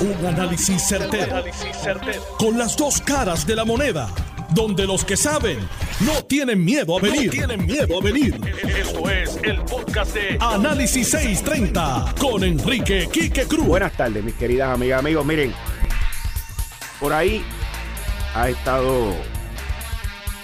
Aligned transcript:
Un 0.00 0.26
análisis 0.26 0.82
certero, 0.88 1.44
Con 2.38 2.56
las 2.56 2.74
dos 2.74 3.02
caras 3.02 3.46
de 3.46 3.54
la 3.54 3.66
moneda. 3.66 4.08
Donde 4.54 4.86
los 4.86 5.04
que 5.04 5.14
saben 5.14 5.58
no 6.00 6.24
tienen 6.24 6.64
miedo 6.64 6.96
a 6.96 7.02
venir. 7.02 7.30
tienen 7.30 7.66
miedo 7.66 7.98
a 8.00 8.02
venir. 8.02 8.40
Esto 8.78 9.10
es 9.10 9.38
el 9.42 9.60
podcast 9.60 10.14
de 10.14 10.38
Análisis 10.40 11.10
630 11.10 12.14
con 12.18 12.42
Enrique 12.42 13.10
Quique 13.12 13.44
Cruz. 13.44 13.66
Buenas 13.66 13.92
tardes, 13.92 14.24
mis 14.24 14.34
queridas 14.34 14.74
amigas, 14.74 15.00
amigos. 15.00 15.26
Miren, 15.26 15.52
por 16.98 17.12
ahí 17.12 17.44
ha 18.34 18.48
estado 18.48 19.14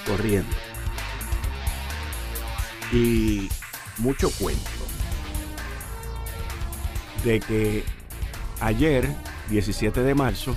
corriendo. 0.07 0.55
Y 2.93 3.49
mucho 3.97 4.31
cuento 4.39 4.71
de 7.25 7.41
que 7.41 7.85
ayer 8.61 9.09
17 9.51 10.03
de 10.03 10.15
marzo, 10.15 10.57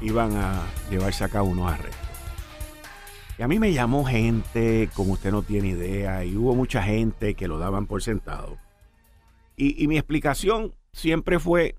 iban 0.00 0.36
a 0.36 0.62
llevarse 0.90 1.24
a 1.24 1.28
cabo 1.28 1.48
unos 1.48 1.72
arrestos. 1.72 2.08
Y 3.38 3.42
a 3.42 3.48
mí 3.48 3.58
me 3.58 3.72
llamó 3.72 4.04
gente, 4.04 4.88
como 4.94 5.14
usted 5.14 5.30
no 5.30 5.42
tiene 5.42 5.68
idea, 5.68 6.24
y 6.24 6.36
hubo 6.36 6.54
mucha 6.54 6.82
gente 6.82 7.34
que 7.34 7.48
lo 7.48 7.58
daban 7.58 7.86
por 7.86 8.02
sentado. 8.02 8.58
Y, 9.56 9.82
y 9.82 9.88
mi 9.88 9.96
explicación 9.96 10.74
siempre 10.92 11.38
fue, 11.38 11.76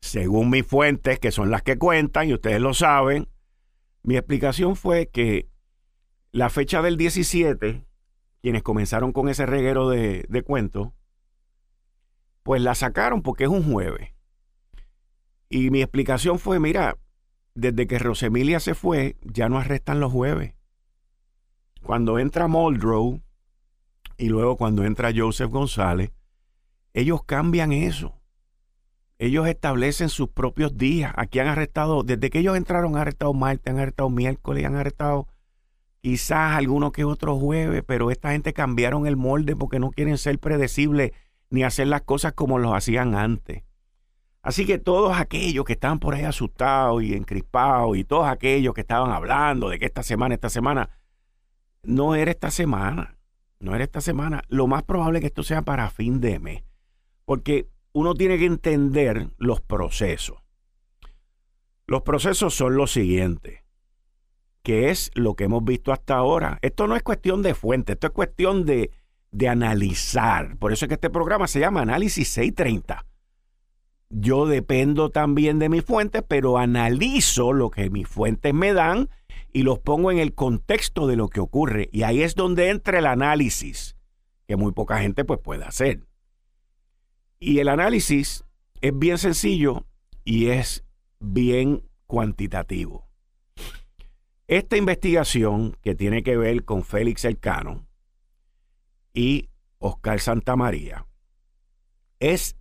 según 0.00 0.50
mis 0.50 0.66
fuentes, 0.66 1.18
que 1.18 1.32
son 1.32 1.50
las 1.50 1.62
que 1.62 1.78
cuentan, 1.78 2.28
y 2.28 2.34
ustedes 2.34 2.60
lo 2.60 2.74
saben, 2.74 3.28
mi 4.02 4.16
explicación 4.16 4.76
fue 4.76 5.08
que 5.08 5.48
la 6.32 6.50
fecha 6.50 6.82
del 6.82 6.96
17, 6.96 7.86
quienes 8.40 8.62
comenzaron 8.62 9.12
con 9.12 9.28
ese 9.28 9.46
reguero 9.46 9.88
de, 9.88 10.24
de 10.28 10.42
cuentos, 10.42 10.88
pues 12.42 12.60
la 12.60 12.74
sacaron 12.74 13.22
porque 13.22 13.44
es 13.44 13.50
un 13.50 13.70
jueves. 13.70 14.10
Y 15.52 15.70
mi 15.70 15.82
explicación 15.82 16.38
fue, 16.38 16.58
mira, 16.58 16.96
desde 17.54 17.86
que 17.86 17.98
Rosemilia 17.98 18.58
se 18.58 18.74
fue, 18.74 19.16
ya 19.20 19.50
no 19.50 19.58
arrestan 19.58 20.00
los 20.00 20.10
jueves. 20.10 20.54
Cuando 21.82 22.18
entra 22.18 22.48
Muldrow 22.48 23.20
y 24.16 24.30
luego 24.30 24.56
cuando 24.56 24.82
entra 24.82 25.12
Joseph 25.14 25.50
González, 25.50 26.10
ellos 26.94 27.24
cambian 27.24 27.70
eso. 27.72 28.18
Ellos 29.18 29.46
establecen 29.46 30.08
sus 30.08 30.30
propios 30.30 30.78
días. 30.78 31.12
Aquí 31.18 31.38
han 31.38 31.48
arrestado, 31.48 32.02
desde 32.02 32.30
que 32.30 32.38
ellos 32.38 32.56
entraron, 32.56 32.94
han 32.94 33.02
arrestado 33.02 33.34
martes, 33.34 33.74
han 33.74 33.78
arrestado 33.78 34.08
miércoles, 34.08 34.64
han 34.64 34.76
arrestado 34.76 35.28
quizás 36.00 36.56
alguno 36.56 36.92
que 36.92 37.04
otro 37.04 37.36
jueves, 37.36 37.84
pero 37.86 38.10
esta 38.10 38.32
gente 38.32 38.54
cambiaron 38.54 39.06
el 39.06 39.18
molde 39.18 39.54
porque 39.54 39.78
no 39.78 39.90
quieren 39.90 40.16
ser 40.16 40.38
predecibles 40.38 41.12
ni 41.50 41.62
hacer 41.62 41.88
las 41.88 42.00
cosas 42.00 42.32
como 42.32 42.58
los 42.58 42.72
hacían 42.74 43.14
antes. 43.14 43.64
Así 44.42 44.66
que 44.66 44.78
todos 44.78 45.16
aquellos 45.16 45.64
que 45.64 45.74
estaban 45.74 46.00
por 46.00 46.14
ahí 46.14 46.24
asustados 46.24 47.02
y 47.04 47.14
encrispados 47.14 47.96
y 47.96 48.02
todos 48.02 48.26
aquellos 48.26 48.74
que 48.74 48.80
estaban 48.80 49.12
hablando 49.12 49.68
de 49.68 49.78
que 49.78 49.86
esta 49.86 50.02
semana, 50.02 50.34
esta 50.34 50.50
semana, 50.50 50.90
no 51.84 52.16
era 52.16 52.32
esta 52.32 52.50
semana, 52.50 53.16
no 53.60 53.74
era 53.76 53.84
esta 53.84 54.00
semana. 54.00 54.42
Lo 54.48 54.66
más 54.66 54.82
probable 54.82 55.18
es 55.18 55.20
que 55.22 55.28
esto 55.28 55.44
sea 55.44 55.62
para 55.62 55.90
fin 55.90 56.20
de 56.20 56.40
mes, 56.40 56.64
porque 57.24 57.68
uno 57.92 58.14
tiene 58.14 58.36
que 58.36 58.46
entender 58.46 59.28
los 59.38 59.60
procesos. 59.60 60.38
Los 61.86 62.02
procesos 62.02 62.52
son 62.52 62.74
los 62.74 62.90
siguientes, 62.90 63.60
que 64.64 64.90
es 64.90 65.12
lo 65.14 65.36
que 65.36 65.44
hemos 65.44 65.62
visto 65.62 65.92
hasta 65.92 66.16
ahora. 66.16 66.58
Esto 66.62 66.88
no 66.88 66.96
es 66.96 67.04
cuestión 67.04 67.42
de 67.42 67.54
fuente, 67.54 67.92
esto 67.92 68.08
es 68.08 68.12
cuestión 68.12 68.64
de, 68.64 68.90
de 69.30 69.48
analizar. 69.48 70.56
Por 70.56 70.72
eso 70.72 70.86
es 70.86 70.88
que 70.88 70.94
este 70.94 71.10
programa 71.10 71.46
se 71.46 71.60
llama 71.60 71.82
Análisis 71.82 72.28
630 72.28 73.06
yo 74.12 74.46
dependo 74.46 75.10
también 75.10 75.58
de 75.58 75.70
mis 75.70 75.84
fuentes, 75.84 76.22
pero 76.26 76.58
analizo 76.58 77.52
lo 77.52 77.70
que 77.70 77.88
mis 77.88 78.06
fuentes 78.06 78.52
me 78.52 78.74
dan 78.74 79.08
y 79.52 79.62
los 79.62 79.78
pongo 79.78 80.10
en 80.10 80.18
el 80.18 80.34
contexto 80.34 81.06
de 81.06 81.16
lo 81.16 81.28
que 81.28 81.40
ocurre. 81.40 81.88
Y 81.92 82.02
ahí 82.02 82.22
es 82.22 82.34
donde 82.34 82.68
entra 82.68 82.98
el 82.98 83.06
análisis, 83.06 83.96
que 84.46 84.56
muy 84.56 84.72
poca 84.72 85.00
gente 85.00 85.24
pues 85.24 85.40
puede 85.40 85.64
hacer. 85.64 86.06
Y 87.40 87.58
el 87.58 87.68
análisis 87.68 88.44
es 88.82 88.96
bien 88.96 89.16
sencillo 89.16 89.86
y 90.24 90.48
es 90.48 90.84
bien 91.18 91.82
cuantitativo. 92.06 93.08
Esta 94.46 94.76
investigación 94.76 95.78
que 95.80 95.94
tiene 95.94 96.22
que 96.22 96.36
ver 96.36 96.64
con 96.64 96.84
Félix 96.84 97.24
Elcano 97.24 97.86
y 99.14 99.48
Oscar 99.78 100.20
Santamaría 100.20 101.06
es 102.20 102.56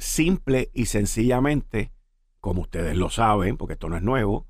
simple 0.00 0.70
y 0.74 0.86
sencillamente, 0.86 1.92
como 2.40 2.62
ustedes 2.62 2.96
lo 2.96 3.10
saben, 3.10 3.56
porque 3.56 3.74
esto 3.74 3.88
no 3.88 3.96
es 3.96 4.02
nuevo, 4.02 4.46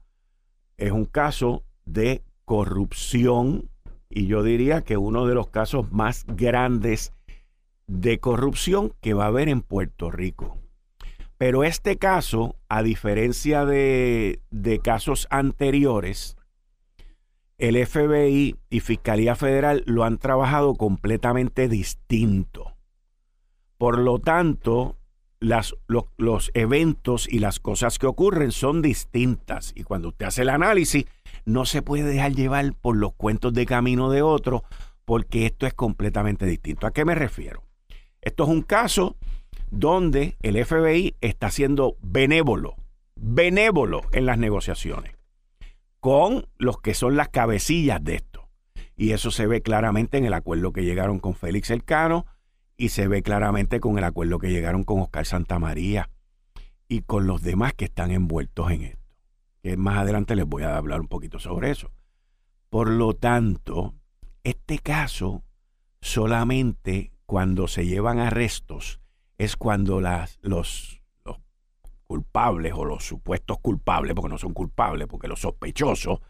es 0.77 0.93
un 0.93 1.05
caso 1.05 1.65
de 1.85 2.25
corrupción 2.45 3.69
y 4.09 4.27
yo 4.27 4.43
diría 4.43 4.83
que 4.83 4.97
uno 4.97 5.27
de 5.27 5.35
los 5.35 5.49
casos 5.49 5.93
más 5.93 6.25
grandes 6.27 7.13
de 7.87 8.19
corrupción 8.19 8.95
que 9.01 9.15
va 9.15 9.25
a 9.25 9.29
haber 9.29 9.49
en 9.49 9.61
Puerto 9.61 10.11
Rico. 10.11 10.59
Pero 11.37 11.65
este 11.65 11.97
caso, 11.97 12.57
a 12.69 12.83
diferencia 12.83 13.65
de, 13.65 14.41
de 14.51 14.79
casos 14.81 15.27
anteriores, 15.31 16.37
el 17.59 17.85
FBI 17.87 18.57
y 18.69 18.81
Fiscalía 18.81 19.37
Federal 19.37 19.83
lo 19.87 20.05
han 20.05 20.19
trabajado 20.19 20.75
completamente 20.75 21.69
distinto. 21.69 22.77
Por 23.79 23.99
lo 23.99 24.19
tanto, 24.19 25.00
las, 25.41 25.75
los 25.89 26.51
eventos 26.55 27.27
y 27.29 27.39
las 27.39 27.59
cosas 27.59 27.99
que 27.99 28.07
ocurren 28.07 28.53
son 28.53 28.83
distintas. 28.83 29.73
Y 29.75 29.83
cuando 29.83 30.09
usted 30.09 30.27
hace 30.27 30.43
el 30.43 30.51
análisis, 30.51 31.07
no 31.45 31.65
se 31.65 31.83
puede 31.83 32.05
dejar 32.05 32.35
llevar 32.35 32.75
por 32.75 32.97
los 32.97 33.15
cuentos 33.15 33.53
de 33.55 33.67
camino 33.67 34.11
de 34.11 34.23
otro, 34.23 34.65
porque 35.05 35.47
esto 35.47 35.67
es 35.67 35.75
completamente 35.75 36.47
distinto. 36.47 36.87
¿A 36.87 36.93
qué 36.93 37.05
me 37.05 37.15
refiero? 37.15 37.65
Esto 38.21 38.45
es 38.45 38.51
un 38.51 38.63
caso 38.63 39.17
donde 39.71 40.37
el 40.43 40.63
FBI 40.65 41.17
está 41.21 41.51
siendo 41.51 41.97
benévolo, 42.03 42.77
benévolo 43.17 44.03
en 44.13 44.27
las 44.27 44.39
negociaciones 44.39 45.21
con 46.01 46.47
los 46.57 46.81
que 46.81 46.95
son 46.95 47.17
las 47.17 47.29
cabecillas 47.29 48.03
de 48.03 48.17
esto. 48.17 48.49
Y 48.97 49.13
eso 49.13 49.31
se 49.31 49.47
ve 49.47 49.63
claramente 49.63 50.19
en 50.19 50.25
el 50.25 50.35
acuerdo 50.35 50.73
que 50.73 50.85
llegaron 50.85 51.21
con 51.21 51.35
Félix 51.35 51.71
Elcano, 51.71 52.27
y 52.81 52.89
se 52.89 53.09
ve 53.09 53.23
claramente 53.23 53.79
con 53.79 53.99
el 53.99 54.05
acuerdo 54.05 54.39
que 54.39 54.51
llegaron 54.51 54.85
con 54.85 55.01
Oscar 55.01 55.27
Santamaría 55.27 56.09
y 56.89 57.03
con 57.03 57.27
los 57.27 57.43
demás 57.43 57.75
que 57.75 57.85
están 57.85 58.11
envueltos 58.11 58.71
en 58.71 58.85
esto. 58.85 59.05
Que 59.63 59.77
más 59.77 59.99
adelante 59.99 60.35
les 60.35 60.47
voy 60.47 60.63
a 60.63 60.79
hablar 60.79 61.03
un 61.03 61.07
poquito 61.07 61.39
sobre 61.39 61.71
eso. 61.71 61.93
Por 62.71 62.89
lo 62.89 63.13
tanto, 63.13 63.93
este 64.45 64.79
caso 64.79 65.45
solamente 66.01 67.13
cuando 67.27 67.69
se 67.69 67.85
llevan 67.85 68.19
arrestos 68.19 68.99
es 69.37 69.57
cuando 69.57 70.01
las, 70.01 70.39
los, 70.41 71.03
los 71.27 71.37
culpables 72.07 72.73
o 72.75 72.87
los 72.87 73.05
supuestos 73.05 73.59
culpables, 73.59 74.15
porque 74.15 74.31
no 74.31 74.39
son 74.39 74.55
culpables, 74.55 75.07
porque 75.07 75.29
los 75.29 75.41
sospechosos 75.41 76.21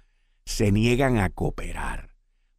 se 0.44 0.72
niegan 0.72 1.18
a 1.18 1.30
cooperar. 1.30 2.09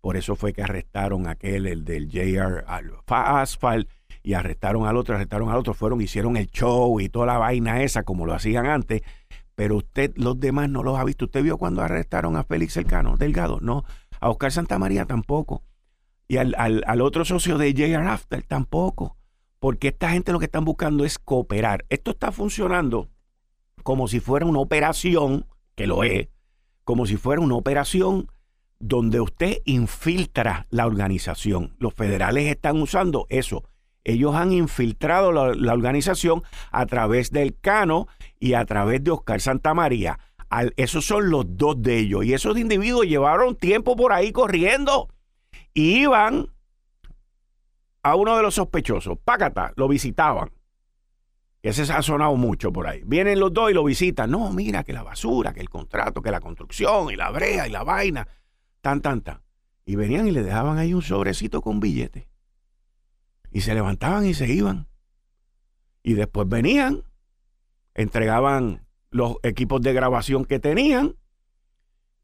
Por 0.02 0.18
eso 0.18 0.36
fue 0.36 0.52
que 0.52 0.64
arrestaron 0.64 1.28
a 1.28 1.32
aquel, 1.32 1.68
el 1.68 1.86
del 1.86 2.10
JR 2.10 2.66
Asphalt, 3.08 3.88
y 4.24 4.34
arrestaron 4.34 4.88
al 4.88 4.98
otro, 4.98 5.16
arrestaron 5.16 5.50
al 5.50 5.58
otro, 5.58 5.74
fueron, 5.74 6.02
hicieron 6.02 6.38
el 6.38 6.48
show 6.48 7.00
y 7.00 7.10
toda 7.10 7.28
la 7.28 7.38
vaina 7.38 7.84
esa 7.84 8.04
como 8.04 8.26
lo 8.26 8.34
hacían 8.34 8.66
antes. 8.66 9.02
Pero 9.56 9.78
usted, 9.78 10.14
los 10.16 10.40
demás 10.40 10.70
no 10.70 10.84
los 10.84 10.98
ha 10.98 11.04
visto. 11.04 11.26
¿Usted 11.26 11.44
vio 11.44 11.58
cuando 11.58 11.82
arrestaron 11.82 12.36
a 12.36 12.44
Félix 12.44 12.78
Elcano, 12.78 13.18
Delgado? 13.18 13.60
No. 13.62 13.84
A 14.20 14.30
Oscar 14.30 14.52
Santamaría 14.52 15.06
tampoco. 15.06 15.64
Y 16.28 16.38
al, 16.38 16.56
al, 16.58 17.02
otro 17.02 17.26
socio 17.26 17.58
de 17.58 17.72
J.R. 17.72 18.08
After 18.08 18.42
tampoco. 18.44 19.18
Porque 19.60 19.90
esta 19.90 20.12
gente 20.12 20.32
lo 20.32 20.40
que 20.40 20.46
están 20.46 20.66
buscando 20.66 21.06
es 21.06 21.20
cooperar. 21.20 21.86
Esto 21.90 22.12
está 22.12 22.32
funcionando 22.32 23.10
como 23.84 24.08
si 24.08 24.20
fuera 24.20 24.46
una 24.46 24.60
operación, 24.60 25.46
que 25.76 25.88
lo 25.88 26.04
es, 26.04 26.30
como 26.84 27.06
si 27.06 27.18
fuera 27.18 27.42
una 27.42 27.56
operación 27.56 28.32
donde 28.82 29.22
usted 29.22 29.60
infiltra 29.66 30.68
la 30.70 30.86
organización. 30.88 31.76
Los 31.78 31.94
federales 31.94 32.48
están 32.48 32.82
usando 32.82 33.28
eso. 33.30 33.64
Ellos 34.04 34.36
han 34.36 34.52
infiltrado 34.52 35.32
la, 35.32 35.74
organización 35.74 36.44
a 36.72 36.86
través 36.88 37.32
del 37.32 37.58
Cano 37.60 38.08
y 38.40 38.54
a 38.54 38.66
través 38.66 39.04
de 39.04 39.12
Oscar 39.12 39.40
Santamaría. 39.40 40.20
Al, 40.50 40.74
esos 40.76 41.06
son 41.06 41.30
los 41.30 41.46
dos 41.56 41.82
de 41.82 42.00
ellos. 42.00 42.26
Y 42.26 42.34
esos 42.34 42.58
individuos 42.58 43.06
llevaron 43.06 43.56
tiempo 43.56 43.96
por 43.96 44.12
ahí 44.12 44.32
corriendo. 44.32 45.08
Y 45.74 46.02
iban 46.02 46.48
a 48.04 48.16
uno 48.16 48.36
de 48.36 48.42
los 48.42 48.56
sospechosos. 48.56 49.20
Pácata, 49.24 49.72
lo 49.76 49.88
visitaban. 49.88 50.52
Ese 51.62 51.86
se 51.86 51.94
ha 51.94 52.02
sonado 52.02 52.36
mucho 52.36 52.74
por 52.74 52.88
ahí. 52.88 53.04
Vienen 53.06 53.40
los 53.40 53.54
dos 53.54 53.70
y 53.70 53.76
lo 53.76 53.84
visitan. 53.84 54.32
No, 54.32 54.52
mira 54.52 54.84
que 54.84 54.94
la 54.94 55.04
basura, 55.04 55.54
que 55.54 55.62
el 55.62 55.70
contrato, 55.70 56.24
que 56.24 56.32
la 56.32 56.40
construcción 56.40 57.12
y 57.12 57.16
la 57.16 57.30
brea 57.30 57.68
y 57.68 57.72
la 57.72 57.84
vaina 57.84 58.28
tan, 58.82 59.02
tan, 59.02 59.22
tan. 59.22 59.42
Y 59.86 59.96
venían 59.96 60.28
y 60.28 60.32
le 60.32 60.44
dejaban 60.44 60.78
ahí 60.78 60.94
un 60.94 61.02
sobrecito 61.02 61.62
con 61.62 61.80
billetes. 61.80 62.28
Y 63.52 63.62
se 63.62 63.74
levantaban 63.74 64.26
y 64.26 64.34
se 64.34 64.48
iban. 64.48 64.88
Y 66.04 66.14
después 66.14 66.48
venían 66.48 67.04
entregaban 67.94 68.86
los 69.10 69.36
equipos 69.44 69.82
de 69.82 69.94
grabación 69.94 70.46
que 70.46 70.60
tenían 70.60 71.16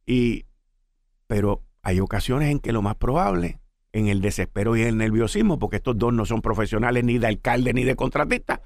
y 0.06 0.46
pero 1.28 1.64
hay 1.82 2.00
ocasiones 2.00 2.50
en 2.50 2.60
que 2.60 2.72
lo 2.72 2.82
más 2.82 2.96
probable 2.96 3.60
en 3.92 4.08
el 4.08 4.22
desespero 4.22 4.78
y 4.78 4.84
el 4.84 4.98
nerviosismo, 4.98 5.60
porque 5.60 5.78
estos 5.78 5.98
dos 5.98 6.14
no 6.14 6.26
son 6.26 6.42
profesionales 6.42 7.04
ni 7.04 7.18
de 7.18 7.28
alcalde 7.28 7.74
ni 7.74 7.84
de 7.84 7.96
contratista, 7.96 8.62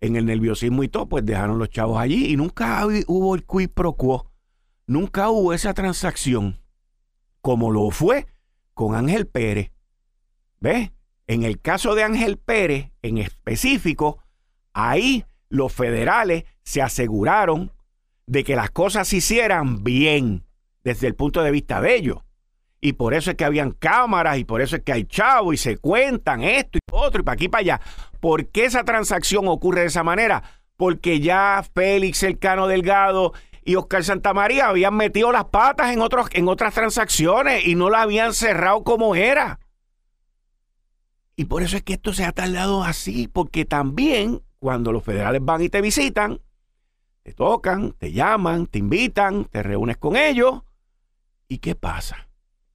en 0.00 0.16
el 0.16 0.26
nerviosismo 0.26 0.82
y 0.82 0.88
todo, 0.88 1.08
pues 1.08 1.24
dejaron 1.24 1.58
los 1.58 1.70
chavos 1.70 1.98
allí 1.98 2.26
y 2.32 2.36
nunca 2.36 2.84
hubo 3.06 3.34
el 3.34 3.44
quid 3.44 3.70
pro 3.70 3.94
quo, 3.94 4.30
nunca 4.86 5.30
hubo 5.30 5.52
esa 5.52 5.74
transacción 5.74 6.60
como 7.42 7.70
lo 7.70 7.90
fue 7.90 8.26
con 8.72 8.94
Ángel 8.94 9.26
Pérez. 9.26 9.70
¿Ves? 10.60 10.92
En 11.26 11.42
el 11.42 11.60
caso 11.60 11.94
de 11.94 12.04
Ángel 12.04 12.38
Pérez, 12.38 12.90
en 13.02 13.18
específico, 13.18 14.18
ahí 14.72 15.24
los 15.48 15.72
federales 15.72 16.44
se 16.62 16.80
aseguraron 16.80 17.72
de 18.26 18.44
que 18.44 18.56
las 18.56 18.70
cosas 18.70 19.08
se 19.08 19.16
hicieran 19.16 19.84
bien 19.84 20.44
desde 20.84 21.08
el 21.08 21.14
punto 21.14 21.42
de 21.42 21.50
vista 21.50 21.80
de 21.80 21.96
ellos. 21.96 22.18
Y 22.80 22.94
por 22.94 23.14
eso 23.14 23.30
es 23.30 23.36
que 23.36 23.44
habían 23.44 23.70
cámaras 23.72 24.38
y 24.38 24.44
por 24.44 24.60
eso 24.60 24.76
es 24.76 24.82
que 24.82 24.92
hay 24.92 25.04
chavos 25.04 25.54
y 25.54 25.56
se 25.56 25.76
cuentan 25.76 26.42
esto 26.42 26.78
y 26.78 26.80
otro 26.90 27.20
y 27.20 27.24
para 27.24 27.34
aquí 27.34 27.44
y 27.44 27.48
para 27.48 27.60
allá. 27.60 27.80
¿Por 28.18 28.48
qué 28.48 28.64
esa 28.64 28.84
transacción 28.84 29.46
ocurre 29.46 29.82
de 29.82 29.86
esa 29.86 30.02
manera? 30.02 30.42
Porque 30.76 31.20
ya 31.20 31.64
Félix 31.74 32.22
Elcano 32.24 32.66
Delgado 32.66 33.34
y 33.64 33.76
Oscar 33.76 34.04
Santamaría 34.04 34.68
habían 34.68 34.96
metido 34.96 35.32
las 35.32 35.46
patas 35.46 35.92
en, 35.92 36.00
otros, 36.00 36.28
en 36.32 36.48
otras 36.48 36.74
transacciones 36.74 37.66
y 37.66 37.74
no 37.74 37.90
la 37.90 38.02
habían 38.02 38.34
cerrado 38.34 38.82
como 38.84 39.14
era. 39.14 39.60
Y 41.36 41.46
por 41.46 41.62
eso 41.62 41.76
es 41.76 41.82
que 41.82 41.94
esto 41.94 42.12
se 42.12 42.24
ha 42.24 42.32
tardado 42.32 42.84
así, 42.84 43.28
porque 43.28 43.64
también 43.64 44.42
cuando 44.58 44.92
los 44.92 45.02
federales 45.02 45.40
van 45.44 45.62
y 45.62 45.68
te 45.68 45.80
visitan, 45.80 46.40
te 47.22 47.32
tocan, 47.32 47.92
te 47.92 48.12
llaman, 48.12 48.66
te 48.66 48.78
invitan, 48.78 49.44
te 49.46 49.62
reúnes 49.62 49.96
con 49.96 50.16
ellos. 50.16 50.62
¿Y 51.48 51.58
qué 51.58 51.74
pasa? 51.74 52.28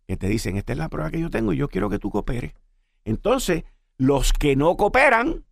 que 0.07 0.15
te 0.15 0.27
dicen, 0.27 0.55
esta 0.55 0.71
es 0.71 0.79
la 0.79 0.89
prueba 0.89 1.11
que 1.11 1.19
yo 1.19 1.29
tengo 1.29 1.51
y 1.51 1.57
yo 1.57 1.67
quiero 1.67 1.89
que 1.89 1.99
tú 1.99 2.09
cooperes. 2.09 2.53
Entonces, 3.03 3.65
los 3.97 4.31
que 4.31 4.55
no 4.55 4.77
cooperan, 4.77 5.43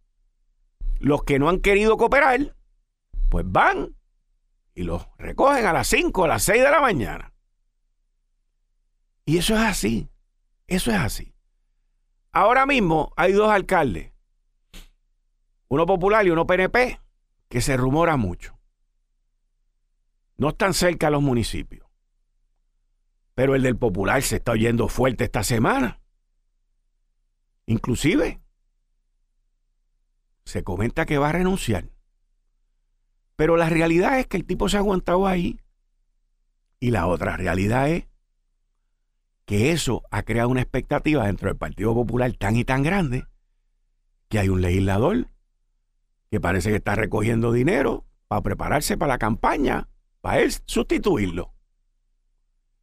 los 0.99 1.23
que 1.23 1.39
no 1.39 1.49
han 1.49 1.59
querido 1.59 1.97
cooperar, 1.97 2.55
pues 3.29 3.45
van 3.47 3.94
y 4.75 4.83
los 4.83 5.07
recogen 5.17 5.65
a 5.65 5.73
las 5.73 5.87
5, 5.87 6.25
a 6.25 6.27
las 6.27 6.43
6 6.43 6.61
de 6.61 6.69
la 6.69 6.81
mañana. 6.81 7.33
Y 9.25 9.37
eso 9.37 9.55
es 9.55 9.61
así, 9.61 10.09
eso 10.67 10.91
es 10.91 10.97
así. 10.97 11.33
Ahora 12.31 12.65
mismo 12.65 13.13
hay 13.15 13.31
dos 13.31 13.49
alcaldes, 13.49 14.11
uno 15.69 15.85
popular 15.85 16.27
y 16.27 16.29
uno 16.29 16.45
PNP, 16.45 16.99
que 17.49 17.61
se 17.61 17.77
rumora 17.77 18.17
mucho. 18.17 18.59
No 20.37 20.49
están 20.49 20.73
cerca 20.73 21.09
los 21.09 21.21
municipios. 21.21 21.87
Pero 23.33 23.55
el 23.55 23.63
del 23.63 23.77
Popular 23.77 24.21
se 24.21 24.37
está 24.37 24.53
oyendo 24.53 24.87
fuerte 24.87 25.25
esta 25.25 25.43
semana. 25.43 26.01
Inclusive, 27.65 28.41
se 30.45 30.63
comenta 30.63 31.05
que 31.05 31.17
va 31.17 31.29
a 31.29 31.33
renunciar. 31.33 31.89
Pero 33.35 33.57
la 33.57 33.69
realidad 33.69 34.19
es 34.19 34.27
que 34.27 34.37
el 34.37 34.45
tipo 34.45 34.69
se 34.69 34.77
ha 34.77 34.79
aguantado 34.79 35.27
ahí. 35.27 35.59
Y 36.79 36.91
la 36.91 37.07
otra 37.07 37.37
realidad 37.37 37.89
es 37.89 38.07
que 39.45 39.71
eso 39.71 40.03
ha 40.11 40.23
creado 40.23 40.49
una 40.49 40.61
expectativa 40.61 41.25
dentro 41.25 41.49
del 41.49 41.57
Partido 41.57 41.93
Popular 41.93 42.31
tan 42.33 42.55
y 42.55 42.65
tan 42.65 42.83
grande 42.83 43.25
que 44.27 44.39
hay 44.39 44.49
un 44.49 44.61
legislador 44.61 45.27
que 46.31 46.39
parece 46.39 46.69
que 46.69 46.77
está 46.77 46.95
recogiendo 46.95 47.51
dinero 47.51 48.05
para 48.27 48.41
prepararse 48.41 48.97
para 48.97 49.13
la 49.13 49.17
campaña, 49.19 49.87
para 50.21 50.39
él 50.39 50.51
sustituirlo. 50.65 51.53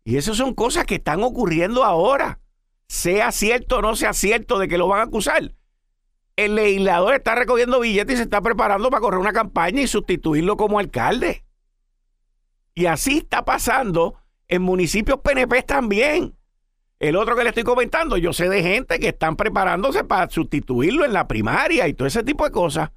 Y 0.04 0.16
esas 0.16 0.36
son 0.36 0.54
cosas 0.54 0.84
que 0.84 0.96
están 0.96 1.22
ocurriendo 1.22 1.84
ahora. 1.84 2.40
Sea 2.88 3.32
cierto 3.32 3.78
o 3.78 3.82
no 3.82 3.96
sea 3.96 4.12
cierto 4.12 4.58
de 4.58 4.68
que 4.68 4.78
lo 4.78 4.88
van 4.88 5.00
a 5.00 5.04
acusar. 5.04 5.54
El 6.36 6.54
legislador 6.54 7.14
está 7.14 7.34
recogiendo 7.34 7.80
billetes 7.80 8.14
y 8.14 8.16
se 8.16 8.22
está 8.22 8.40
preparando 8.40 8.90
para 8.90 9.00
correr 9.00 9.20
una 9.20 9.32
campaña 9.32 9.82
y 9.82 9.86
sustituirlo 9.86 10.56
como 10.56 10.78
alcalde. 10.78 11.44
Y 12.74 12.86
así 12.86 13.18
está 13.18 13.44
pasando 13.44 14.16
en 14.48 14.62
municipios 14.62 15.20
PNP 15.20 15.62
también. 15.62 16.34
El 16.98 17.16
otro 17.16 17.34
que 17.34 17.42
le 17.42 17.48
estoy 17.48 17.64
comentando, 17.64 18.16
yo 18.16 18.32
sé 18.32 18.48
de 18.48 18.62
gente 18.62 18.98
que 18.98 19.08
están 19.08 19.36
preparándose 19.36 20.04
para 20.04 20.30
sustituirlo 20.30 21.04
en 21.04 21.12
la 21.12 21.26
primaria 21.26 21.88
y 21.88 21.94
todo 21.94 22.06
ese 22.06 22.22
tipo 22.22 22.44
de 22.44 22.52
cosas. 22.52 22.90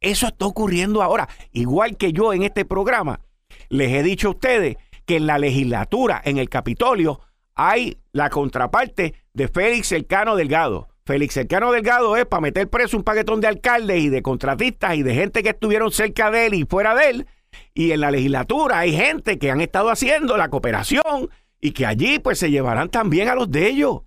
Eso 0.00 0.28
está 0.28 0.46
ocurriendo 0.46 1.02
ahora. 1.02 1.28
Igual 1.52 1.96
que 1.96 2.12
yo 2.12 2.32
en 2.32 2.42
este 2.42 2.64
programa, 2.64 3.20
les 3.68 3.90
he 3.92 4.02
dicho 4.02 4.28
a 4.28 4.32
ustedes 4.32 4.76
que 5.06 5.16
en 5.16 5.26
la 5.26 5.38
legislatura, 5.38 6.20
en 6.24 6.38
el 6.38 6.48
Capitolio, 6.48 7.20
hay 7.54 7.98
la 8.12 8.30
contraparte 8.30 9.14
de 9.32 9.48
Félix 9.48 9.92
Elcano 9.92 10.36
Delgado. 10.36 10.88
Félix 11.08 11.38
Elcano 11.38 11.72
Delgado 11.72 12.18
es 12.18 12.26
para 12.26 12.42
meter 12.42 12.68
preso 12.68 12.94
un 12.98 13.02
paquetón 13.02 13.40
de 13.40 13.46
alcaldes 13.46 13.98
y 13.98 14.10
de 14.10 14.20
contratistas 14.20 14.94
y 14.94 15.02
de 15.02 15.14
gente 15.14 15.42
que 15.42 15.48
estuvieron 15.48 15.90
cerca 15.90 16.30
de 16.30 16.44
él 16.44 16.52
y 16.52 16.66
fuera 16.66 16.94
de 16.94 17.08
él. 17.08 17.26
Y 17.72 17.92
en 17.92 18.02
la 18.02 18.10
legislatura 18.10 18.80
hay 18.80 18.92
gente 18.92 19.38
que 19.38 19.50
han 19.50 19.62
estado 19.62 19.88
haciendo 19.88 20.36
la 20.36 20.50
cooperación 20.50 21.30
y 21.62 21.70
que 21.70 21.86
allí 21.86 22.18
pues 22.18 22.38
se 22.38 22.50
llevarán 22.50 22.90
también 22.90 23.28
a 23.28 23.34
los 23.34 23.50
de 23.50 23.68
ellos. 23.68 24.02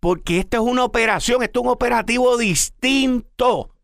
Porque 0.00 0.38
esta 0.38 0.56
es 0.56 0.62
una 0.62 0.84
operación, 0.84 1.42
esto 1.42 1.60
es 1.60 1.66
un 1.66 1.70
operativo 1.72 2.38
distinto 2.38 3.74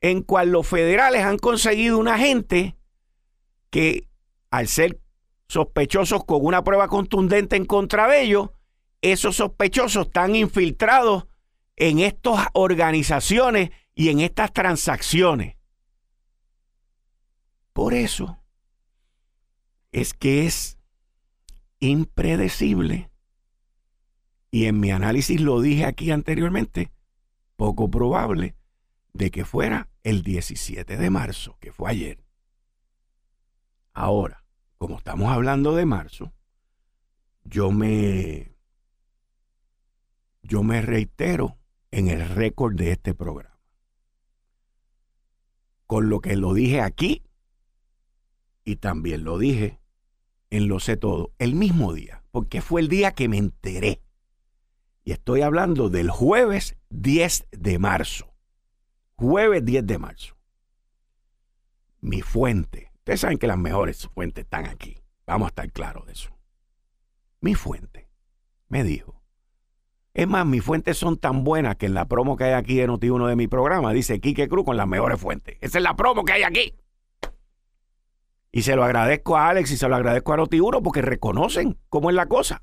en 0.00 0.22
cual 0.22 0.52
los 0.52 0.66
federales 0.66 1.22
han 1.22 1.36
conseguido 1.36 1.98
una 1.98 2.16
gente 2.16 2.76
que 3.68 4.08
al 4.50 4.68
ser 4.68 5.00
sospechosos 5.48 6.24
con 6.24 6.46
una 6.46 6.64
prueba 6.64 6.88
contundente 6.88 7.56
en 7.56 7.66
contra 7.66 8.08
de 8.08 8.22
ellos, 8.22 8.48
esos 9.02 9.36
sospechosos 9.36 10.06
están 10.06 10.36
infiltrados 10.36 11.26
en 11.76 12.00
estas 12.00 12.48
organizaciones 12.54 13.70
y 13.94 14.08
en 14.08 14.20
estas 14.20 14.52
transacciones. 14.52 15.56
Por 17.72 17.94
eso 17.94 18.38
es 19.92 20.14
que 20.14 20.46
es 20.46 20.78
impredecible, 21.78 23.10
y 24.50 24.66
en 24.66 24.80
mi 24.80 24.90
análisis 24.90 25.40
lo 25.40 25.60
dije 25.60 25.84
aquí 25.84 26.10
anteriormente, 26.10 26.90
poco 27.56 27.90
probable 27.90 28.56
de 29.12 29.30
que 29.30 29.44
fuera 29.44 29.90
el 30.02 30.22
17 30.22 30.96
de 30.96 31.10
marzo, 31.10 31.58
que 31.60 31.72
fue 31.72 31.90
ayer. 31.90 32.24
Ahora, 33.92 34.44
como 34.78 34.98
estamos 34.98 35.30
hablando 35.30 35.74
de 35.74 35.86
marzo, 35.86 36.32
yo 37.44 37.70
me, 37.70 38.55
yo 40.46 40.62
me 40.62 40.80
reitero 40.80 41.58
en 41.90 42.08
el 42.08 42.28
récord 42.28 42.74
de 42.74 42.92
este 42.92 43.14
programa. 43.14 43.58
Con 45.86 46.08
lo 46.08 46.20
que 46.20 46.36
lo 46.36 46.54
dije 46.54 46.80
aquí 46.80 47.22
y 48.64 48.76
también 48.76 49.24
lo 49.24 49.38
dije 49.38 49.80
en 50.50 50.68
Lo 50.68 50.78
sé 50.78 50.96
todo, 50.96 51.32
el 51.38 51.54
mismo 51.54 51.92
día, 51.92 52.22
porque 52.30 52.62
fue 52.62 52.80
el 52.80 52.88
día 52.88 53.12
que 53.12 53.28
me 53.28 53.36
enteré. 53.36 54.00
Y 55.04 55.12
estoy 55.12 55.42
hablando 55.42 55.88
del 55.88 56.10
jueves 56.10 56.76
10 56.90 57.48
de 57.50 57.78
marzo. 57.78 58.32
Jueves 59.16 59.64
10 59.64 59.86
de 59.86 59.98
marzo. 59.98 60.36
Mi 62.00 62.22
fuente, 62.22 62.92
Ustedes 63.06 63.20
saben 63.20 63.38
que 63.38 63.46
las 63.46 63.56
mejores 63.56 64.08
fuentes 64.08 64.42
están 64.42 64.66
aquí. 64.66 64.96
Vamos 65.28 65.46
a 65.46 65.50
estar 65.50 65.70
claros 65.70 66.06
de 66.06 66.12
eso. 66.12 66.36
Mi 67.40 67.54
fuente 67.54 68.08
me 68.66 68.82
dijo. 68.82 69.15
Es 70.16 70.26
más, 70.26 70.46
mis 70.46 70.64
fuentes 70.64 70.96
son 70.96 71.18
tan 71.18 71.44
buenas 71.44 71.76
que 71.76 71.84
en 71.84 71.92
la 71.92 72.08
promo 72.08 72.38
que 72.38 72.44
hay 72.44 72.54
aquí 72.54 72.76
de 72.76 72.86
noti 72.86 73.08
de 73.08 73.36
mi 73.36 73.48
programa 73.48 73.92
dice 73.92 74.18
Quique 74.18 74.48
Cruz 74.48 74.64
con 74.64 74.78
las 74.78 74.88
mejores 74.88 75.20
fuentes. 75.20 75.58
Esa 75.60 75.76
es 75.76 75.84
la 75.84 75.94
promo 75.94 76.24
que 76.24 76.32
hay 76.32 76.42
aquí. 76.42 76.74
Y 78.50 78.62
se 78.62 78.76
lo 78.76 78.82
agradezco 78.82 79.36
a 79.36 79.50
Alex 79.50 79.72
y 79.72 79.76
se 79.76 79.86
lo 79.86 79.94
agradezco 79.94 80.32
a 80.32 80.38
noti 80.38 80.58
porque 80.82 81.02
reconocen 81.02 81.76
cómo 81.90 82.08
es 82.08 82.16
la 82.16 82.24
cosa. 82.24 82.62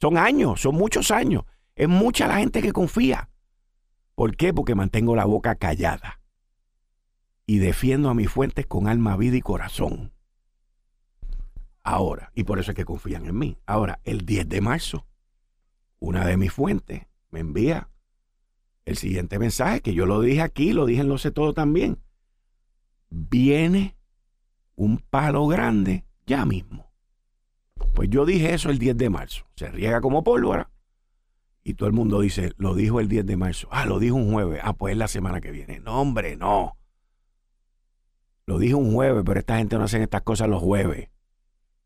Son 0.00 0.16
años, 0.16 0.60
son 0.60 0.76
muchos 0.76 1.10
años. 1.10 1.46
Es 1.74 1.88
mucha 1.88 2.28
la 2.28 2.36
gente 2.36 2.62
que 2.62 2.72
confía. 2.72 3.28
¿Por 4.14 4.36
qué? 4.36 4.54
Porque 4.54 4.76
mantengo 4.76 5.16
la 5.16 5.24
boca 5.24 5.56
callada 5.56 6.20
y 7.44 7.58
defiendo 7.58 8.08
a 8.08 8.14
mis 8.14 8.30
fuentes 8.30 8.68
con 8.68 8.86
alma, 8.86 9.16
vida 9.16 9.36
y 9.36 9.40
corazón. 9.40 10.12
Ahora, 11.82 12.30
y 12.36 12.44
por 12.44 12.60
eso 12.60 12.70
es 12.70 12.76
que 12.76 12.84
confían 12.84 13.26
en 13.26 13.36
mí. 13.36 13.58
Ahora, 13.66 13.98
el 14.04 14.24
10 14.24 14.48
de 14.48 14.60
marzo, 14.60 15.08
una 16.00 16.26
de 16.26 16.36
mis 16.36 16.52
fuentes 16.52 17.06
me 17.30 17.40
envía 17.40 17.88
el 18.84 18.96
siguiente 18.96 19.38
mensaje, 19.38 19.80
que 19.80 19.94
yo 19.94 20.06
lo 20.06 20.20
dije 20.20 20.42
aquí, 20.42 20.72
lo 20.72 20.86
dije 20.86 21.02
en 21.02 21.08
Lo 21.08 21.18
sé 21.18 21.30
todo 21.30 21.54
también. 21.54 21.98
Viene 23.08 23.96
un 24.74 24.98
palo 24.98 25.46
grande 25.46 26.04
ya 26.26 26.44
mismo. 26.44 26.90
Pues 27.94 28.08
yo 28.10 28.24
dije 28.24 28.54
eso 28.54 28.70
el 28.70 28.78
10 28.78 28.96
de 28.96 29.10
marzo. 29.10 29.46
Se 29.56 29.70
riega 29.70 30.00
como 30.00 30.24
pólvora. 30.24 30.70
Y 31.62 31.74
todo 31.74 31.88
el 31.88 31.94
mundo 31.94 32.20
dice, 32.20 32.52
lo 32.56 32.74
dijo 32.74 33.00
el 33.00 33.08
10 33.08 33.26
de 33.26 33.36
marzo. 33.36 33.68
Ah, 33.70 33.84
lo 33.84 33.98
dijo 33.98 34.16
un 34.16 34.32
jueves. 34.32 34.60
Ah, 34.64 34.72
pues 34.72 34.92
es 34.92 34.98
la 34.98 35.08
semana 35.08 35.40
que 35.40 35.50
viene. 35.50 35.80
No, 35.80 36.00
hombre, 36.00 36.36
no. 36.36 36.76
Lo 38.46 38.58
dije 38.58 38.74
un 38.74 38.92
jueves, 38.94 39.22
pero 39.24 39.38
esta 39.38 39.58
gente 39.58 39.76
no 39.76 39.84
hace 39.84 40.02
estas 40.02 40.22
cosas 40.22 40.48
los 40.48 40.62
jueves. 40.62 41.10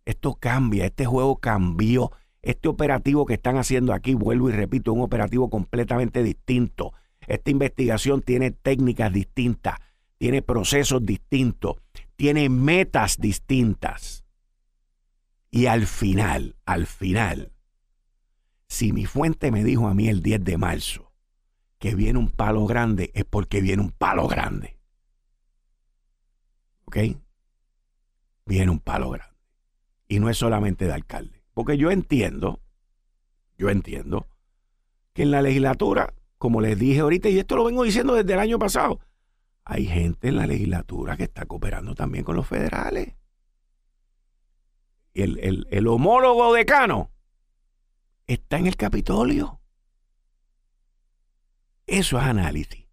Esto 0.04 0.35
cambia, 0.35 0.87
este 0.87 1.04
juego 1.04 1.37
cambió. 1.38 2.12
Este 2.45 2.69
operativo 2.69 3.25
que 3.25 3.35
están 3.35 3.57
haciendo 3.57 3.95
aquí, 3.95 4.13
vuelvo 4.13 4.51
y 4.51 4.53
repito, 4.53 4.93
es 4.93 4.97
un 4.99 5.03
operativo 5.03 5.49
completamente 5.49 6.23
distinto. 6.23 6.93
Esta 7.27 7.51
investigación 7.51 8.21
tiene 8.21 8.51
técnicas 8.51 9.11
distintas, 9.11 9.79
tiene 10.19 10.43
procesos 10.43 11.07
distintos, 11.07 11.77
tiene 12.17 12.51
metas 12.51 13.19
distintas. 13.19 14.27
Y 15.51 15.67
al 15.67 15.87
final, 15.87 16.55
al 16.67 16.87
final, 16.87 17.53
si 18.69 18.93
mi 18.93 19.07
fuente 19.07 19.51
me 19.51 19.65
dijo 19.65 19.89
a 19.89 19.95
mí 19.95 20.09
el 20.09 20.23
10 20.23 20.45
de 20.45 20.59
marzo 20.59 21.13
que 21.79 21.95
viene 21.95 22.19
un 22.19 22.29
palo 22.29 22.67
grande, 22.67 23.11
es 23.15 23.25
porque 23.25 23.63
viene 23.63 23.81
un 23.81 23.91
palo 23.91 24.29
grande. 24.29 24.79
¿Ok? 26.85 26.99
Viene 28.45 28.71
un 28.71 28.81
palo 28.81 29.09
grande. 29.09 29.35
Y 30.09 30.19
no 30.19 30.29
es 30.29 30.37
solamente 30.37 30.85
de 30.85 30.93
alcalde. 30.93 31.34
Porque 31.54 31.78
yo 31.78 31.90
entiendo, 31.90 32.61
yo 33.56 33.70
entiendo, 33.70 34.28
que 35.12 35.23
en 35.23 35.30
la 35.30 35.40
legislatura, 35.40 36.12
como 36.37 36.61
les 36.61 36.78
dije 36.78 37.00
ahorita, 37.00 37.28
y 37.28 37.38
esto 37.38 37.56
lo 37.56 37.64
vengo 37.64 37.84
diciendo 37.84 38.14
desde 38.14 38.34
el 38.34 38.40
año 38.40 38.58
pasado, 38.58 39.00
hay 39.64 39.87
gente 39.87 40.28
en 40.28 40.37
la 40.37 40.46
legislatura 40.46 41.16
que 41.16 41.23
está 41.25 41.46
cooperando 41.46 41.94
también 41.94 42.25
con 42.25 42.37
los 42.37 42.46
federales. 42.46 43.14
El, 45.14 45.38
el, 45.38 45.66
el 45.70 45.87
homólogo 45.87 46.52
decano 46.52 47.12
está 48.26 48.58
en 48.58 48.66
el 48.66 48.76
Capitolio. 48.76 49.61
Eso 51.87 52.18
es 52.18 52.25
análisis. 52.25 52.84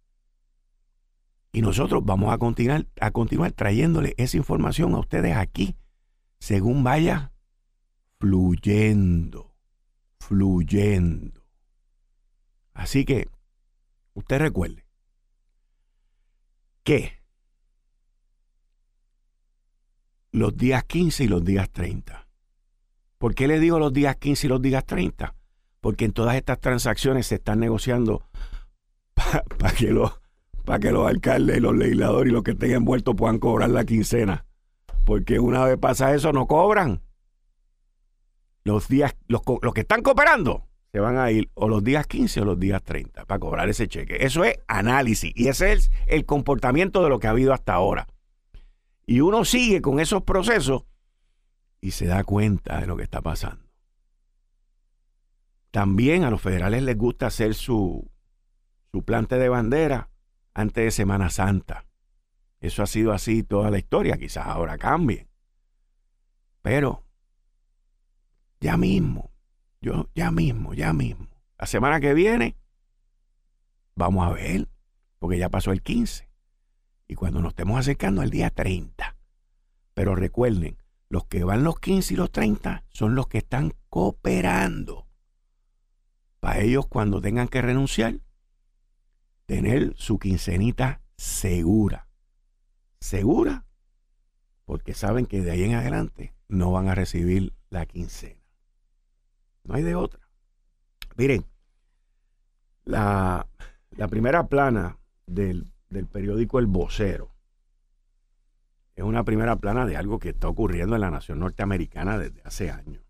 Y 1.50 1.60
nosotros 1.60 2.02
vamos 2.04 2.32
a 2.32 2.38
continuar, 2.38 2.86
a 3.00 3.10
continuar 3.10 3.52
trayéndole 3.52 4.14
esa 4.16 4.36
información 4.36 4.94
a 4.94 5.00
ustedes 5.00 5.36
aquí, 5.36 5.76
según 6.38 6.84
vaya 6.84 7.31
fluyendo, 8.22 9.52
fluyendo. 10.20 11.44
Así 12.72 13.04
que, 13.04 13.28
usted 14.14 14.38
recuerde 14.38 14.86
que 16.84 17.14
los 20.30 20.56
días 20.56 20.84
15 20.84 21.24
y 21.24 21.26
los 21.26 21.44
días 21.44 21.68
30. 21.70 22.28
¿Por 23.18 23.34
qué 23.34 23.48
le 23.48 23.58
digo 23.58 23.80
los 23.80 23.92
días 23.92 24.14
15 24.14 24.46
y 24.46 24.50
los 24.50 24.62
días 24.62 24.84
30? 24.84 25.34
Porque 25.80 26.04
en 26.04 26.12
todas 26.12 26.36
estas 26.36 26.60
transacciones 26.60 27.26
se 27.26 27.34
están 27.34 27.58
negociando 27.58 28.22
para 29.14 29.74
que, 29.74 29.90
los, 29.90 30.20
que 30.80 30.92
los 30.92 31.08
alcaldes 31.08 31.56
y 31.56 31.60
los 31.60 31.74
legisladores 31.74 32.30
y 32.30 32.32
los 32.32 32.44
que 32.44 32.52
estén 32.52 32.70
envueltos 32.70 33.16
puedan 33.16 33.40
cobrar 33.40 33.70
la 33.70 33.84
quincena. 33.84 34.46
Porque 35.04 35.40
una 35.40 35.64
vez 35.64 35.76
pasa 35.76 36.14
eso, 36.14 36.32
no 36.32 36.46
cobran 36.46 37.02
los 38.64 38.88
días, 38.88 39.16
los, 39.26 39.42
que 39.74 39.80
están 39.80 40.02
cooperando, 40.02 40.68
se 40.92 41.00
van 41.00 41.16
a 41.16 41.30
ir 41.30 41.50
o 41.54 41.68
los 41.68 41.82
días 41.82 42.06
15 42.06 42.42
o 42.42 42.44
los 42.44 42.60
días 42.60 42.82
30 42.82 43.24
para 43.24 43.38
cobrar 43.38 43.68
ese 43.68 43.88
cheque. 43.88 44.18
Eso 44.20 44.44
es 44.44 44.58
análisis 44.68 45.32
y 45.34 45.48
ese 45.48 45.72
es 45.72 45.90
el 46.06 46.26
comportamiento 46.26 47.02
de 47.02 47.08
lo 47.08 47.18
que 47.18 47.26
ha 47.26 47.30
habido 47.30 47.52
hasta 47.52 47.74
ahora. 47.74 48.06
Y 49.06 49.20
uno 49.20 49.44
sigue 49.44 49.80
con 49.80 50.00
esos 50.00 50.22
procesos 50.22 50.84
y 51.80 51.92
se 51.92 52.06
da 52.06 52.22
cuenta 52.24 52.80
de 52.80 52.86
lo 52.86 52.96
que 52.96 53.02
está 53.02 53.20
pasando. 53.20 53.62
También 55.70 56.24
a 56.24 56.30
los 56.30 56.42
federales 56.42 56.82
les 56.82 56.96
gusta 56.96 57.26
hacer 57.26 57.54
su, 57.54 58.08
su 58.92 59.02
plante 59.04 59.38
de 59.38 59.48
bandera 59.48 60.10
antes 60.54 60.84
de 60.84 60.90
Semana 60.90 61.30
Santa. 61.30 61.86
Eso 62.60 62.82
ha 62.82 62.86
sido 62.86 63.12
así 63.12 63.42
toda 63.42 63.70
la 63.70 63.78
historia, 63.78 64.18
quizás 64.18 64.46
ahora 64.46 64.78
cambie. 64.78 65.26
Pero 66.60 67.04
ya 68.62 68.76
mismo, 68.76 69.32
yo 69.80 70.08
ya 70.14 70.30
mismo, 70.30 70.72
ya 70.72 70.92
mismo. 70.92 71.28
La 71.58 71.66
semana 71.66 72.00
que 72.00 72.14
viene, 72.14 72.56
vamos 73.96 74.24
a 74.24 74.30
ver, 74.30 74.68
porque 75.18 75.36
ya 75.36 75.48
pasó 75.48 75.72
el 75.72 75.82
15. 75.82 76.30
Y 77.08 77.16
cuando 77.16 77.42
nos 77.42 77.50
estemos 77.50 77.78
acercando 77.78 78.22
al 78.22 78.30
día 78.30 78.50
30. 78.50 79.16
Pero 79.94 80.14
recuerden, 80.14 80.78
los 81.08 81.26
que 81.26 81.42
van 81.42 81.64
los 81.64 81.80
15 81.80 82.14
y 82.14 82.16
los 82.16 82.30
30 82.30 82.84
son 82.88 83.16
los 83.16 83.26
que 83.26 83.38
están 83.38 83.74
cooperando. 83.90 85.08
Para 86.38 86.60
ellos, 86.60 86.86
cuando 86.86 87.20
tengan 87.20 87.48
que 87.48 87.62
renunciar, 87.62 88.20
tener 89.46 89.92
su 89.96 90.20
quincenita 90.20 91.02
segura. 91.16 92.08
Segura, 93.00 93.66
porque 94.64 94.94
saben 94.94 95.26
que 95.26 95.40
de 95.40 95.50
ahí 95.50 95.64
en 95.64 95.74
adelante 95.74 96.32
no 96.46 96.70
van 96.70 96.88
a 96.88 96.94
recibir 96.94 97.54
la 97.70 97.86
quincena. 97.86 98.41
No 99.64 99.74
hay 99.74 99.82
de 99.82 99.94
otra. 99.94 100.20
Miren, 101.16 101.46
la, 102.84 103.46
primera 104.10 104.46
plana 104.48 104.98
del, 105.26 105.72
del 105.88 106.06
periódico 106.06 106.58
El 106.58 106.66
Vocero 106.66 107.32
es 108.94 109.04
una 109.04 109.24
primera 109.24 109.56
plana 109.56 109.86
de 109.86 109.96
algo 109.96 110.18
que 110.18 110.30
está 110.30 110.48
ocurriendo 110.48 110.94
en 110.94 111.00
la 111.00 111.10
nación 111.10 111.38
norteamericana 111.38 112.18
desde 112.18 112.42
hace 112.42 112.70
años. 112.70 113.02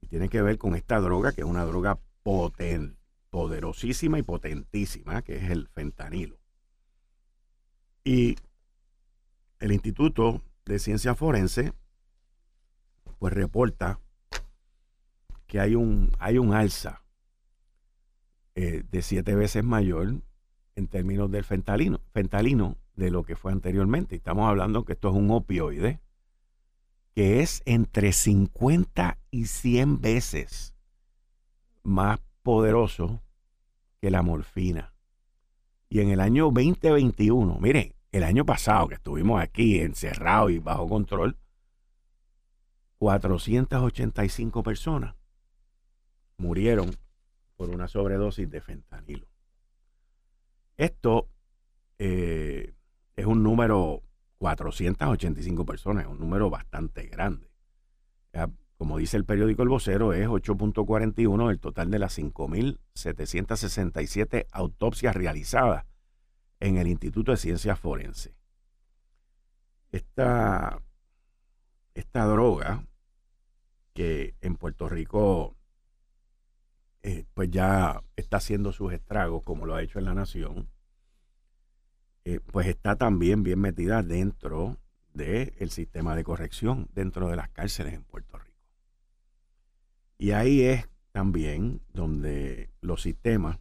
Y 0.00 0.06
tiene 0.06 0.28
que 0.28 0.40
ver 0.42 0.58
con 0.58 0.74
esta 0.74 1.00
droga, 1.00 1.32
que 1.32 1.42
es 1.42 1.46
una 1.46 1.64
droga 1.64 1.98
potente, 2.22 2.98
poderosísima 3.30 4.18
y 4.18 4.22
potentísima, 4.22 5.22
que 5.22 5.36
es 5.36 5.50
el 5.50 5.68
fentanilo. 5.68 6.38
Y 8.04 8.36
el 9.58 9.72
Instituto 9.72 10.42
de 10.64 10.78
Ciencia 10.78 11.14
Forense, 11.14 11.72
pues 13.18 13.34
reporta 13.34 14.00
que 15.48 15.58
hay 15.58 15.74
un, 15.74 16.12
hay 16.20 16.38
un 16.38 16.54
alza 16.54 17.02
eh, 18.54 18.84
de 18.88 19.02
siete 19.02 19.34
veces 19.34 19.64
mayor 19.64 20.20
en 20.76 20.86
términos 20.86 21.30
del 21.30 21.42
fentalino, 21.42 22.00
fentalino 22.12 22.76
de 22.94 23.10
lo 23.10 23.24
que 23.24 23.34
fue 23.34 23.50
anteriormente. 23.50 24.14
Estamos 24.14 24.48
hablando 24.48 24.84
que 24.84 24.92
esto 24.92 25.08
es 25.08 25.14
un 25.16 25.30
opioide 25.30 26.00
que 27.14 27.40
es 27.40 27.62
entre 27.64 28.12
50 28.12 29.18
y 29.30 29.46
100 29.46 30.00
veces 30.00 30.74
más 31.82 32.20
poderoso 32.42 33.22
que 34.00 34.10
la 34.10 34.22
morfina. 34.22 34.92
Y 35.88 36.00
en 36.00 36.10
el 36.10 36.20
año 36.20 36.50
2021, 36.50 37.58
mire, 37.58 37.96
el 38.12 38.22
año 38.22 38.44
pasado 38.44 38.88
que 38.88 38.96
estuvimos 38.96 39.40
aquí 39.40 39.80
encerrados 39.80 40.50
y 40.50 40.58
bajo 40.58 40.86
control, 40.86 41.38
485 42.98 44.62
personas 44.62 45.17
murieron 46.38 46.96
por 47.56 47.68
una 47.70 47.88
sobredosis 47.88 48.48
de 48.48 48.60
fentanilo. 48.60 49.26
Esto 50.76 51.28
eh, 51.98 52.74
es 53.16 53.26
un 53.26 53.42
número, 53.42 54.04
485 54.38 55.66
personas, 55.66 56.04
es 56.04 56.10
un 56.10 56.20
número 56.20 56.48
bastante 56.48 57.08
grande. 57.08 57.50
como 58.76 58.98
dice 58.98 59.16
el 59.16 59.24
periódico 59.24 59.64
El 59.64 59.68
Vocero, 59.68 60.12
es 60.12 60.28
8.41 60.28 61.50
el 61.50 61.58
total 61.58 61.90
de 61.90 61.98
las 61.98 62.16
5.767 62.16 64.46
autopsias 64.52 65.16
realizadas 65.16 65.84
en 66.60 66.76
el 66.76 66.86
Instituto 66.86 67.32
de 67.32 67.38
Ciencias 67.38 67.80
Forense. 67.80 68.36
Esta, 69.90 70.80
esta 71.94 72.24
droga 72.26 72.84
que 73.94 74.36
en 74.40 74.54
Puerto 74.54 74.88
Rico 74.88 75.57
eh, 77.02 77.24
pues 77.34 77.50
ya 77.50 78.02
está 78.16 78.38
haciendo 78.38 78.72
sus 78.72 78.92
estragos, 78.92 79.42
como 79.44 79.66
lo 79.66 79.74
ha 79.74 79.82
hecho 79.82 79.98
en 79.98 80.04
la 80.04 80.14
Nación, 80.14 80.68
eh, 82.24 82.40
pues 82.40 82.66
está 82.66 82.96
también 82.96 83.42
bien 83.42 83.60
metida 83.60 84.02
dentro 84.02 84.78
del 85.14 85.70
sistema 85.70 86.14
de 86.14 86.24
corrección, 86.24 86.88
dentro 86.92 87.28
de 87.28 87.36
las 87.36 87.48
cárceles 87.50 87.94
en 87.94 88.04
Puerto 88.04 88.38
Rico. 88.38 88.58
Y 90.18 90.32
ahí 90.32 90.62
es 90.62 90.88
también 91.12 91.80
donde 91.92 92.70
los 92.80 93.02
sistemas 93.02 93.58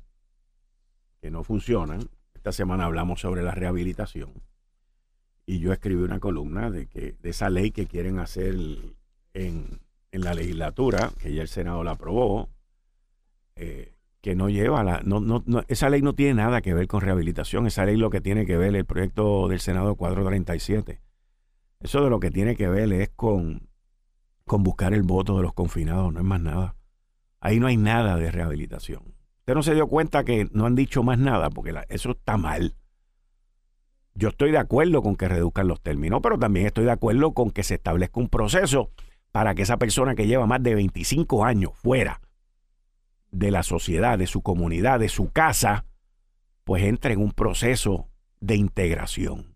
que 1.21 1.31
no 1.31 1.43
funcionan, 1.43 2.09
esta 2.33 2.51
semana 2.51 2.85
hablamos 2.85 3.21
sobre 3.21 3.43
la 3.43 3.51
rehabilitación, 3.51 4.33
y 5.45 5.59
yo 5.59 5.71
escribí 5.71 6.01
una 6.01 6.19
columna 6.19 6.69
de 6.69 6.87
que 6.87 7.13
de 7.13 7.29
esa 7.29 7.49
ley 7.49 7.71
que 7.71 7.87
quieren 7.87 8.19
hacer 8.19 8.55
en, 9.33 9.79
en 10.11 10.21
la 10.21 10.33
legislatura, 10.33 11.11
que 11.19 11.33
ya 11.33 11.41
el 11.41 11.47
Senado 11.47 11.83
la 11.83 11.91
aprobó, 11.91 12.49
eh, 13.57 13.97
que 14.21 14.35
no 14.35 14.49
lleva 14.49 14.83
la. 14.83 15.01
No, 15.03 15.19
no, 15.19 15.43
esa 15.67 15.89
ley 15.89 16.01
no 16.01 16.13
tiene 16.13 16.35
nada 16.35 16.61
que 16.61 16.73
ver 16.73 16.87
con 16.87 17.01
rehabilitación. 17.01 17.67
Esa 17.67 17.85
ley 17.85 17.97
lo 17.97 18.09
que 18.09 18.21
tiene 18.21 18.45
que 18.45 18.57
ver 18.57 18.75
el 18.75 18.85
proyecto 18.85 19.47
del 19.47 19.59
Senado 19.59 19.95
437. 19.95 21.01
Eso 21.79 22.03
de 22.03 22.09
lo 22.09 22.19
que 22.19 22.31
tiene 22.31 22.55
que 22.55 22.67
ver 22.67 22.91
es 22.91 23.09
con, 23.09 23.69
con 24.45 24.63
buscar 24.63 24.93
el 24.93 25.03
voto 25.03 25.37
de 25.37 25.43
los 25.43 25.53
confinados, 25.53 26.11
no 26.11 26.19
es 26.19 26.25
más 26.25 26.41
nada. 26.41 26.75
Ahí 27.39 27.59
no 27.59 27.67
hay 27.67 27.77
nada 27.77 28.17
de 28.17 28.31
rehabilitación. 28.31 29.15
Usted 29.39 29.53
no 29.53 29.63
se 29.63 29.75
dio 29.75 29.87
cuenta 29.87 30.23
que 30.23 30.49
no 30.51 30.65
han 30.65 30.75
dicho 30.75 31.03
más 31.03 31.19
nada, 31.19 31.49
porque 31.49 31.73
eso 31.89 32.11
está 32.11 32.37
mal. 32.37 32.75
Yo 34.15 34.29
estoy 34.29 34.51
de 34.51 34.57
acuerdo 34.57 35.03
con 35.03 35.15
que 35.15 35.27
reduzcan 35.27 35.67
los 35.67 35.79
términos, 35.81 36.19
pero 36.23 36.39
también 36.39 36.65
estoy 36.65 36.85
de 36.85 36.91
acuerdo 36.91 37.33
con 37.33 37.51
que 37.51 37.63
se 37.63 37.75
establezca 37.75 38.19
un 38.19 38.29
proceso 38.29 38.91
para 39.31 39.53
que 39.53 39.61
esa 39.61 39.77
persona 39.77 40.15
que 40.15 40.25
lleva 40.25 40.47
más 40.47 40.63
de 40.63 40.73
25 40.73 41.45
años 41.45 41.71
fuera 41.75 42.19
de 43.31 43.51
la 43.51 43.63
sociedad, 43.63 44.17
de 44.17 44.27
su 44.27 44.41
comunidad, 44.41 44.99
de 44.99 45.09
su 45.09 45.31
casa, 45.31 45.85
pues 46.63 46.83
entre 46.83 47.13
en 47.13 47.21
un 47.21 47.31
proceso 47.31 48.09
de 48.39 48.55
integración. 48.55 49.55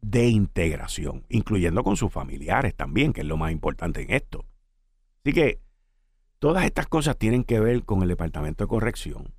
De 0.00 0.28
integración, 0.28 1.24
incluyendo 1.28 1.82
con 1.82 1.96
sus 1.96 2.12
familiares 2.12 2.74
también, 2.74 3.12
que 3.12 3.22
es 3.22 3.26
lo 3.26 3.36
más 3.36 3.52
importante 3.52 4.02
en 4.02 4.12
esto. 4.12 4.44
Así 5.24 5.32
que 5.32 5.60
todas 6.38 6.64
estas 6.64 6.86
cosas 6.86 7.18
tienen 7.18 7.44
que 7.44 7.60
ver 7.60 7.84
con 7.84 8.02
el 8.02 8.08
Departamento 8.08 8.64
de 8.64 8.68
Corrección 8.68 9.34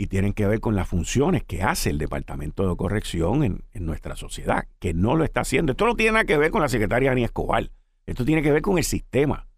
y 0.00 0.06
tienen 0.06 0.32
que 0.32 0.46
ver 0.46 0.60
con 0.60 0.76
las 0.76 0.86
funciones 0.86 1.42
que 1.42 1.62
hace 1.62 1.90
el 1.90 1.98
Departamento 1.98 2.68
de 2.68 2.76
Corrección 2.76 3.42
en, 3.42 3.64
nuestra 3.84 4.14
sociedad, 4.14 4.68
que 4.78 4.94
no 4.94 5.16
lo 5.16 5.24
está 5.24 5.40
haciendo. 5.40 5.72
Esto 5.72 5.86
no 5.86 5.96
tiene 5.96 6.12
nada 6.12 6.24
que 6.24 6.38
ver 6.38 6.52
con 6.52 6.62
la 6.62 6.68
secretaria 6.68 7.10
Ani 7.10 7.24
Escobar. 7.24 7.70
Esto 8.06 8.24
tiene 8.24 8.40
que 8.40 8.52
ver 8.52 8.62
con 8.62 8.78
el 8.78 8.84
sistema, 8.84 9.48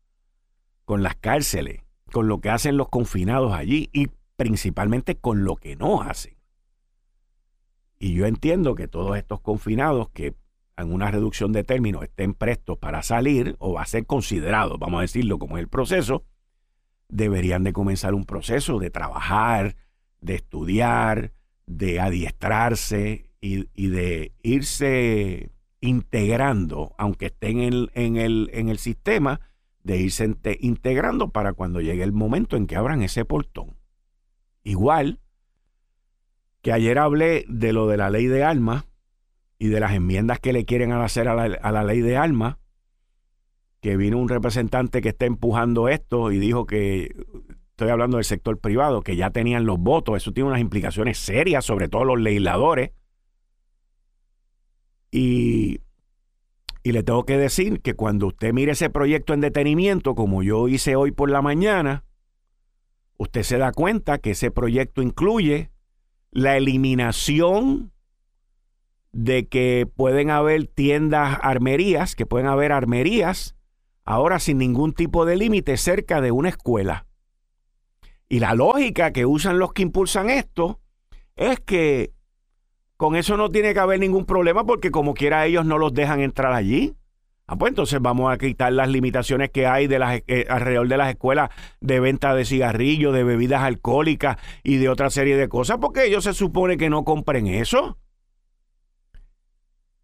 con 0.87 1.03
las 1.03 1.15
cárceles, 1.17 1.83
con 2.11 2.29
lo 2.29 2.41
que 2.41 2.51
hacen 2.51 2.77
los 2.77 2.89
confinados 2.89 3.53
allí 3.53 3.91
y 3.93 4.09
principalmente 4.37 5.17
con 5.17 5.45
lo 5.45 5.57
que 5.57 5.77
no 5.77 6.03
hacen. 6.03 6.37
Y 7.99 8.15
yo 8.15 8.27
entiendo 8.27 8.75
que 8.75 8.89
todos 8.89 9.17
estos 9.17 9.41
confinados 9.41 10.09
que 10.11 10.35
en 10.77 10.93
una 10.93 11.11
reducción 11.11 11.53
de 11.53 11.65
términos 11.65 12.03
estén 12.03 12.35
prestos 12.35 12.79
para 12.79 13.03
salir 13.03 13.57
o 13.59 13.79
a 13.79 13.85
ser 13.85 14.07
considerados, 14.07 14.79
vamos 14.79 14.99
a 14.99 15.03
decirlo 15.03 15.39
como 15.39 15.59
es 15.59 15.63
el 15.63 15.69
proceso, 15.69 16.25
deberían 17.09 17.65
de 17.65 17.73
comenzar 17.73 18.15
un 18.15 18.25
proceso 18.25 18.79
de 18.79 18.91
trabajar, 18.91 19.77
de 20.21 20.37
estudiar, 20.37 21.33
de 21.67 22.01
adiestrarse 22.01 23.31
y, 23.41 23.89
de 23.89 24.33
irse 24.43 25.51
integrando, 25.81 26.95
aunque 26.99 27.27
estén 27.27 27.61
en 27.61 28.17
el, 28.17 28.51
en 28.53 28.69
el, 28.69 28.79
sistema, 28.79 29.41
de 29.83 29.97
irse 29.99 30.37
integrando 30.61 31.31
para 31.31 31.53
cuando 31.53 31.81
llegue 31.81 32.03
el 32.03 32.13
momento 32.13 32.57
en 32.57 32.67
que 32.67 32.77
abran 32.77 33.03
ese 33.03 33.25
portón. 33.25 33.77
Igual 34.63 35.21
que 36.63 36.73
ayer 36.73 36.99
hablé 36.99 37.45
de 37.49 37.73
lo 37.73 37.87
de 37.87 37.97
la 37.97 38.11
ley 38.11 38.27
de 38.27 38.45
armas 38.45 38.85
y 39.59 39.69
de 39.69 39.81
las 39.81 39.93
enmiendas 39.93 40.41
que 40.41 40.53
le 40.53 40.65
quieren 40.65 40.93
hacer 40.93 41.29
a 41.29 41.35
la, 41.35 41.55
a 41.55 41.73
la 41.73 41.85
ley 41.85 42.01
de 42.01 42.17
armas, 42.17 42.57
que 43.81 43.97
vino 43.97 44.19
un 44.19 44.29
representante 44.29 45.01
que 45.01 45.11
está 45.11 45.25
empujando 45.25 45.89
esto 45.89 46.33
y 46.33 46.39
dijo 46.39 46.67
que 46.67 47.15
estoy 47.71 47.89
hablando 47.89 48.19
del 48.19 48.25
sector 48.25 48.59
privado, 48.59 49.01
que 49.01 49.17
ya 49.17 49.31
tenían 49.31 49.65
los 49.65 49.79
votos, 49.79 50.19
eso 50.19 50.33
tiene 50.33 50.51
unas 50.51 50.61
implicaciones 50.61 51.19
serias, 51.19 51.65
sobre 51.65 51.89
todo 51.89 52.05
los 52.05 52.21
legisladores. 52.21 52.91
Y, 55.11 55.81
y 56.83 56.93
le 56.93 57.03
tengo 57.03 57.25
que 57.25 57.37
decir 57.37 57.81
que 57.81 57.95
cuando 57.95 58.29
usted 58.29 58.53
mire 58.53 58.73
ese 58.73 58.91
proyecto 58.91 59.35
en 59.35 59.41
detenimiento, 59.41 60.15
como 60.15 60.43
yo 60.43 60.69
hice 60.69 60.97
hoy 60.97 61.13
por 61.13 61.31
la 61.31 61.43
mañana, 61.43 62.05
usted 63.19 63.43
se 63.43 63.59
da 63.59 63.73
cuenta 63.73 64.19
que 64.19 64.31
ese 64.31 64.51
proyecto 64.51 65.03
incluye 65.03 65.71
la 66.31 66.57
eliminación 66.57 67.93
de 69.13 69.49
que 69.49 69.87
pueden 69.95 70.31
haber 70.31 70.67
tiendas 70.69 71.39
armerías, 71.43 72.15
que 72.15 72.27
pueden 72.27 72.47
haber 72.47 72.73
armerías, 72.73 73.57
ahora 74.05 74.39
sin 74.39 74.59
ningún 74.59 74.95
tipo 74.95 75.27
de 75.27 75.37
límite 75.37 75.77
cerca 75.77 76.21
de 76.21 76.33
una 76.33 76.49
escuela. 76.49 77.07
Y 78.29 78.39
la 78.39 78.55
lógica 78.55 79.13
que 79.13 79.27
usan 79.27 79.59
los 79.59 79.73
que 79.73 79.83
impulsan 79.83 80.31
esto 80.31 80.81
es 81.37 81.61
que 81.61 82.13
con 83.01 83.17
eso 83.17 83.39
no 83.39 83.51
tiene 83.51 83.73
que 83.73 83.81
haber 83.81 83.99
ningún 83.99 84.27
problema 84.27 84.67
porque 84.67 84.91
como 84.91 85.15
quiera 85.15 85.47
ellos 85.47 85.65
no 85.65 85.79
los 85.79 85.95
dejan 85.95 86.21
entrar 86.21 86.53
allí. 86.53 86.97
Ah, 87.47 87.57
pues 87.57 87.71
entonces 87.71 87.99
vamos 87.99 88.31
a 88.31 88.37
quitar 88.37 88.75
las 88.75 88.91
limitaciones 88.91 89.49
que 89.49 89.67
hay 89.67 89.89
eh, 89.91 90.45
alrededor 90.51 90.87
de 90.87 90.99
las 90.99 91.09
escuelas 91.09 91.49
de 91.81 91.99
venta 91.99 92.35
de 92.35 92.45
cigarrillos, 92.45 93.15
de 93.15 93.25
bebidas 93.25 93.63
alcohólicas 93.63 94.37
y 94.63 94.77
de 94.77 94.91
otra 94.91 95.09
serie 95.09 95.39
de 95.39 95.49
cosas, 95.49 95.79
porque 95.81 96.05
ellos 96.05 96.25
se 96.25 96.35
supone 96.35 96.77
que 96.77 96.91
no 96.91 97.03
compren 97.03 97.47
eso. 97.47 97.97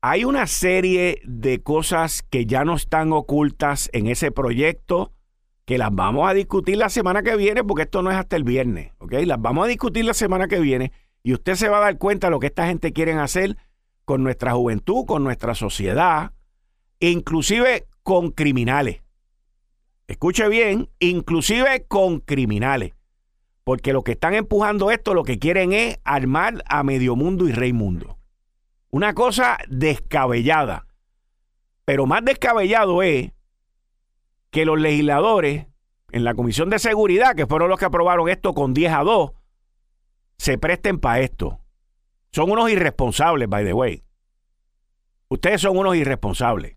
Hay 0.00 0.24
una 0.24 0.46
serie 0.46 1.20
de 1.24 1.62
cosas 1.62 2.22
que 2.22 2.46
ya 2.46 2.64
no 2.64 2.76
están 2.76 3.12
ocultas 3.12 3.90
en 3.92 4.06
ese 4.06 4.32
proyecto 4.32 5.12
que 5.66 5.76
las 5.76 5.94
vamos 5.94 6.30
a 6.30 6.32
discutir 6.32 6.78
la 6.78 6.88
semana 6.88 7.22
que 7.22 7.36
viene, 7.36 7.62
porque 7.62 7.82
esto 7.82 8.00
no 8.00 8.10
es 8.10 8.16
hasta 8.16 8.36
el 8.36 8.44
viernes, 8.44 8.92
¿ok? 9.00 9.12
Las 9.26 9.38
vamos 9.38 9.66
a 9.66 9.68
discutir 9.68 10.06
la 10.06 10.14
semana 10.14 10.48
que 10.48 10.60
viene 10.60 10.92
y 11.26 11.32
usted 11.32 11.56
se 11.56 11.68
va 11.68 11.78
a 11.78 11.80
dar 11.80 11.98
cuenta 11.98 12.28
de 12.28 12.30
lo 12.30 12.38
que 12.38 12.46
esta 12.46 12.68
gente 12.68 12.92
quiere 12.92 13.12
hacer 13.14 13.56
con 14.04 14.22
nuestra 14.22 14.52
juventud, 14.52 15.06
con 15.06 15.24
nuestra 15.24 15.56
sociedad, 15.56 16.30
inclusive 17.00 17.88
con 18.04 18.30
criminales. 18.30 19.02
Escuche 20.06 20.48
bien, 20.48 20.88
inclusive 21.00 21.84
con 21.88 22.20
criminales. 22.20 22.92
Porque 23.64 23.92
lo 23.92 24.04
que 24.04 24.12
están 24.12 24.34
empujando 24.34 24.92
esto, 24.92 25.14
lo 25.14 25.24
que 25.24 25.40
quieren 25.40 25.72
es 25.72 25.98
armar 26.04 26.62
a 26.64 26.84
medio 26.84 27.16
mundo 27.16 27.48
y 27.48 27.52
rey 27.52 27.72
mundo. 27.72 28.18
Una 28.90 29.12
cosa 29.12 29.58
descabellada. 29.68 30.86
Pero 31.84 32.06
más 32.06 32.24
descabellado 32.24 33.02
es 33.02 33.32
que 34.52 34.64
los 34.64 34.78
legisladores 34.78 35.66
en 36.12 36.22
la 36.22 36.34
Comisión 36.34 36.70
de 36.70 36.78
Seguridad, 36.78 37.34
que 37.34 37.48
fueron 37.48 37.68
los 37.68 37.80
que 37.80 37.86
aprobaron 37.86 38.28
esto 38.28 38.54
con 38.54 38.74
10 38.74 38.92
a 38.92 39.02
2, 39.02 39.32
se 40.38 40.58
presten 40.58 40.98
para 40.98 41.20
esto. 41.20 41.60
Son 42.32 42.50
unos 42.50 42.70
irresponsables, 42.70 43.48
by 43.48 43.64
the 43.64 43.72
way. 43.72 44.04
Ustedes 45.28 45.60
son 45.60 45.76
unos 45.76 45.96
irresponsables. 45.96 46.76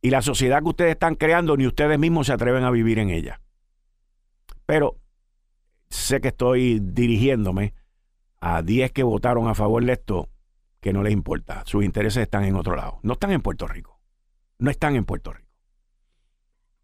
Y 0.00 0.10
la 0.10 0.22
sociedad 0.22 0.62
que 0.62 0.68
ustedes 0.68 0.92
están 0.92 1.16
creando, 1.16 1.56
ni 1.56 1.66
ustedes 1.66 1.98
mismos 1.98 2.28
se 2.28 2.32
atreven 2.32 2.64
a 2.64 2.70
vivir 2.70 2.98
en 2.98 3.10
ella. 3.10 3.40
Pero 4.66 5.00
sé 5.88 6.20
que 6.20 6.28
estoy 6.28 6.80
dirigiéndome 6.80 7.74
a 8.40 8.62
10 8.62 8.92
que 8.92 9.02
votaron 9.02 9.48
a 9.48 9.54
favor 9.54 9.84
de 9.84 9.92
esto, 9.92 10.28
que 10.80 10.92
no 10.92 11.02
les 11.02 11.12
importa. 11.12 11.62
Sus 11.66 11.84
intereses 11.84 12.22
están 12.22 12.44
en 12.44 12.54
otro 12.54 12.76
lado. 12.76 13.00
No 13.02 13.14
están 13.14 13.32
en 13.32 13.42
Puerto 13.42 13.66
Rico. 13.66 14.00
No 14.58 14.70
están 14.70 14.96
en 14.96 15.04
Puerto 15.04 15.32
Rico. 15.32 15.50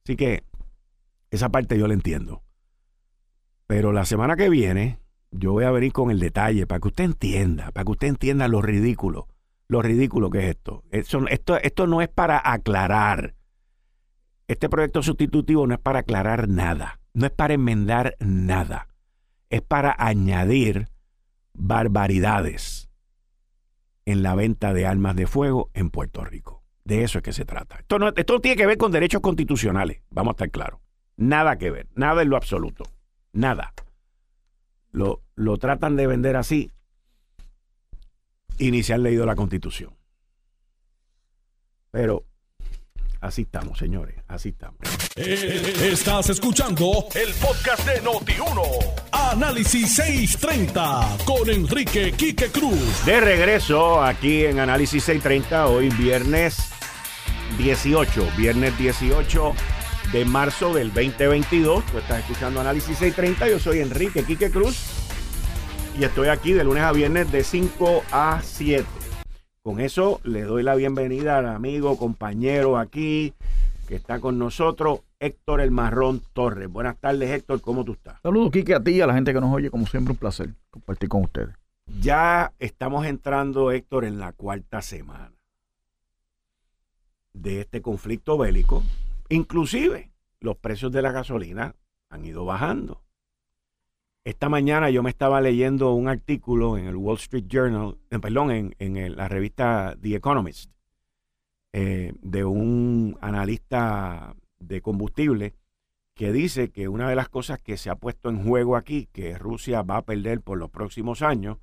Así 0.05 0.17
que 0.17 0.45
esa 1.31 1.49
parte 1.51 1.79
yo 1.79 1.87
la 1.87 1.95
entiendo. 1.95 2.43
Pero 3.73 3.91
la 3.91 4.05
semana 4.05 4.37
que 4.37 4.51
viene 4.51 4.99
yo 5.31 5.53
voy 5.53 5.65
a 5.65 5.71
venir 5.71 5.95
con 5.95 6.11
el 6.11 6.21
detalle 6.21 6.67
para 6.67 6.79
que 6.79 6.89
usted 6.89 7.05
entienda, 7.05 7.73
para 7.73 7.87
que 7.87 7.93
usted 7.93 8.09
entienda 8.09 8.47
lo 8.47 8.61
ridículo, 8.61 9.29
lo 9.67 9.81
ridículo 9.81 10.29
que 10.29 10.41
es 10.41 10.45
esto. 10.51 10.85
Esto, 10.91 11.57
esto, 11.57 11.87
no 11.87 12.03
es 12.03 12.11
para 12.11 12.39
aclarar. 12.53 13.35
Este 14.47 14.69
proyecto 14.69 15.03
sustitutivo 15.03 15.67
no 15.67 15.73
es 15.73 15.81
para 15.81 16.01
aclarar 16.01 16.51
nada, 16.51 17.01
no 17.15 17.25
es 17.25 17.33
para 17.33 17.55
enmendar 17.55 18.15
nada, 18.21 18.89
es 19.49 19.63
para 19.63 19.97
añadir 19.99 20.89
barbaridades 21.55 22.91
en 24.05 24.23
la 24.23 24.35
venta 24.35 24.75
de 24.75 24.85
armas 24.85 25.17
de 25.17 25.27
fuego 25.27 25.71
en 25.73 25.89
Puerto 25.89 26.23
Rico. 26.27 26.63
De 26.85 27.05
eso 27.05 27.21
es 27.21 27.25
que 27.25 27.33
se 27.33 27.47
trata. 27.47 27.77
Esto 27.79 27.99
no, 27.99 28.09
esto 28.15 28.39
tiene 28.39 28.59
que 28.59 28.67
ver 28.67 28.77
con 28.77 28.93
derechos 28.93 29.23
constitucionales, 29.23 30.03
vamos 30.11 30.33
a 30.33 30.35
estar 30.35 30.51
claros. 30.51 30.81
Nada 31.17 31.57
que 31.57 31.71
ver, 31.71 31.89
nada 31.95 32.21
en 32.21 32.29
lo 32.29 32.37
absoluto. 32.37 32.85
Nada. 33.33 33.73
Lo, 34.91 35.23
lo 35.35 35.57
tratan 35.57 35.97
de 35.97 36.07
vender 36.07 36.37
así 36.37 36.71
y 38.59 38.71
ni 38.71 38.83
se 38.83 38.93
han 38.93 39.03
leído 39.03 39.27
la 39.27 39.35
constitución. 39.35 39.97
Pero 41.91 42.25
así 43.21 43.43
estamos, 43.43 43.79
señores, 43.79 44.17
así 44.29 44.51
estamos. 44.51 44.79
Eh, 45.17 45.91
estás 45.93 46.31
escuchando 46.31 47.07
el 47.15 47.35
podcast 47.35 47.87
de 47.87 48.03
Noti1. 48.03 48.63
Análisis 49.13 49.95
630 49.97 51.19
con 51.25 51.49
Enrique 51.51 52.13
Quique 52.13 52.51
Cruz. 52.51 53.05
De 53.05 53.21
regreso 53.21 54.03
aquí 54.03 54.45
en 54.45 54.59
Análisis 54.59 55.05
630, 55.05 55.67
hoy 55.69 55.89
viernes 55.91 56.71
18, 57.59 58.29
viernes 58.37 58.79
18 58.79 59.55
de 60.11 60.25
marzo 60.25 60.75
del 60.75 60.89
2022. 60.93 61.85
Tú 61.87 61.99
estás 61.99 62.21
escuchando 62.21 62.61
Análisis 62.61 62.99
630. 62.99 63.49
Yo 63.49 63.59
soy 63.59 63.81
Enrique 63.81 64.25
Quique 64.25 64.51
Cruz 64.51 64.77
y 65.99 66.05
estoy 66.05 66.29
aquí 66.29 66.53
de 66.53 66.65
lunes 66.65 66.83
a 66.83 66.93
viernes 66.93 67.31
de 67.31 67.45
5 67.45 68.03
a 68.11 68.41
7. 68.43 68.85
Con 69.63 69.81
eso 69.81 70.21
le 70.25 70.43
doy 70.43 70.63
la 70.63 70.75
bienvenida 70.75 71.39
al 71.39 71.47
amigo, 71.47 71.97
compañero 71.97 72.79
aquí 72.79 73.33
que 73.87 73.97
está 73.97 74.21
con 74.21 74.39
nosotros, 74.39 75.01
Héctor 75.21 75.61
El 75.61 75.71
Marrón 75.71 76.23
Torres. 76.33 76.69
Buenas 76.69 76.97
tardes, 76.99 77.31
Héctor, 77.31 77.61
¿cómo 77.61 77.85
tú 77.85 77.93
estás? 77.93 78.21
Saludos, 78.23 78.51
Quique, 78.51 78.75
a 78.75 78.83
ti 78.83 78.93
y 78.93 79.01
a 79.01 79.07
la 79.07 79.15
gente 79.15 79.33
que 79.33 79.41
nos 79.41 79.53
oye. 79.53 79.71
Como 79.71 79.87
siempre, 79.87 80.13
un 80.13 80.19
placer 80.19 80.55
compartir 80.71 81.09
con 81.09 81.23
ustedes. 81.25 81.55
Ya 82.01 82.53
estamos 82.59 83.07
entrando, 83.07 83.71
Héctor, 83.71 84.05
en 84.05 84.19
la 84.19 84.33
cuarta 84.33 84.83
semana 84.83 85.33
de 87.35 87.61
este 87.61 87.83
conflicto 87.83 88.39
bélico, 88.39 88.83
inclusive 89.33 90.13
los 90.41 90.57
precios 90.57 90.93
de 90.93 91.03
la 91.03 91.13
gasolina 91.13 91.75
han 92.11 92.25
ido 92.25 92.45
bajando. 92.45 93.03
esta 94.25 94.49
mañana 94.49 94.91
yo 94.91 95.03
me 95.03 95.11
estaba 95.11 95.41
leyendo 95.41 95.95
un 95.95 96.07
artículo 96.07 96.77
en 96.79 96.87
el 96.87 96.97
Wall 96.97 97.17
Street 97.17 97.47
Journal, 97.49 97.99
eh, 98.11 98.19
perdón, 98.19 98.75
en, 98.79 99.17
la 99.17 99.29
revista 99.29 99.97
The 100.01 100.15
Economist, 100.15 100.71
eh, 101.73 102.13
de 102.21 102.45
un 102.45 103.19
analista 103.21 104.37
de 104.61 104.81
combustible 104.81 105.55
que 106.15 106.31
dice 106.31 106.71
que 106.71 106.89
una 106.89 107.09
de 107.09 107.17
las 107.17 107.29
cosas 107.29 107.61
que 107.61 107.77
se 107.77 107.91
ha 107.91 107.97
puesto 107.97 108.29
en 108.29 108.45
juego 108.45 108.77
aquí, 108.77 109.09
que 109.13 109.39
Rusia 109.39 109.83
va 109.83 109.97
a 109.97 110.05
perder 110.05 110.41
por 110.43 110.59
los 110.59 110.71
próximos 110.71 111.23
años, 111.23 111.59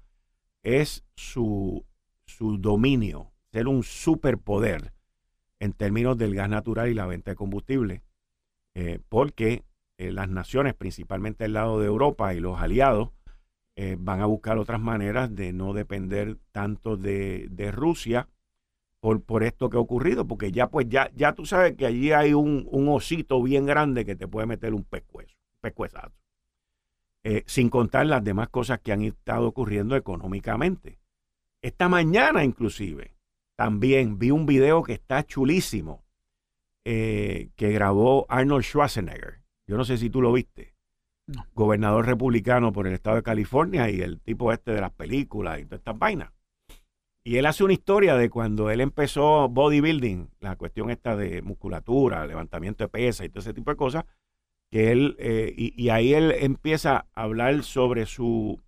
es 0.63 1.05
su, 1.15 1.85
su 2.25 2.57
dominio, 2.57 3.31
ser 3.51 3.67
un 3.67 3.83
superpoder 3.83 4.93
en 5.59 5.73
términos 5.73 6.17
del 6.17 6.33
gas 6.35 6.49
natural 6.49 6.89
y 6.89 6.93
la 6.93 7.05
venta 7.05 7.31
de 7.31 7.35
combustible, 7.35 8.01
eh, 8.73 8.99
porque 9.09 9.63
eh, 9.97 10.11
las 10.11 10.29
naciones, 10.29 10.73
principalmente 10.73 11.45
el 11.45 11.53
lado 11.53 11.79
de 11.79 11.87
Europa 11.87 12.33
y 12.33 12.39
los 12.39 12.59
aliados, 12.59 13.09
eh, 13.75 13.95
van 13.99 14.21
a 14.21 14.25
buscar 14.25 14.57
otras 14.57 14.79
maneras 14.79 15.33
de 15.35 15.53
no 15.53 15.73
depender 15.73 16.37
tanto 16.51 16.97
de, 16.97 17.71
Rusia 17.73 18.27
por, 18.99 19.21
por, 19.23 19.43
esto 19.43 19.69
que 19.69 19.77
ha 19.77 19.81
ocurrido, 19.81 20.27
porque 20.27 20.51
ya 20.51 20.67
pues 20.67 20.87
ya, 20.89 21.11
ya 21.15 21.33
tú 21.33 21.45
sabes 21.45 21.75
que 21.75 21.85
allí 21.85 22.11
hay 22.11 22.33
un, 22.33 22.67
osito 22.89 23.41
bien 23.41 23.65
grande 23.65 24.05
que 24.05 24.15
te 24.15 24.27
puede 24.27 24.47
meter 24.47 24.73
un 24.73 24.83
pescuezo, 24.83 25.35
pescuezazo. 25.61 26.15
Sin 27.45 27.69
contar 27.69 28.05
las 28.05 28.23
demás 28.23 28.49
cosas 28.49 28.79
que 28.79 28.91
han 28.91 29.03
estado 29.03 29.47
ocurriendo 29.47 29.95
económicamente. 29.95 30.99
Esta 31.61 31.87
mañana 31.87 32.43
inclusive 32.43 33.18
también 33.59 34.17
vi 34.17 34.31
un 34.31 34.45
video 34.45 34.83
que 34.83 34.93
está 34.93 35.25
chulísimo 35.25 36.03
que 36.83 37.51
grabó 37.57 38.25
Arnold 38.29 38.63
Schwarzenegger 38.63 39.39
yo 39.69 39.77
no 39.77 39.85
sé 39.85 39.97
si 39.99 40.09
tú 40.09 40.19
lo 40.19 40.33
viste. 40.33 40.73
Gobernador 41.53 42.07
republicano 42.07 42.73
por 42.73 42.87
el 42.87 42.93
estado 42.93 43.17
de 43.17 43.23
California 43.23 43.87
y 43.87 44.01
el 44.01 44.19
tipo 44.19 44.51
este 44.51 44.71
de 44.71 44.81
las 44.81 44.91
películas 44.91 45.59
y 45.59 45.65
todas 45.65 45.81
estas 45.81 45.99
vainas. 45.99 46.31
Y 47.23 47.37
él 47.37 47.45
hace 47.45 47.63
una 47.63 47.73
historia 47.73 48.15
de 48.15 48.31
cuando 48.31 48.71
él 48.71 48.81
empezó 48.81 49.47
bodybuilding, 49.47 50.31
la 50.39 50.55
cuestión 50.55 50.89
esta 50.89 51.15
de 51.15 51.43
musculatura, 51.43 52.25
levantamiento 52.25 52.83
de 52.83 52.87
pesa 52.87 53.25
y 53.25 53.29
todo 53.29 53.41
ese 53.41 53.53
tipo 53.53 53.69
de 53.69 53.77
cosas, 53.77 54.05
que 54.71 54.91
él, 54.91 55.15
eh, 55.19 55.53
y, 55.55 55.89
ahí 55.89 56.15
él 56.15 56.31
empieza 56.39 57.05
a 57.13 57.21
hablar 57.21 57.61
sobre 57.61 58.07
su, 58.07 58.59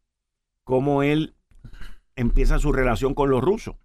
cómo 0.64 1.02
él 1.02 1.34
empieza 2.16 2.60
su 2.60 2.72
relación 2.72 3.16
con 3.16 3.32
los 3.32 3.42
rusos. 3.42 3.76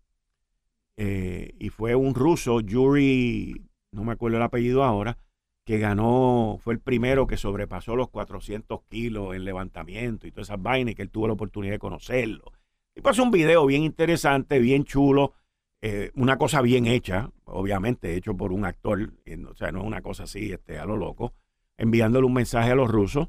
Eh, 0.96 1.54
y 1.58 1.68
fue 1.68 1.94
un 1.94 2.14
ruso, 2.14 2.60
Yuri, 2.60 3.62
no 3.92 4.04
me 4.04 4.12
acuerdo 4.12 4.38
el 4.38 4.42
apellido 4.42 4.82
ahora, 4.82 5.18
que 5.64 5.78
ganó, 5.78 6.58
fue 6.60 6.74
el 6.74 6.80
primero 6.80 7.26
que 7.26 7.36
sobrepasó 7.36 7.96
los 7.96 8.08
400 8.08 8.82
kilos 8.88 9.34
en 9.34 9.44
levantamiento 9.44 10.26
y 10.26 10.30
todas 10.30 10.48
esas 10.48 10.62
vainas, 10.62 10.92
y 10.92 10.94
que 10.94 11.02
él 11.02 11.10
tuvo 11.10 11.26
la 11.26 11.34
oportunidad 11.34 11.72
de 11.72 11.78
conocerlo. 11.78 12.52
Y 12.94 13.02
pasó 13.02 13.22
un 13.22 13.30
video 13.30 13.66
bien 13.66 13.82
interesante, 13.82 14.58
bien 14.58 14.84
chulo, 14.84 15.34
eh, 15.82 16.12
una 16.14 16.38
cosa 16.38 16.62
bien 16.62 16.86
hecha, 16.86 17.30
obviamente 17.44 18.14
hecho 18.14 18.36
por 18.36 18.52
un 18.52 18.64
actor, 18.64 19.12
o 19.50 19.54
sea, 19.54 19.72
no 19.72 19.80
es 19.80 19.86
una 19.86 20.02
cosa 20.02 20.22
así 20.24 20.52
este, 20.52 20.78
a 20.78 20.86
lo 20.86 20.96
loco, 20.96 21.34
enviándole 21.76 22.26
un 22.26 22.32
mensaje 22.32 22.70
a 22.70 22.74
los 22.74 22.90
rusos 22.90 23.28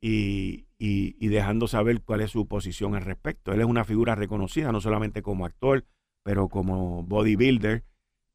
y, 0.00 0.66
y 0.78 1.28
dejando 1.28 1.66
saber 1.66 2.02
cuál 2.02 2.20
es 2.20 2.30
su 2.30 2.46
posición 2.46 2.94
al 2.94 3.04
respecto. 3.04 3.52
Él 3.52 3.60
es 3.60 3.66
una 3.66 3.84
figura 3.84 4.14
reconocida, 4.14 4.70
no 4.70 4.80
solamente 4.80 5.22
como 5.22 5.46
actor, 5.46 5.86
pero 6.24 6.48
como 6.48 7.04
bodybuilder 7.04 7.84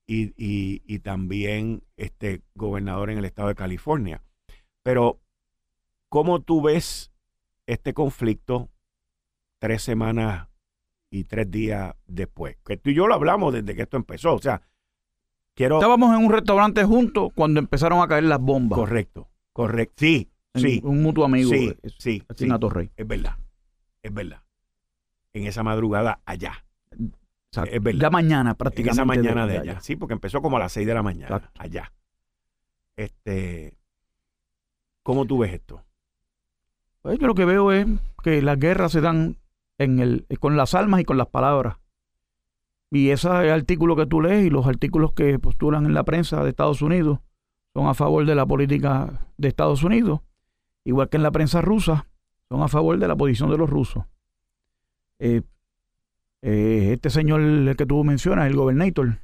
y, 0.08 1.00
también 1.00 1.84
este 1.98 2.42
gobernador 2.56 3.10
en 3.10 3.20
el 3.20 3.26
estado 3.26 3.50
de 3.50 3.56
California. 3.56 4.24
Pero, 4.84 5.20
¿cómo 6.08 6.42
tú 6.42 6.62
ves 6.62 7.12
este 7.68 7.94
conflicto 7.94 8.70
tres 9.60 9.84
semanas 9.84 10.48
y 11.12 11.26
tres 11.26 11.52
días 11.52 11.96
después? 12.08 12.58
Que 12.66 12.78
tú 12.78 12.90
y 12.90 12.96
yo 12.96 13.08
lo 13.08 13.14
hablamos 13.14 13.54
desde 13.54 13.76
que 13.76 13.84
esto 13.84 13.98
empezó. 13.98 14.34
O 14.34 14.42
sea, 14.42 14.62
quiero. 15.54 15.76
Estábamos 15.76 16.18
en 16.18 16.26
un 16.26 16.32
restaurante 16.32 16.84
juntos 16.84 17.32
cuando 17.36 17.60
empezaron 17.60 18.02
a 18.02 18.08
caer 18.08 18.24
las 18.24 18.40
bombas. 18.40 18.80
Correcto, 18.80 19.30
correcto. 19.54 19.96
Sí, 19.98 20.32
sí. 20.56 20.82
Un 20.84 21.04
mutuo 21.04 21.26
amigo. 21.26 21.52
Sí, 21.52 21.76
sí. 21.98 22.24
sí. 22.36 22.50
Es 22.96 23.08
verdad, 23.08 23.38
es 24.02 24.14
verdad. 24.14 24.42
En 25.34 25.46
esa 25.46 25.62
madrugada 25.62 26.22
allá. 26.26 26.66
Es 27.52 27.82
verdad. 27.82 28.00
Ya 28.00 28.10
mañana 28.10 28.54
prácticamente. 28.54 29.02
esa 29.02 29.06
mañana 29.06 29.48
de, 29.48 29.58
allá. 29.58 29.80
Sí, 29.82 29.96
porque 29.96 30.14
empezó 30.14 30.42
como 30.42 30.58
a 30.58 30.60
las 30.60 30.72
6 30.74 30.86
de 30.86 30.94
la 30.94 31.04
mañana. 31.04 31.52
Allá. 31.58 31.92
Este, 32.96 33.78
¿Cómo 35.04 35.26
tú 35.26 35.40
ves 35.40 35.54
esto? 35.54 35.84
Pues 37.02 37.18
yo 37.18 37.28
lo 37.28 37.34
que 37.34 37.46
veo 37.46 37.72
es 37.72 37.88
que 38.24 38.42
las 38.42 38.60
guerras 38.60 38.92
se 38.92 39.02
dan 39.02 39.38
en 39.78 40.00
el, 40.00 40.28
con 40.40 40.58
las 40.58 40.76
almas 40.76 41.02
y 41.02 41.06
con 41.06 41.18
las 41.18 41.28
palabras. 41.28 41.78
Y 42.92 43.10
ese 43.10 43.30
artículo 43.30 43.96
que 43.96 44.06
tú 44.06 44.22
lees 44.22 44.46
y 44.46 44.50
los 44.50 44.68
artículos 44.68 45.14
que 45.14 45.40
postulan 45.40 45.86
en 45.86 45.94
la 45.94 46.04
prensa 46.04 46.44
de 46.44 46.50
Estados 46.50 46.82
Unidos 46.82 47.20
son 47.74 47.88
a 47.88 47.94
favor 47.94 48.26
de 48.26 48.36
la 48.36 48.46
política 48.46 49.28
de 49.38 49.48
Estados 49.48 49.84
Unidos, 49.84 50.22
igual 50.84 51.10
que 51.10 51.18
en 51.18 51.24
la 51.24 51.32
prensa 51.32 51.62
rusa, 51.62 52.08
son 52.50 52.62
a 52.64 52.68
favor 52.68 52.98
de 52.98 53.08
la 53.08 53.16
posición 53.16 53.50
de 53.52 53.58
los 53.58 53.70
rusos. 53.70 54.06
Eh, 55.20 55.44
eh, 56.42 56.92
este 56.94 57.10
señor 57.10 57.42
el 57.42 57.76
que 57.76 57.86
tú 57.86 58.04
mencionas, 58.04 58.48
el 58.48 58.56
gobernator, 58.56 59.20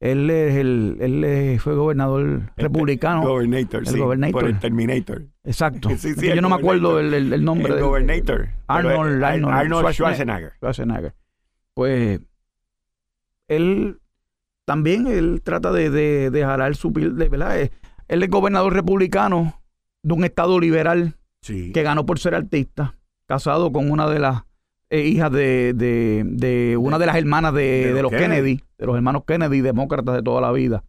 él 0.00 0.28
es 0.28 0.56
el, 0.56 0.98
él 1.00 1.60
fue 1.60 1.74
gobernador 1.74 2.52
republicano. 2.56 3.22
Gobernator, 3.22 3.80
el 3.80 3.86
sí, 3.86 4.32
Por 4.32 4.44
el 4.44 4.58
Terminator. 4.58 5.22
Exacto. 5.44 5.88
yo 6.22 6.42
no 6.42 6.50
me 6.50 6.56
acuerdo 6.56 7.00
el, 7.00 7.14
el, 7.14 7.44
nombre. 7.44 7.72
El 7.72 7.80
gobernator. 7.80 8.48
Arnold, 8.66 9.24
Arnold, 9.24 9.92
Schwarzenegger. 9.92 10.52
Schwarzenegger. 10.56 11.14
Pues 11.72 12.20
él 13.48 13.98
también 14.64 15.06
él 15.06 15.40
trata 15.42 15.72
de, 15.72 15.90
de, 15.90 16.30
de 16.30 16.44
jalar 16.44 16.74
su 16.76 16.92
de, 16.92 17.28
¿verdad? 17.28 17.60
Eh, 17.60 17.70
él 18.08 18.22
es 18.22 18.28
gobernador 18.28 18.72
republicano 18.72 19.62
de 20.02 20.14
un 20.14 20.24
estado 20.24 20.60
liberal 20.60 21.16
que 21.40 21.82
ganó 21.82 22.06
por 22.06 22.18
ser 22.18 22.34
artista, 22.34 22.94
casado 23.26 23.72
con 23.72 23.90
una 23.90 24.08
de 24.08 24.18
las 24.18 24.44
eh, 24.94 25.08
hija 25.08 25.28
de, 25.28 25.72
de, 25.74 26.76
una 26.76 26.98
de 26.98 27.06
las 27.06 27.16
hermanas 27.16 27.52
de, 27.52 27.98
los 28.00 28.12
Kennedy. 28.12 28.60
de 28.78 28.86
los 28.86 28.94
hermanos 28.94 29.24
Kennedy, 29.26 29.60
demócratas 29.60 30.14
de 30.14 30.22
toda 30.22 30.40
la 30.40 30.52
vida. 30.52 30.84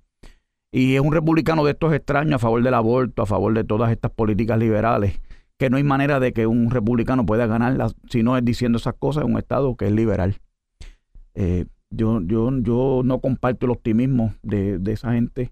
Y 0.72 0.94
es 0.96 1.02
un 1.02 1.12
republicano 1.12 1.66
de 1.66 1.72
estos 1.72 1.92
extraños 1.94 2.36
a 2.36 2.40
favor 2.40 2.62
del 2.62 2.76
aborto, 2.76 3.24
a 3.24 3.26
favor 3.26 3.54
de 3.54 3.64
todas 3.64 3.92
estas 3.92 4.12
políticas 4.12 4.60
liberales, 4.60 5.20
que 5.58 5.70
no 5.70 5.78
hay 5.78 5.84
manera 5.84 6.20
de 6.20 6.34
que 6.34 6.46
un 6.46 6.70
republicano 6.70 7.26
pueda 7.26 7.48
ganar 7.48 7.78
si 8.10 8.22
no 8.22 8.38
es 8.38 8.46
diciendo 8.46 8.78
esas 8.78 8.94
cosas 8.94 9.24
en 9.24 9.32
un 9.32 9.40
estado 9.40 9.76
que 9.76 9.86
es 9.88 9.92
liberal. 9.92 10.36
Eh, 11.34 11.66
yo, 11.90 12.22
yo, 12.22 12.52
yo 12.60 13.02
no 13.04 13.22
comparto 13.22 13.66
el 13.66 13.72
optimismo 13.72 14.36
de, 14.44 14.80
esa 14.86 15.14
gente. 15.14 15.52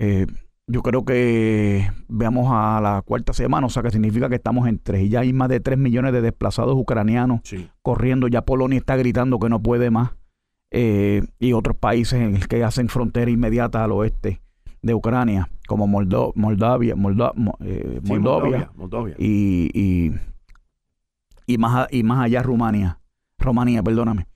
Eh, 0.00 0.26
yo 0.70 0.82
creo 0.82 1.04
que 1.04 1.90
veamos 2.08 2.46
a 2.50 2.80
la 2.80 3.02
cuarta 3.02 3.32
semana, 3.32 3.66
o 3.66 3.70
sea 3.70 3.82
que 3.82 3.90
significa 3.90 4.28
que 4.28 4.36
estamos 4.36 4.68
en 4.68 4.78
tres. 4.78 5.02
Y 5.02 5.08
ya 5.08 5.20
hay 5.20 5.32
más 5.32 5.48
de 5.48 5.58
tres 5.58 5.78
millones 5.78 6.12
de 6.12 6.20
desplazados 6.20 6.76
ucranianos 6.76 7.40
corriendo. 7.82 8.28
Ya 8.28 8.42
Polonia 8.42 8.78
está 8.78 8.96
gritando 8.96 9.38
que 9.40 9.48
no 9.48 9.60
puede 9.60 9.90
más. 9.90 10.12
Eh, 10.70 11.22
y 11.40 11.52
otros 11.52 11.76
países 11.76 12.20
en 12.20 12.38
que 12.38 12.62
hacen 12.62 12.88
frontera 12.88 13.30
inmediata 13.30 13.82
al 13.82 13.90
oeste 13.90 14.40
de 14.82 14.94
Ucrania, 14.94 15.50
como 15.66 15.88
Moldavia, 15.88 16.92
eh, 16.92 16.96
Moldavia, 16.96 18.70
Y, 19.18 20.12
y, 21.46 21.58
más, 21.58 21.88
y 21.90 22.04
más 22.04 22.20
allá 22.20 22.42
Rumania, 22.42 23.00
Rumanía, 23.38 23.82
perdóname. 23.82 24.26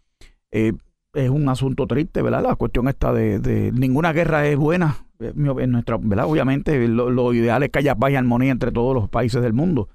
Eh, 0.51 0.73
es 1.14 1.31
un 1.31 1.48
asunto 1.48 1.87
triste, 1.87 2.22
¿verdad? 2.22 2.42
La 2.42 2.57
cuestión 2.57 2.88
está 2.88 3.12
de, 3.12 3.38
de 3.38 3.72
ninguna 3.72 4.12
guerra 4.12 4.46
es 4.46 4.57
buena, 4.57 5.07
eh, 5.20 5.33
en 5.35 5.70
nuestra, 5.70 5.96
¿verdad? 6.00 6.27
Obviamente 6.27 6.87
lo, 6.88 7.33
ideal 7.33 7.62
es 7.62 7.70
que 7.70 7.79
haya 7.79 7.94
paz 7.94 8.12
y 8.12 8.16
armonía 8.16 8.53
entre 8.53 8.72
todos 8.72 8.94
los 8.94 9.09
países 9.09 9.42
del 9.42 9.53
mundo, 9.53 9.88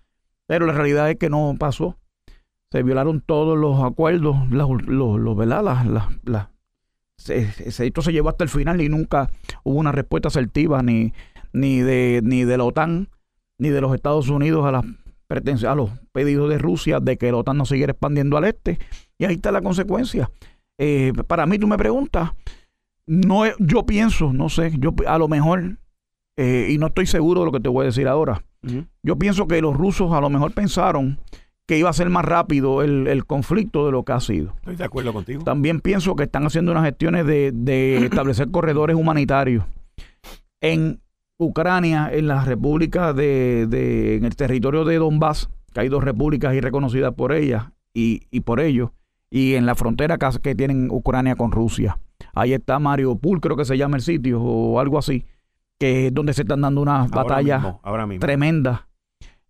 pero 0.47 0.65
la 0.65 0.73
realidad 0.73 1.10
es 1.10 1.17
que 1.17 1.29
no 1.29 1.55
pasó. 1.60 1.97
Se 2.71 2.84
violaron 2.84 3.21
todos 3.21 3.58
los 3.58 3.84
acuerdos, 3.84 4.38
los, 4.49 4.84
los, 4.88 5.36
¿verdad? 5.36 5.63
Las, 6.23 6.47
esto 7.27 8.01
se 8.01 8.12
llevó 8.13 8.29
hasta 8.29 8.43
el 8.43 8.49
final 8.49 8.79
y 8.79 8.89
nunca 8.89 9.29
hubo 9.63 9.79
una 9.79 9.91
respuesta 9.91 10.27
asertiva 10.27 10.84
ni, 10.84 11.12
ni, 11.51 11.79
de, 11.79 12.21
ni 12.23 12.43
de 12.45 12.58
la 12.58 12.63
OTAN 12.63 13.10
ni 13.58 13.69
de 13.69 13.82
los 13.82 13.93
Estados 13.93 14.29
Unidos 14.29 14.65
a 14.65 14.71
las 14.71 14.86
a 15.67 15.75
los 15.75 15.91
pedidos 16.12 16.49
de 16.49 16.58
Rusia 16.58 16.99
de 16.99 17.17
que 17.17 17.32
la 17.32 17.38
OTAN 17.38 17.58
no 17.58 17.65
siguiera 17.65 17.91
expandiendo 17.91 18.36
al 18.38 18.45
este. 18.45 18.79
Y 19.19 19.25
ahí 19.25 19.36
está 19.36 19.51
la 19.51 19.62
consecuencia. 19.62 20.32
Eh, 20.79 21.11
para 21.27 21.45
mí, 21.45 21.59
tú 21.59 21.67
me 21.67 21.77
preguntas, 21.77 22.31
no, 23.05 23.43
yo 23.59 23.85
pienso, 23.85 24.31
no 24.31 24.47
sé, 24.47 24.71
yo 24.79 24.95
a 25.05 25.17
lo 25.17 25.27
mejor, 25.27 25.77
eh, 26.37 26.69
y 26.71 26.77
no 26.77 26.87
estoy 26.87 27.05
seguro 27.05 27.41
de 27.41 27.45
lo 27.47 27.51
que 27.51 27.59
te 27.59 27.67
voy 27.67 27.83
a 27.83 27.87
decir 27.87 28.07
ahora, 28.07 28.41
yo 29.03 29.17
pienso 29.17 29.47
que 29.47 29.61
los 29.61 29.75
rusos 29.75 30.11
a 30.13 30.21
lo 30.21 30.29
mejor 30.29 30.53
pensaron 30.53 31.19
que 31.65 31.77
iba 31.77 31.89
a 31.89 31.93
ser 31.93 32.09
más 32.09 32.25
rápido 32.25 32.81
el, 32.81 33.25
conflicto 33.25 33.85
de 33.85 33.91
lo 33.91 34.03
que 34.03 34.13
ha 34.13 34.19
sido. 34.19 34.53
Estoy 34.57 34.75
de 34.77 34.83
acuerdo 34.85 35.13
contigo. 35.13 35.43
También 35.43 35.81
pienso 35.81 36.15
que 36.15 36.23
están 36.23 36.45
haciendo 36.45 36.71
unas 36.71 36.85
gestiones 36.85 37.25
de, 37.25 37.97
establecer 38.05 38.49
corredores 38.51 38.95
humanitarios 38.95 39.65
en 40.61 41.01
Ucrania, 41.37 42.09
en 42.11 42.27
la 42.27 42.43
república 42.43 43.13
de, 43.13 43.67
de, 43.67 44.15
en 44.15 44.25
el 44.25 44.35
territorio 44.35 44.85
de 44.85 44.95
Donbass, 44.95 45.49
que 45.73 45.81
hay 45.81 45.89
dos 45.89 46.03
repúblicas 46.03 46.53
irreconocidas 46.55 47.13
por 47.13 47.33
ellas 47.33 47.65
y, 47.93 48.23
y 48.31 48.41
por 48.41 48.59
ello, 48.59 48.93
y 49.29 49.55
en 49.55 49.65
la 49.65 49.75
frontera 49.75 50.17
que 50.17 50.55
tienen 50.55 50.89
Ucrania 50.91 51.35
con 51.35 51.51
Rusia. 51.51 51.99
Ahí 52.33 52.53
está 52.53 52.79
Mariupol, 52.79 53.39
creo 53.39 53.55
que 53.55 53.65
se 53.65 53.77
llama 53.77 53.97
el 53.97 54.01
sitio, 54.01 54.41
o 54.41 54.79
algo 54.79 54.97
así, 54.97 55.25
que 55.77 56.07
es 56.07 56.13
donde 56.13 56.33
se 56.33 56.41
están 56.41 56.61
dando 56.61 56.81
unas 56.81 57.09
batallas 57.09 57.75
tremendas. 58.19 58.81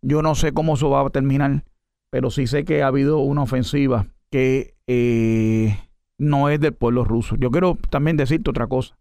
Yo 0.02 0.22
no 0.22 0.36
sé 0.36 0.54
cómo 0.54 0.76
eso 0.76 0.90
va 0.90 1.02
a 1.02 1.10
terminar, 1.10 1.64
pero 2.10 2.30
sí 2.30 2.48
sé 2.48 2.66
que 2.66 2.84
ha 2.84 2.88
habido 2.88 3.20
una 3.20 3.44
ofensiva 3.44 4.08
que 4.30 4.76
eh, 4.88 5.78
no 6.18 6.50
es 6.50 6.60
del 6.60 6.74
pueblo 6.74 7.04
ruso. 7.04 7.36
Yo 7.36 7.52
quiero 7.52 7.78
también 7.90 8.18
decirte 8.18 8.50
otra 8.50 8.68
cosa. 8.68 8.96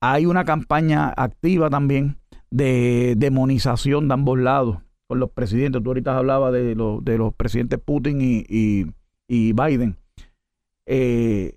Hay 0.00 0.26
una 0.26 0.44
campaña 0.44 1.12
activa 1.16 1.70
también 1.70 2.18
de 2.50 3.14
demonización 3.16 4.08
de 4.08 4.14
ambos 4.14 4.38
lados 4.38 4.78
con 5.06 5.20
los 5.20 5.30
presidentes. 5.30 5.82
Tú 5.82 5.90
ahorita 5.90 6.16
hablabas 6.16 6.52
de, 6.52 6.74
de 6.74 7.18
los 7.18 7.34
presidentes 7.34 7.78
Putin 7.78 8.20
y, 8.20 8.86
y, 9.28 9.52
Biden. 9.52 9.96
Eh, 10.86 11.56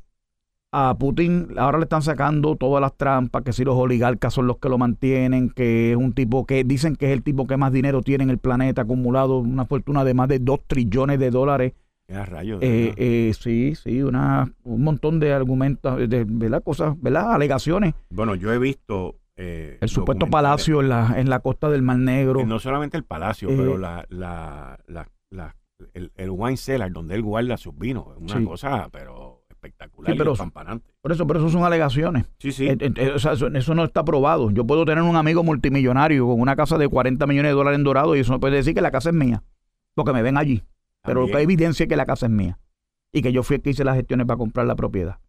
a 0.71 0.95
Putin 0.99 1.47
ahora 1.57 1.79
le 1.79 1.85
están 1.85 2.03
sacando 2.03 2.55
todas 2.55 2.79
las 2.79 2.95
trampas, 2.95 3.43
que 3.43 3.53
si 3.53 3.63
los 3.63 3.75
oligarcas 3.75 4.33
son 4.33 4.45
los 4.45 4.57
que 4.57 4.69
lo 4.69 4.77
mantienen, 4.77 5.49
que 5.49 5.91
es 5.91 5.97
un 5.97 6.13
tipo 6.13 6.45
que 6.45 6.63
dicen 6.63 6.95
que 6.95 7.07
es 7.07 7.11
el 7.11 7.23
tipo 7.23 7.47
que 7.47 7.57
más 7.57 7.71
dinero 7.71 8.01
tiene 8.03 8.23
en 8.23 8.29
el 8.29 8.37
planeta, 8.37 8.83
acumulado 8.83 9.39
una 9.39 9.65
fortuna 9.65 10.03
de 10.03 10.13
más 10.13 10.27
de 10.27 10.39
2 10.39 10.59
trillones 10.67 11.19
de 11.19 11.31
dólares. 11.31 11.73
Rayos, 12.07 12.59
eh, 12.63 12.93
eh, 12.97 13.33
sí, 13.39 13.75
sí, 13.75 14.01
una, 14.01 14.51
un 14.63 14.83
montón 14.83 15.19
de 15.19 15.31
argumentos, 15.31 16.09
de, 16.09 16.25
¿verdad? 16.27 16.63
Cosas, 16.63 16.99
¿verdad? 16.99 17.33
Alegaciones. 17.33 17.93
Bueno, 18.09 18.33
yo 18.33 18.51
he 18.51 18.57
visto 18.57 19.15
eh, 19.41 19.77
el 19.79 19.87
supuesto 19.87 20.27
palacio 20.27 20.81
en 20.81 20.89
la, 20.89 21.13
en 21.15 21.29
la 21.29 21.39
costa 21.39 21.69
del 21.69 21.81
Mar 21.81 21.97
Negro. 21.97 22.45
no 22.45 22.59
solamente 22.59 22.97
el 22.97 23.05
palacio, 23.05 23.47
pero 23.47 23.77
la, 23.77 24.05
la, 24.09 24.77
la, 24.87 25.55
el, 25.93 26.11
el, 26.13 26.29
wine 26.29 26.57
cellar 26.57 26.91
donde 26.91 27.15
él 27.15 27.21
guarda 27.21 27.55
sus 27.55 27.73
vinos. 27.77 28.05
Es 28.17 28.33
una 28.33 28.43
cosa, 28.43 28.89
pero 28.91 29.45
espectacular 29.49 30.13
pero, 30.17 30.33
Por 31.01 31.11
eso, 31.13 31.25
pero 31.25 31.39
eso 31.39 31.49
son 31.49 31.63
alegaciones. 31.63 32.25
Sí, 32.39 32.51
sí. 32.51 32.67
eso, 32.67 33.75
no 33.75 33.83
está 33.85 34.03
probado. 34.03 34.51
Yo 34.51 34.67
puedo 34.67 34.83
tener 34.83 35.05
un 35.05 35.15
amigo 35.15 35.41
multimillonario 35.41 36.27
con 36.27 36.41
una 36.41 36.57
casa 36.57 36.77
de 36.77 36.89
40 36.89 37.25
millones 37.25 37.51
de 37.51 37.55
dólares 37.55 37.77
en 37.77 37.85
dorado 37.85 38.17
y 38.17 38.19
eso 38.19 38.33
no 38.33 38.41
puede 38.41 38.57
decir 38.57 38.73
que 38.73 38.81
la 38.81 38.91
casa 38.91 39.07
es 39.09 39.15
mía, 39.15 39.43
porque 39.95 40.11
me 40.11 40.21
ven 40.21 40.35
allí. 40.35 40.65
Pero 41.03 41.21
lo 41.21 41.27
que 41.27 41.41
evidencia 41.41 41.85
es 41.85 41.89
que 41.89 41.95
la 41.95 42.05
casa 42.05 42.25
es 42.25 42.31
mía 42.33 42.59
y 43.13 43.21
que 43.21 43.31
yo 43.31 43.41
fui 43.43 43.55
el 43.55 43.61
que 43.61 43.69
hice 43.69 43.85
las 43.85 43.95
gestiones 43.95 44.27
para 44.27 44.37
comprar 44.37 44.65
la 44.67 44.75
propiedad. 44.75 45.19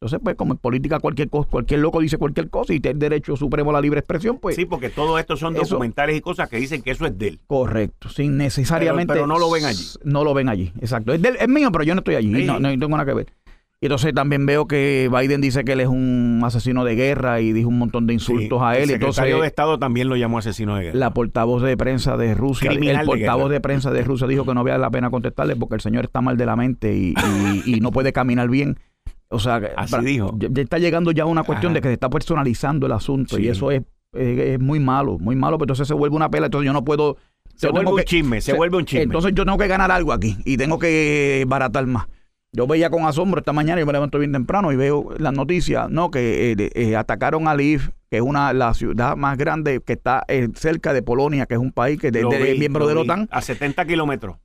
Entonces, 0.00 0.18
pues, 0.24 0.34
como 0.34 0.54
en 0.54 0.58
política 0.58 0.98
cualquier 0.98 1.28
cosa, 1.28 1.50
cualquier 1.50 1.80
loco 1.80 2.00
dice 2.00 2.16
cualquier 2.16 2.48
cosa 2.48 2.72
y 2.72 2.80
tiene 2.80 2.98
derecho 2.98 3.36
supremo 3.36 3.68
a 3.68 3.74
la 3.74 3.82
libre 3.82 4.00
expresión, 4.00 4.38
pues. 4.38 4.56
Sí, 4.56 4.64
porque 4.64 4.88
todo 4.88 5.18
esto 5.18 5.36
son 5.36 5.52
documentales 5.52 6.16
y 6.16 6.22
cosas 6.22 6.48
que 6.48 6.56
dicen 6.56 6.80
que 6.80 6.92
eso 6.92 7.04
es 7.04 7.18
de 7.18 7.28
él. 7.28 7.40
Correcto, 7.46 8.08
sin 8.08 8.38
necesariamente. 8.38 9.12
Pero, 9.12 9.26
no 9.26 9.38
lo 9.38 9.50
ven 9.50 9.66
allí. 9.66 9.84
No 10.02 10.24
lo 10.24 10.32
ven 10.32 10.48
allí, 10.48 10.72
exacto. 10.80 11.12
Es, 11.12 11.20
es 11.22 11.48
mío, 11.48 11.70
pero 11.70 11.84
yo 11.84 11.94
no 11.94 11.98
estoy 11.98 12.14
allí. 12.14 12.46
No, 12.46 12.58
no, 12.58 12.70
tengo 12.70 12.88
nada 12.88 13.04
que 13.04 13.12
ver. 13.12 13.26
Y 13.82 13.86
entonces 13.86 14.14
también 14.14 14.46
veo 14.46 14.66
que 14.66 15.10
Biden 15.14 15.42
dice 15.42 15.64
que 15.64 15.72
él 15.72 15.80
es 15.80 15.88
un 15.88 16.40
asesino 16.44 16.82
de 16.84 16.94
guerra 16.94 17.42
y 17.42 17.52
dijo 17.52 17.68
un 17.68 17.78
montón 17.78 18.06
de 18.06 18.14
insultos 18.14 18.62
a 18.62 18.76
él. 18.76 18.84
El 18.84 18.88
secretario 18.88 19.36
entonces, 19.36 19.40
de 19.42 19.46
Estado 19.46 19.78
también 19.78 20.08
lo 20.08 20.16
llamó 20.16 20.38
asesino 20.38 20.76
de 20.76 20.84
guerra. 20.84 20.98
La 20.98 21.12
portavoz 21.12 21.62
de 21.62 21.76
prensa 21.76 22.16
de 22.16 22.34
Rusia, 22.34 22.70
el 22.70 23.04
portavoz 23.04 23.50
de, 23.50 23.60
prensa 23.60 23.90
de 23.90 24.02
Rusia 24.02 24.26
dijo 24.26 24.46
que 24.46 24.54
no 24.54 24.60
había 24.60 24.78
la 24.78 24.90
pena 24.90 25.10
contestarle 25.10 25.56
porque 25.56 25.74
el 25.74 25.82
señor 25.82 26.06
está 26.06 26.22
mal 26.22 26.38
de 26.38 26.46
la 26.46 26.56
mente 26.56 26.96
y, 26.96 27.14
y 27.66 27.80
no 27.80 27.90
puede 27.90 28.14
caminar 28.14 28.48
bien. 28.48 28.78
O 29.30 29.38
sea, 29.38 29.60
Así 29.76 29.96
dijo. 30.02 30.36
Ya 30.38 30.62
está 30.62 30.78
llegando 30.78 31.12
ya 31.12 31.24
una 31.24 31.44
cuestión 31.44 31.72
de 31.72 31.80
que 31.80 31.88
se 31.88 31.94
está 31.94 32.10
personalizando 32.10 32.86
el 32.86 32.92
asunto 32.92 33.38
y 33.38 33.48
eso 33.48 33.70
es, 33.70 33.82
es, 34.12 34.58
muy 34.58 34.80
malo, 34.80 35.18
muy 35.18 35.36
malo, 35.36 35.56
pero 35.56 35.64
entonces 35.64 35.86
se 35.88 35.94
vuelve 35.94 36.16
una 36.16 36.30
pela, 36.30 36.46
entonces 36.46 36.66
yo 36.66 36.72
no 36.72 36.84
puedo... 36.84 37.16
Se 37.54 37.68
vuelve 37.68 37.92
un 37.92 38.02
chisme, 38.02 38.40
se, 38.40 38.54
vuelve 38.54 38.78
un 38.78 38.84
chisme. 38.86 39.04
Entonces 39.04 39.32
yo 39.34 39.44
tengo 39.44 39.58
que 39.58 39.68
ganar 39.68 39.90
algo 39.90 40.12
aquí 40.12 40.36
y 40.44 40.56
tengo 40.56 40.78
que 40.78 41.44
baratar 41.46 41.86
más. 41.86 42.06
Yo 42.52 42.66
veía 42.66 42.90
con 42.90 43.04
asombro 43.04 43.38
esta 43.38 43.52
mañana, 43.52 43.80
yo 43.80 43.86
me 43.86 43.92
levanto 43.92 44.18
bien 44.18 44.32
temprano 44.32 44.72
y 44.72 44.76
veo 44.76 45.10
las 45.18 45.32
noticias, 45.32 45.88
¿no? 45.88 46.10
Que 46.10 46.52
eh, 46.52 46.70
eh, 46.74 46.96
atacaron 46.96 47.46
a 47.46 47.54
Lviv, 47.54 47.92
que 48.10 48.16
es 48.16 48.22
una 48.22 48.52
la 48.52 48.74
ciudad 48.74 49.16
más 49.16 49.38
grande 49.38 49.80
que 49.80 49.92
está 49.92 50.24
eh, 50.26 50.48
cerca 50.54 50.92
de 50.92 51.02
Polonia, 51.02 51.46
que 51.46 51.54
es 51.54 51.60
un 51.60 51.70
país 51.70 52.00
que 52.00 52.08
es 52.08 52.58
miembro 52.58 52.88
de 52.88 52.94
la 52.94 53.00
OTAN. 53.02 53.28
A 53.30 53.40
70 53.40 53.84
kilómetros. 53.84 54.36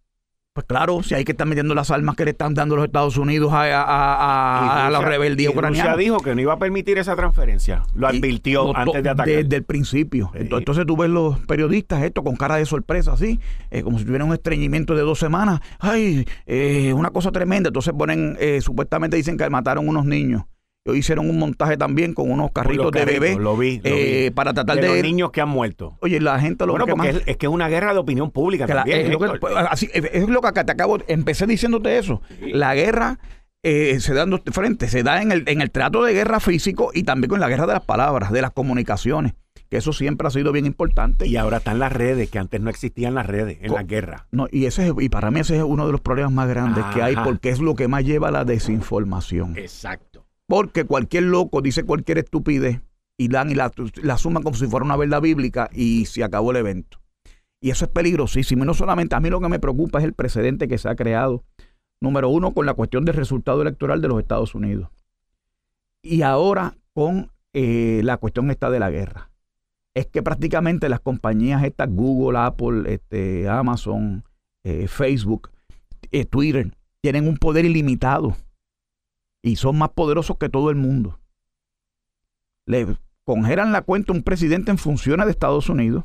Pues 0.55 0.67
claro, 0.67 1.03
si 1.03 1.13
hay 1.13 1.25
que 1.25 1.33
estar 1.33 1.45
metiendo 1.45 1.75
las 1.75 1.91
armas 1.91 2.15
que 2.15 2.23
le 2.23 2.31
están 2.31 2.53
dando 2.53 2.77
los 2.77 2.85
Estados 2.85 3.17
Unidos 3.17 3.51
a, 3.51 3.63
a, 3.63 4.87
a, 4.87 4.89
la 4.89 5.01
rebeldía 5.01 5.49
ucraniana. 5.49 5.91
Rusia 5.91 5.97
dijo 6.01 6.19
que 6.21 6.33
no 6.33 6.39
iba 6.39 6.53
a 6.53 6.57
permitir 6.57 6.97
esa 6.97 7.13
transferencia. 7.13 7.83
Lo 7.93 8.07
advirtió 8.07 8.73
antes 8.73 9.03
de 9.03 9.09
atacar. 9.09 9.27
Desde 9.27 9.57
el 9.57 9.63
principio. 9.65 10.31
Entonces, 10.33 10.85
tú 10.85 10.95
ves 10.95 11.09
los 11.09 11.39
periodistas 11.39 12.03
esto 12.03 12.23
con 12.23 12.37
cara 12.37 12.55
de 12.55 12.65
sorpresa, 12.65 13.11
así, 13.11 13.37
eh, 13.69 13.83
como 13.83 13.99
si 13.99 14.05
tuvieran 14.05 14.29
un 14.29 14.33
estreñimiento 14.33 14.95
de 14.95 15.01
dos 15.01 15.19
semanas. 15.19 15.59
Ay, 15.77 16.25
eh, 16.45 16.93
una 16.93 17.09
cosa 17.09 17.33
tremenda. 17.33 17.67
Entonces 17.67 17.93
ponen, 17.93 18.37
eh, 18.39 18.61
supuestamente 18.61 19.17
dicen 19.17 19.37
que 19.37 19.49
mataron 19.49 19.89
unos 19.89 20.05
niños 20.05 20.43
hicieron 20.93 21.29
un 21.29 21.39
montaje 21.39 21.77
también 21.77 22.13
con 22.13 22.29
unos 22.29 22.51
carritos, 22.51 22.91
de 22.91 23.05
bebé. 23.05 23.35
Lo 23.35 23.57
vi, 23.57 23.81
eh, 23.83 24.31
Para 24.35 24.53
tratar 24.53 24.79
de, 24.79 24.87
los 24.87 25.01
niños 25.01 25.31
que 25.31 25.41
han 25.41 25.49
muerto. 25.49 25.97
Oye, 26.01 26.19
la 26.19 26.39
gente 26.39 26.65
lo 26.65 26.73
bueno, 26.73 26.85
porque 26.85 27.23
es, 27.25 27.37
que 27.37 27.47
es 27.47 27.51
una 27.51 27.67
guerra 27.67 27.93
de 27.93 27.99
opinión 27.99 28.29
pública 28.29 28.67
también. 28.67 29.01
es, 29.01 29.09
lo 29.09 29.19
que, 29.19 29.39
así, 29.69 29.89
es, 29.93 30.27
lo 30.27 30.41
que 30.41 30.63
te 30.63 30.71
acabo. 30.71 30.99
Empecé 31.07 31.47
diciéndote 31.47 31.97
eso. 31.97 32.21
La 32.41 32.75
guerra. 32.75 33.19
Eh, 33.67 33.99
se 33.99 34.13
da 34.13 34.21
en 34.21 34.29
dos 34.29 34.41
frentes, 34.51 34.91
se 34.91 35.01
da 35.01 35.23
en 35.23 35.31
el, 35.31 35.43
en 35.49 35.59
el 35.59 35.71
trato 35.71 36.03
de 36.03 36.13
guerra 36.13 36.39
físico 36.39 36.91
y 36.93 37.01
también 37.01 37.31
con 37.31 37.39
la 37.39 37.49
guerra 37.49 37.65
de 37.65 37.73
las 37.73 37.83
palabras, 37.83 38.31
de 38.31 38.43
las 38.43 38.51
comunicaciones, 38.51 39.33
que 39.71 39.77
eso 39.77 39.91
siempre 39.91 40.27
ha 40.27 40.29
sido 40.29 40.51
bien 40.51 40.67
importante. 40.67 41.25
Y 41.25 41.35
ahora 41.35 41.57
están 41.57 41.79
las 41.79 41.91
redes, 41.91 42.29
que 42.29 42.37
antes 42.37 42.61
no 42.61 42.69
existían 42.69 43.15
las 43.15 43.25
redes 43.25 43.57
en 43.61 43.73
la 43.73 43.81
guerra. 43.81 44.27
No, 44.29 44.45
y 44.51 44.65
ese 44.65 44.93
y 44.99 45.09
para 45.09 45.31
mí 45.31 45.39
ese 45.39 45.57
es 45.57 45.63
uno 45.63 45.87
de 45.87 45.93
los 45.93 46.01
problemas 46.01 46.31
más 46.31 46.47
grandes 46.47 46.85
que 46.93 47.01
hay, 47.01 47.15
porque 47.15 47.49
es 47.49 47.59
lo 47.59 47.73
que 47.73 47.87
más 47.87 48.03
lleva 48.05 48.27
a 48.27 48.31
la 48.31 48.45
desinformación. 48.45 49.57
Exacto. 49.57 50.24
Porque 50.47 50.85
cualquier 50.85 51.23
loco 51.23 51.61
dice 51.61 51.83
cualquier 51.83 52.19
estupidez 52.19 52.81
y, 53.17 53.29
dan, 53.29 53.49
y 53.49 53.55
la, 53.55 53.71
la 54.03 54.17
suman 54.17 54.43
como 54.43 54.55
si 54.55 54.67
fuera 54.67 54.85
una 54.85 54.97
verdad 54.97 55.21
bíblica 55.21 55.69
y 55.73 56.05
se 56.05 56.23
acabó 56.23 56.51
el 56.51 56.57
evento. 56.57 56.99
Y 57.61 57.71
eso 57.71 57.85
es 57.85 57.91
peligrosísimo. 57.91 58.63
Y 58.63 58.67
no 58.67 58.73
solamente 58.73 59.15
a 59.15 59.19
mí 59.19 59.29
lo 59.29 59.41
que 59.41 59.49
me 59.49 59.59
preocupa 59.59 59.99
es 59.99 60.05
el 60.05 60.13
precedente 60.13 60.67
que 60.67 60.77
se 60.77 60.89
ha 60.89 60.95
creado. 60.95 61.43
Número 61.99 62.29
uno, 62.29 62.53
con 62.53 62.65
la 62.65 62.73
cuestión 62.73 63.05
del 63.05 63.15
resultado 63.15 63.61
electoral 63.61 64.01
de 64.01 64.07
los 64.07 64.19
Estados 64.19 64.53
Unidos. 64.53 64.89
Y 66.03 66.21
ahora 66.21 66.75
con 66.93 67.31
eh, 67.53 68.01
la 68.03 68.17
cuestión 68.17 68.51
esta 68.51 68.69
de 68.69 68.79
la 68.79 68.91
guerra. 68.91 69.31
Es 69.93 70.07
que 70.07 70.21
prácticamente 70.21 70.89
las 70.89 70.99
compañías 70.99 71.63
estas, 71.63 71.89
Google, 71.89 72.37
Apple, 72.37 72.93
este, 72.93 73.47
Amazon, 73.47 74.25
eh, 74.65 74.87
Facebook, 74.87 75.51
eh, 76.11 76.25
Twitter, 76.25 76.71
tienen 77.01 77.27
un 77.27 77.37
poder 77.37 77.63
ilimitado 77.63 78.35
y 79.45 79.57
son 79.57 79.77
más 79.77 79.89
poderosos 79.91 80.37
que 80.37 80.49
todo 80.49 80.71
el 80.71 80.75
mundo. 80.75 81.19
Le 82.65 82.97
congelan 83.23 83.71
la 83.71 83.83
cuenta 83.83 84.11
a 84.11 84.15
un 84.15 84.23
presidente 84.23 84.71
en 84.71 84.79
funciones 84.79 85.27
de 85.27 85.31
Estados 85.31 85.69
Unidos 85.69 86.03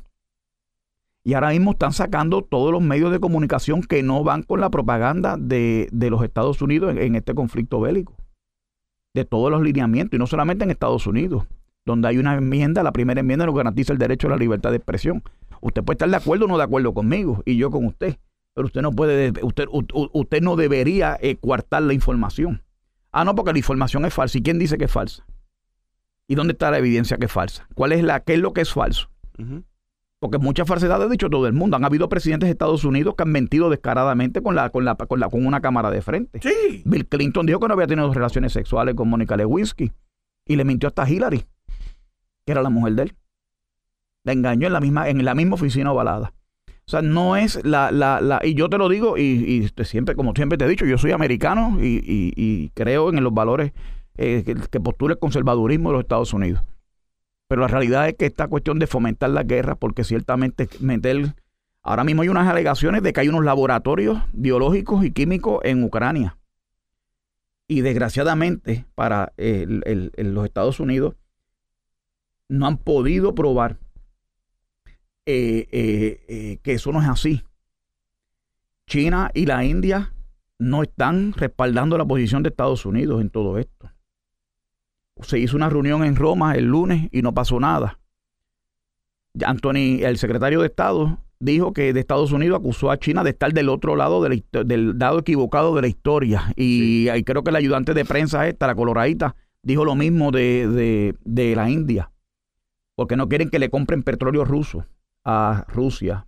y 1.24 1.32
ahora 1.32 1.48
mismo 1.50 1.72
están 1.72 1.94
sacando 1.94 2.42
todos 2.42 2.70
los 2.70 2.82
medios 2.82 3.10
de 3.10 3.18
comunicación 3.18 3.82
que 3.82 4.02
no 4.02 4.22
van 4.24 4.42
con 4.42 4.60
la 4.60 4.68
propaganda 4.70 5.38
de, 5.38 5.88
los 5.90 6.22
Estados 6.22 6.60
Unidos 6.60 6.94
en, 6.96 7.16
este 7.16 7.34
conflicto 7.34 7.80
bélico. 7.80 8.14
De 9.14 9.24
todos 9.24 9.50
los 9.50 9.62
lineamientos, 9.62 10.16
y 10.16 10.18
no 10.18 10.26
solamente 10.26 10.64
en 10.64 10.70
Estados 10.70 11.06
Unidos, 11.06 11.44
donde 11.86 12.08
hay 12.08 12.18
una 12.18 12.36
enmienda, 12.36 12.82
la 12.82 12.92
primera 12.92 13.20
enmienda 13.20 13.46
nos 13.46 13.54
garantiza 13.54 13.92
el 13.92 13.98
derecho 13.98 14.28
a 14.28 14.30
la 14.30 14.36
libertad 14.36 14.70
de 14.70 14.76
expresión. 14.76 15.22
Usted 15.62 15.82
puede 15.82 15.94
estar 15.94 16.10
de 16.10 16.16
acuerdo 16.16 16.44
o 16.44 16.48
no 16.48 16.58
de 16.58 16.64
acuerdo 16.64 16.92
conmigo, 16.92 17.42
y 17.46 17.56
yo 17.56 17.70
con 17.70 17.86
usted, 17.86 18.18
pero 18.54 18.66
usted 18.66 18.82
no 18.82 18.92
puede, 18.92 19.32
usted, 19.42 19.66
usted 19.70 20.42
no 20.42 20.56
debería 20.56 21.18
eh, 21.20 21.36
coartar 21.36 21.82
la 21.82 21.94
información. 21.94 22.62
Ah, 23.12 23.24
no, 23.24 23.34
porque 23.34 23.52
la 23.52 23.58
información 23.58 24.04
es 24.04 24.14
falsa. 24.14 24.38
¿Y 24.38 24.42
quién 24.42 24.58
dice 24.58 24.78
que 24.78 24.84
es 24.84 24.92
falsa? 24.92 25.24
¿Y 26.28 26.36
dónde 26.36 26.52
está 26.52 26.70
la 26.70 26.78
evidencia 26.78 27.16
que 27.16 27.26
es 27.26 27.32
falsa? 27.32 27.68
¿Cuál 27.74 27.92
es 27.92 28.04
la, 28.04 28.20
qué 28.20 28.34
es 28.34 28.40
lo 28.40 28.52
que 28.52 28.60
es 28.60 28.72
falso? 28.72 29.10
Porque 30.20 30.38
muchas 30.38 30.68
falsedades 30.68 31.06
ha 31.06 31.10
dicho 31.10 31.30
todo 31.30 31.46
el 31.46 31.52
mundo. 31.52 31.76
Han 31.76 31.84
habido 31.84 32.08
presidentes 32.08 32.46
de 32.46 32.52
Estados 32.52 32.84
Unidos 32.84 33.14
que 33.16 33.22
han 33.22 33.32
mentido 33.32 33.70
descaradamente 33.70 34.42
con 34.42 34.54
la, 34.54 34.70
con 34.70 34.84
la, 34.84 34.94
con 34.94 35.18
la, 35.18 35.28
con 35.28 35.44
una 35.44 35.60
cámara 35.60 35.90
de 35.90 36.02
frente. 36.02 36.40
Sí. 36.42 36.82
Bill 36.84 37.06
Clinton 37.08 37.46
dijo 37.46 37.58
que 37.58 37.68
no 37.68 37.74
había 37.74 37.86
tenido 37.86 38.12
relaciones 38.12 38.52
sexuales 38.52 38.94
con 38.94 39.08
Mónica 39.08 39.36
Lewinsky. 39.36 39.90
Y 40.46 40.56
le 40.56 40.64
mintió 40.64 40.88
hasta 40.88 41.08
Hillary, 41.08 41.44
que 42.44 42.52
era 42.52 42.62
la 42.62 42.70
mujer 42.70 42.94
de 42.94 43.02
él. 43.04 43.16
La 44.24 44.32
engañó 44.32 44.66
en 44.66 44.72
la 44.72 44.80
misma, 44.80 45.08
en 45.08 45.24
la 45.24 45.34
misma 45.34 45.54
oficina 45.54 45.90
ovalada. 45.90 46.32
O 46.90 46.98
sea, 46.98 47.02
no 47.02 47.36
es 47.36 47.64
la, 47.64 47.92
la, 47.92 48.20
la 48.20 48.40
y 48.42 48.54
yo 48.54 48.68
te 48.68 48.76
lo 48.76 48.88
digo 48.88 49.16
y, 49.16 49.70
siempre, 49.84 50.16
como 50.16 50.34
siempre 50.34 50.58
te 50.58 50.64
he 50.64 50.68
dicho, 50.68 50.84
yo 50.84 50.98
soy 50.98 51.12
americano 51.12 51.78
y, 51.80 52.72
creo 52.74 53.10
en 53.10 53.22
los 53.22 53.32
valores 53.32 53.70
eh, 54.16 54.42
que, 54.44 54.80
postula 54.80 55.12
el 55.12 55.20
conservadurismo 55.20 55.90
de 55.90 55.92
los 55.92 56.02
Estados 56.02 56.32
Unidos. 56.34 56.62
Pero 57.46 57.60
la 57.60 57.68
realidad 57.68 58.08
es 58.08 58.16
que 58.16 58.26
esta 58.26 58.48
cuestión 58.48 58.80
de 58.80 58.88
fomentar 58.88 59.30
la 59.30 59.44
guerra, 59.44 59.76
porque 59.76 60.02
ciertamente 60.02 60.68
meter, 60.80 61.36
ahora 61.84 62.02
mismo 62.02 62.22
hay 62.22 62.28
unas 62.28 62.48
alegaciones 62.48 63.04
de 63.04 63.12
que 63.12 63.20
hay 63.20 63.28
unos 63.28 63.44
laboratorios 63.44 64.18
biológicos 64.32 65.04
y 65.04 65.12
químicos 65.12 65.60
en 65.62 65.84
Ucrania. 65.84 66.38
Y 67.68 67.82
desgraciadamente 67.82 68.84
para 68.96 69.32
los 69.36 70.44
Estados 70.44 70.80
Unidos 70.80 71.14
no 72.48 72.66
han 72.66 72.78
podido 72.78 73.32
probar 73.36 73.76
eh, 75.26 76.24
eh, 76.28 76.58
que 76.62 76.72
eso 76.72 76.92
no 76.92 77.00
es 77.00 77.08
así. 77.08 77.42
China 78.86 79.30
y 79.34 79.46
la 79.46 79.64
India 79.64 80.12
no 80.58 80.82
están 80.82 81.32
respaldando 81.32 81.96
la 81.96 82.04
posición 82.04 82.42
de 82.42 82.48
Estados 82.48 82.84
Unidos 82.84 83.20
en 83.20 83.30
todo 83.30 83.58
esto. 83.58 83.90
Se 85.22 85.38
hizo 85.38 85.56
una 85.56 85.68
reunión 85.68 86.04
en 86.04 86.16
Roma 86.16 86.54
el 86.54 86.64
lunes 86.64 87.08
y 87.12 87.22
no 87.22 87.32
pasó 87.32 87.60
nada. 87.60 87.98
Anthony, 89.44 90.02
el 90.02 90.18
secretario 90.18 90.60
de 90.60 90.66
Estado, 90.66 91.18
dijo 91.38 91.72
que 91.72 91.92
de 91.92 92.00
Estados 92.00 92.32
Unidos 92.32 92.58
acusó 92.58 92.90
a 92.90 92.98
China 92.98 93.22
de 93.22 93.30
estar 93.30 93.52
del 93.52 93.68
otro 93.68 93.94
lado 93.94 94.22
del 94.22 94.98
lado 94.98 95.20
equivocado 95.20 95.74
de 95.74 95.82
la 95.82 95.88
historia. 95.88 96.52
Y, 96.56 97.06
creo 97.24 97.44
que 97.44 97.50
el 97.50 97.56
ayudante 97.56 97.94
de 97.94 98.04
prensa 98.04 98.48
esta, 98.48 98.66
la 98.66 98.74
coloradita, 98.74 99.36
dijo 99.62 99.84
lo 99.84 99.94
mismo 99.94 100.32
de, 100.32 101.14
de 101.24 101.54
la 101.54 101.70
India. 101.70 102.10
Porque 102.96 103.16
no 103.16 103.28
quieren 103.28 103.50
que 103.50 103.58
le 103.58 103.70
compren 103.70 104.02
petróleo 104.02 104.44
ruso 104.44 104.84
a 105.24 105.64
Rusia. 105.68 106.26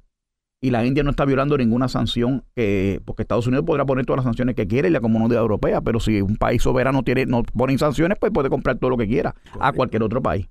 Y 0.60 0.70
la 0.70 0.86
India 0.86 1.02
no 1.02 1.10
está 1.10 1.24
violando 1.24 1.58
ninguna 1.58 1.88
sanción, 1.88 2.44
porque 3.04 3.22
Estados 3.22 3.48
Unidos 3.48 3.64
podrá 3.66 3.84
poner 3.84 4.06
todas 4.06 4.18
las 4.18 4.24
sanciones 4.24 4.54
que 4.54 4.68
quiera 4.68 4.86
y 4.86 4.92
la 4.92 5.00
comunidad 5.00 5.40
europea, 5.40 5.80
pero 5.80 5.98
si 5.98 6.20
un 6.20 6.36
país 6.36 6.62
soberano 6.62 7.02
tiene, 7.02 7.26
no 7.26 7.42
pone 7.42 7.76
sanciones, 7.78 8.16
pues 8.20 8.30
puede 8.32 8.48
comprar 8.48 8.78
todo 8.78 8.90
lo 8.90 8.96
que 8.96 9.08
quiera 9.08 9.34
a 9.58 9.72
cualquier 9.72 10.04
otro 10.04 10.22
país. 10.22 10.48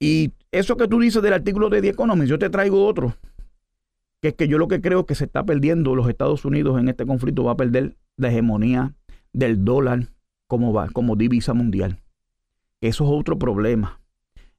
Y 0.00 0.32
eso 0.50 0.76
que 0.76 0.88
tú 0.88 0.98
dices 0.98 1.22
del 1.22 1.32
artículo 1.32 1.70
de 1.70 1.80
The 1.80 1.90
Economist, 1.90 2.28
yo 2.28 2.40
te 2.40 2.50
traigo 2.50 2.84
otro, 2.84 3.14
que 4.20 4.28
es 4.28 4.34
que 4.34 4.48
yo 4.48 4.58
lo 4.58 4.66
que 4.66 4.80
creo 4.80 5.06
que 5.06 5.14
se 5.14 5.26
está 5.26 5.44
perdiendo 5.44 5.94
los 5.94 6.08
Estados 6.08 6.44
Unidos 6.44 6.80
en 6.80 6.88
este 6.88 7.06
conflicto 7.06 7.44
va 7.44 7.52
a 7.52 7.56
perder 7.56 7.96
la 8.16 8.30
hegemonía 8.30 8.96
del 9.32 9.64
dólar 9.64 10.08
como, 10.48 10.72
va, 10.72 10.88
como 10.88 11.14
divisa 11.14 11.54
mundial. 11.54 12.00
Eso 12.80 13.04
es 13.04 13.10
otro 13.12 13.38
problema. 13.38 14.00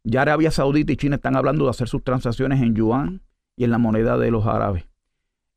Ya 0.03 0.21
Arabia 0.21 0.51
Saudita 0.51 0.91
y 0.91 0.97
China 0.97 1.15
están 1.15 1.35
hablando 1.35 1.65
de 1.65 1.71
hacer 1.71 1.87
sus 1.87 2.03
transacciones 2.03 2.61
en 2.61 2.75
yuan 2.75 3.21
y 3.55 3.63
en 3.63 3.71
la 3.71 3.77
moneda 3.77 4.17
de 4.17 4.31
los 4.31 4.45
árabes. 4.45 4.85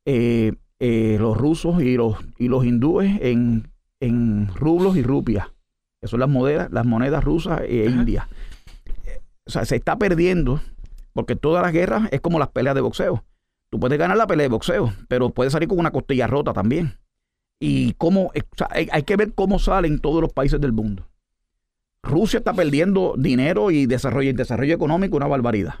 Eh, 0.05 0.53
eh, 0.79 1.17
los 1.19 1.37
rusos 1.37 1.81
y 1.81 1.97
los, 1.97 2.15
y 2.37 2.47
los 2.47 2.65
hindúes 2.65 3.19
en, 3.21 3.71
en 3.99 4.47
rublos 4.55 4.95
y 4.95 5.03
rupias. 5.03 5.47
Eso 6.01 6.11
son 6.11 6.21
las 6.21 6.29
monedas, 6.29 6.71
las 6.71 6.85
monedas 6.85 7.23
rusas 7.23 7.61
e 7.67 7.85
indias 7.85 8.27
o 9.47 9.49
sea, 9.49 9.65
se 9.65 9.77
está 9.77 9.97
perdiendo, 9.97 10.61
porque 11.13 11.35
todas 11.35 11.63
las 11.63 11.71
guerras 11.71 12.09
es 12.11 12.21
como 12.21 12.37
las 12.37 12.49
peleas 12.49 12.75
de 12.75 12.81
boxeo. 12.81 13.23
Tú 13.69 13.79
puedes 13.79 13.97
ganar 13.97 14.17
la 14.17 14.27
pelea 14.27 14.43
de 14.43 14.49
boxeo, 14.49 14.93
pero 15.07 15.29
puedes 15.29 15.53
salir 15.53 15.69
con 15.69 15.79
una 15.79 15.91
costilla 15.91 16.27
rota 16.27 16.53
también. 16.53 16.97
Y 17.59 17.93
cómo, 17.93 18.31
hay, 18.69 19.03
que 19.03 19.15
ver 19.15 19.33
cómo 19.33 19.57
salen 19.57 19.99
todos 19.99 20.21
los 20.21 20.31
países 20.31 20.61
del 20.61 20.73
mundo. 20.73 21.07
Rusia 22.07 22.39
está 22.39 22.53
perdiendo 22.53 23.15
dinero 23.17 23.69
y 23.69 23.85
desarrollo, 23.85 24.29
y 24.29 24.33
desarrollo 24.33 24.73
económico, 24.73 25.17
una 25.17 25.27
barbaridad. 25.27 25.75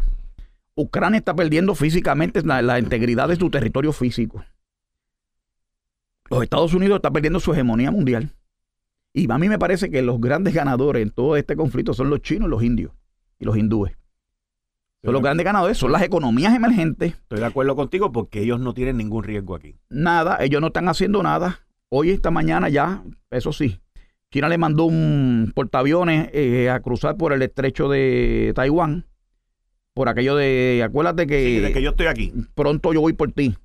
Ucrania 0.75 1.17
está 1.17 1.35
perdiendo 1.35 1.73
físicamente 1.73 2.41
la, 2.43 2.61
la, 2.61 2.79
integridad 2.79 3.29
de 3.29 3.35
su 3.35 3.49
territorio 3.49 3.93
físico. 3.93 4.43
Los 6.29 6.43
Estados 6.43 6.73
Unidos 6.73 6.97
están 6.97 7.13
perdiendo 7.13 7.39
su 7.39 7.53
hegemonía 7.53 7.89
mundial. 7.89 8.29
Y 9.13 9.31
a 9.31 9.37
mí 9.37 9.49
me 9.49 9.57
parece 9.57 9.89
que 9.89 10.01
los 10.03 10.21
grandes 10.21 10.53
ganadores 10.53 11.01
en 11.01 11.09
todo 11.09 11.37
este 11.37 11.55
conflicto 11.55 11.93
son 11.93 12.09
los 12.09 12.21
chinos 12.21 12.47
y 12.47 12.51
los 12.51 12.63
indios 12.63 12.91
y 13.39 13.45
los 13.45 13.57
hindúes. 13.57 13.97
Son 15.03 15.13
los 15.13 15.21
grandes 15.21 15.45
ganadores, 15.45 15.77
son 15.77 15.91
las 15.91 16.01
economías 16.01 16.53
emergentes. 16.53 17.13
Estoy 17.13 17.39
de 17.39 17.45
acuerdo 17.45 17.75
contigo 17.75 18.11
porque 18.11 18.41
ellos 18.41 18.59
no 18.59 18.73
tienen 18.73 18.97
ningún 18.97 19.23
riesgo 19.23 19.55
aquí. 19.55 19.79
Nada, 19.89 20.37
ellos 20.41 20.59
no 20.59 20.67
están 20.67 20.89
haciendo 20.89 21.23
nada. 21.23 21.61
Hoy, 21.89 22.09
esta 22.09 22.29
mañana 22.29 22.67
ya, 22.67 23.03
eso 23.31 23.53
sí, 23.53 23.79
China 24.31 24.49
le 24.49 24.57
mandó 24.57 24.85
un 24.85 25.51
portaaviones 25.55 26.29
eh, 26.33 26.69
a 26.69 26.79
cruzar 26.81 27.17
por 27.17 27.33
el 27.33 27.41
estrecho 27.41 27.89
de 27.89 28.51
Taiwán. 28.55 29.05
Por 29.93 30.09
aquello 30.09 30.35
de, 30.35 30.83
acuérdate 30.83 31.25
que, 31.25 31.61
de 31.61 31.71
que 31.71 31.81
yo 31.81 31.91
estoy 31.91 32.07
aquí. 32.07 32.31
Pronto 32.53 32.93
yo 32.93 33.01
voy 33.01 33.13
por 33.13 33.31
ti. 33.31 33.55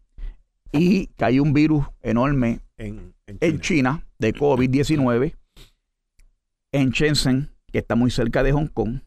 Y 0.73 1.09
cayó 1.19 1.43
un 1.43 1.53
virus 1.53 1.85
enorme 2.01 2.61
en, 2.79 3.13
en 3.27 3.61
China 3.61 4.07
de 4.19 4.33
COVID-19 4.35 5.35
en 6.73 6.91
Shenzhen, 6.91 7.51
que 7.71 7.79
está 7.79 7.95
muy 7.95 8.11
cerca 8.11 8.43
de 8.43 8.53
Hong 8.53 8.69
Kong 8.69 9.01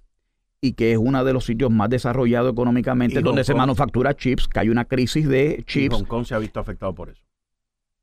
y 0.61 0.73
que 0.73 0.93
es 0.93 0.97
uno 0.97 1.23
de 1.23 1.33
los 1.33 1.45
sitios 1.45 1.69
más 1.71 1.89
desarrollados 1.89 2.51
económicamente 2.51 3.21
donde 3.21 3.43
se 3.43 3.53
manufactura 3.53 4.15
chips, 4.15 4.47
que 4.47 4.59
hay 4.59 4.69
una 4.69 4.85
crisis 4.85 5.27
de 5.27 5.63
chips. 5.65 5.95
Hong 5.95 6.05
Kong 6.05 6.25
se 6.25 6.33
ha 6.33 6.39
visto 6.39 6.59
afectado 6.59 6.93
por 6.95 7.09
eso. 7.09 7.21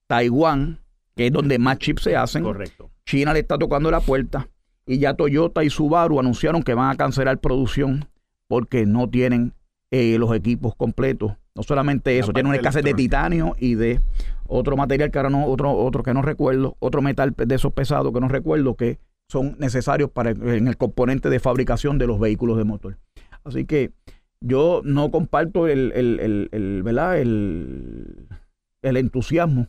Taiwán, 0.06 0.78
que 1.14 1.26
es 1.26 1.32
donde 1.32 1.58
más 1.58 1.78
chips 1.78 2.02
se 2.02 2.16
hacen. 2.16 2.42
Correcto. 2.42 2.90
China 3.04 3.32
le 3.32 3.40
está 3.40 3.58
tocando 3.58 3.90
la 3.90 4.00
puerta 4.00 4.48
y 4.86 4.98
ya 4.98 5.14
Toyota 5.14 5.64
y 5.64 5.70
Subaru 5.70 6.18
anunciaron 6.18 6.62
que 6.62 6.74
van 6.74 6.90
a 6.90 6.96
cancelar 6.96 7.38
producción 7.38 8.06
porque 8.48 8.86
no 8.86 9.08
tienen 9.08 9.54
eh, 9.90 10.16
los 10.18 10.34
equipos 10.34 10.74
completos. 10.74 11.32
No 11.54 11.62
solamente 11.62 12.18
eso, 12.18 12.32
tienen 12.32 12.48
una 12.48 12.56
escasez 12.56 12.82
de 12.82 12.94
titanio 12.94 13.54
y 13.58 13.74
de 13.74 14.00
otro 14.46 14.76
material 14.76 15.10
que 15.10 15.18
ahora 15.18 15.30
no, 15.30 15.46
otro, 15.46 15.72
otro 15.72 16.02
que 16.02 16.14
no 16.14 16.22
recuerdo, 16.22 16.76
otro 16.78 17.02
metal 17.02 17.34
de 17.36 17.54
esos 17.54 17.72
pesados 17.72 18.12
que 18.12 18.20
no 18.20 18.28
recuerdo 18.28 18.74
que 18.74 18.98
son 19.28 19.56
necesarios 19.58 20.10
para 20.10 20.30
en 20.30 20.66
el 20.66 20.76
componente 20.76 21.30
de 21.30 21.40
fabricación 21.40 21.98
de 21.98 22.06
los 22.06 22.18
vehículos 22.18 22.56
de 22.56 22.64
motor. 22.64 22.98
Así 23.44 23.66
que 23.66 23.92
yo 24.40 24.80
no 24.84 25.10
comparto 25.10 25.68
el, 25.68 25.92
el, 25.94 26.20
el, 26.20 26.48
el, 26.52 26.82
¿verdad? 26.82 27.18
el, 27.18 28.28
el 28.82 28.96
entusiasmo 28.96 29.68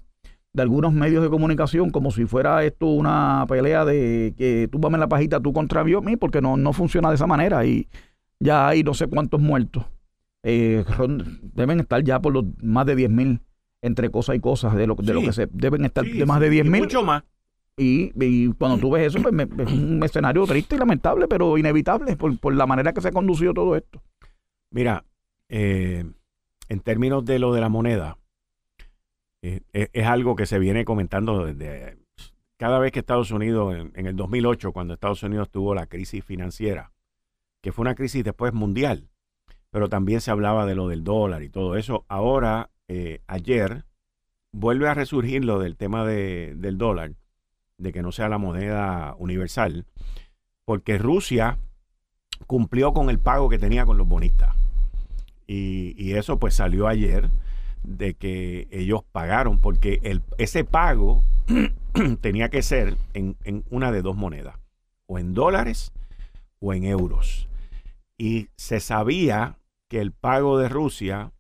de 0.54 0.62
algunos 0.62 0.94
medios 0.94 1.24
de 1.24 1.30
comunicación 1.30 1.90
como 1.90 2.12
si 2.12 2.26
fuera 2.26 2.64
esto 2.64 2.86
una 2.86 3.46
pelea 3.48 3.86
de 3.86 4.34
que 4.38 4.70
tú 4.72 4.80
en 4.86 5.00
la 5.00 5.10
pajita 5.10 5.40
tú 5.40 5.52
contra 5.52 5.84
mí, 5.84 6.16
porque 6.18 6.42
no, 6.42 6.58
no 6.58 6.74
funciona 6.74 7.10
de 7.10 7.16
esa 7.16 7.28
manera 7.28 7.66
y 7.66 7.88
ya 8.40 8.68
hay 8.68 8.84
no 8.84 8.94
sé 8.94 9.08
cuántos 9.08 9.42
muertos. 9.42 9.86
Eh, 10.44 10.84
deben 11.56 11.80
estar 11.80 12.04
ya 12.04 12.22
por 12.22 12.34
los 12.34 12.46
más 12.62 12.86
de 12.86 12.96
10 12.96 13.10
mil 13.10 13.40
entre 13.82 14.10
cosas 14.12 14.36
y 14.36 14.40
cosas 14.40 14.76
de 14.76 14.88
lo, 14.88 14.96
de 14.96 15.14
lo 15.14 15.22
que 15.22 15.34
se 15.34 15.48
deben 15.52 15.86
estar 15.86 16.06
de 16.06 16.26
más 16.26 16.40
de 16.40 16.50
10 16.50 16.66
mil. 16.66 16.82
Mucho 16.82 17.04
más. 17.04 17.24
Y, 17.76 18.50
cuando 18.54 18.78
tú 18.78 18.92
ves 18.92 19.08
eso, 19.08 19.22
pues 19.22 19.34
es 19.58 19.74
un 19.74 20.02
escenario 20.04 20.46
triste 20.46 20.76
y 20.76 20.78
lamentable, 20.80 21.28
pero 21.28 21.58
inevitable 21.58 22.16
por, 22.16 22.54
la 22.54 22.68
manera 22.68 22.94
que 22.94 23.02
se 23.02 23.08
ha 23.08 23.12
conducido 23.12 23.54
todo 23.54 23.76
esto. 23.76 24.02
Mira, 24.70 25.06
eh, 25.50 26.06
en 26.70 26.80
términos 26.82 27.26
de 27.26 27.40
lo 27.40 27.52
de 27.52 27.62
la 27.62 27.70
moneda, 27.70 28.18
eh, 29.44 29.62
es, 29.92 30.08
algo 30.08 30.38
que 30.38 30.46
se 30.46 30.58
viene 30.58 30.86
comentando 30.86 31.46
desde 31.46 31.98
cada 32.56 32.80
vez 32.80 32.94
que 32.94 33.00
Estados 33.00 33.32
Unidos, 33.32 33.76
en, 33.94 34.08
el 34.08 34.16
2008, 34.16 34.72
cuando 34.72 34.94
Estados 34.94 35.22
Unidos 35.22 35.50
tuvo 35.52 35.76
la 35.76 35.86
crisis 35.86 36.24
financiera, 36.24 36.94
que 37.62 37.74
fue 37.74 37.84
una 37.84 37.94
crisis 37.94 38.24
después 38.24 38.54
mundial, 38.54 39.10
pero 39.70 39.90
también 39.90 40.22
se 40.22 40.32
hablaba 40.32 40.66
de 40.66 40.76
lo 40.76 40.88
del 40.88 41.04
dólar 41.04 41.44
y 41.44 41.50
todo 41.50 41.76
eso. 41.76 42.06
Ahora, 42.08 42.70
eh, 42.88 43.22
ayer, 43.28 43.84
vuelve 44.54 44.88
a 44.88 44.94
resurgir 44.94 45.44
lo 45.44 45.60
del 45.60 45.76
tema 45.76 46.06
del 46.06 46.78
dólar 46.78 47.12
de 47.78 47.92
que 47.92 48.02
no 48.02 48.14
sea 48.14 48.30
la 48.30 48.38
moneda 48.38 49.14
universal, 49.18 49.86
porque 50.64 50.98
Rusia 50.98 51.58
cumplió 52.48 52.94
con 52.94 53.10
el 53.10 53.20
pago 53.20 53.50
que 53.50 53.60
tenía 53.60 53.86
con 53.86 53.98
los 53.98 54.08
bonistas. 54.08 54.56
Y, 55.48 56.14
eso 56.14 56.40
pues 56.40 56.56
salió 56.56 56.88
ayer 56.88 57.30
de 57.84 58.14
que 58.16 58.68
ellos 58.72 59.04
pagaron, 59.12 59.60
porque 59.60 60.00
el, 60.04 60.22
ese 60.38 60.64
pago 60.64 61.24
tenía 62.22 62.50
que 62.50 62.62
ser 62.62 62.98
en, 63.14 63.36
una 63.70 63.92
de 63.92 64.02
dos 64.02 64.16
monedas, 64.16 64.56
o 65.06 65.20
en 65.20 65.34
dólares 65.34 65.92
o 66.60 66.74
en 66.74 66.86
euros. 66.86 67.48
Y 68.18 68.48
se 68.56 68.80
sabía 68.80 69.58
que 69.90 70.00
el 70.00 70.12
pago 70.12 70.58
de 70.58 70.70
Rusia 70.70 71.32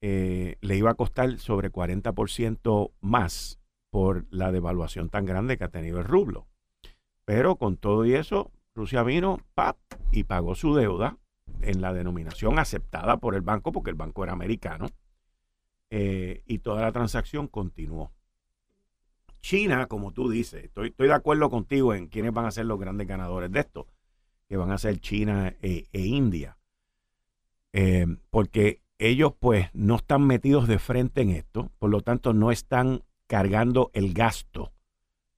eh, 0.00 0.56
le 0.60 0.76
iba 0.76 0.90
a 0.90 0.94
costar 0.94 1.38
sobre 1.38 1.70
40% 1.70 2.90
más 3.00 3.60
por 3.90 4.24
la 4.30 4.50
devaluación 4.50 5.10
tan 5.10 5.26
grande 5.26 5.58
que 5.58 5.64
ha 5.64 5.68
tenido 5.68 5.98
el 5.98 6.04
rublo. 6.04 6.46
Pero 7.24 7.56
con 7.56 7.76
todo 7.76 8.06
y 8.06 8.14
eso, 8.14 8.50
Rusia 8.74 9.02
vino 9.02 9.40
¡pap! 9.54 9.76
y 10.10 10.24
pagó 10.24 10.54
su 10.54 10.74
deuda 10.74 11.18
en 11.60 11.82
la 11.82 11.92
denominación 11.92 12.58
aceptada 12.58 13.18
por 13.18 13.34
el 13.34 13.42
banco, 13.42 13.72
porque 13.72 13.90
el 13.90 13.96
banco 13.96 14.24
era 14.24 14.32
americano, 14.32 14.88
eh, 15.90 16.42
y 16.46 16.58
toda 16.58 16.82
la 16.82 16.92
transacción 16.92 17.48
continuó. 17.48 18.12
China, 19.40 19.86
como 19.86 20.12
tú 20.12 20.30
dices, 20.30 20.64
estoy, 20.64 20.88
estoy, 20.88 21.08
de 21.08 21.14
acuerdo 21.14 21.50
contigo 21.50 21.94
en 21.94 22.06
quiénes 22.06 22.32
van 22.32 22.46
a 22.46 22.50
ser 22.50 22.66
los 22.66 22.78
grandes 22.78 23.06
ganadores 23.06 23.50
de 23.50 23.60
esto, 23.60 23.86
que 24.48 24.56
van 24.56 24.70
a 24.70 24.78
ser 24.78 25.00
China 25.00 25.54
e, 25.62 25.86
e 25.92 26.00
India, 26.06 26.58
eh, 27.72 28.06
porque 28.30 28.82
ellos 28.98 29.32
pues 29.38 29.68
no 29.72 29.96
están 29.96 30.26
metidos 30.26 30.68
de 30.68 30.78
frente 30.78 31.22
en 31.22 31.30
esto, 31.30 31.70
por 31.78 31.90
lo 31.90 32.02
tanto 32.02 32.32
no 32.34 32.50
están 32.50 33.02
cargando 33.26 33.90
el 33.94 34.12
gasto 34.12 34.72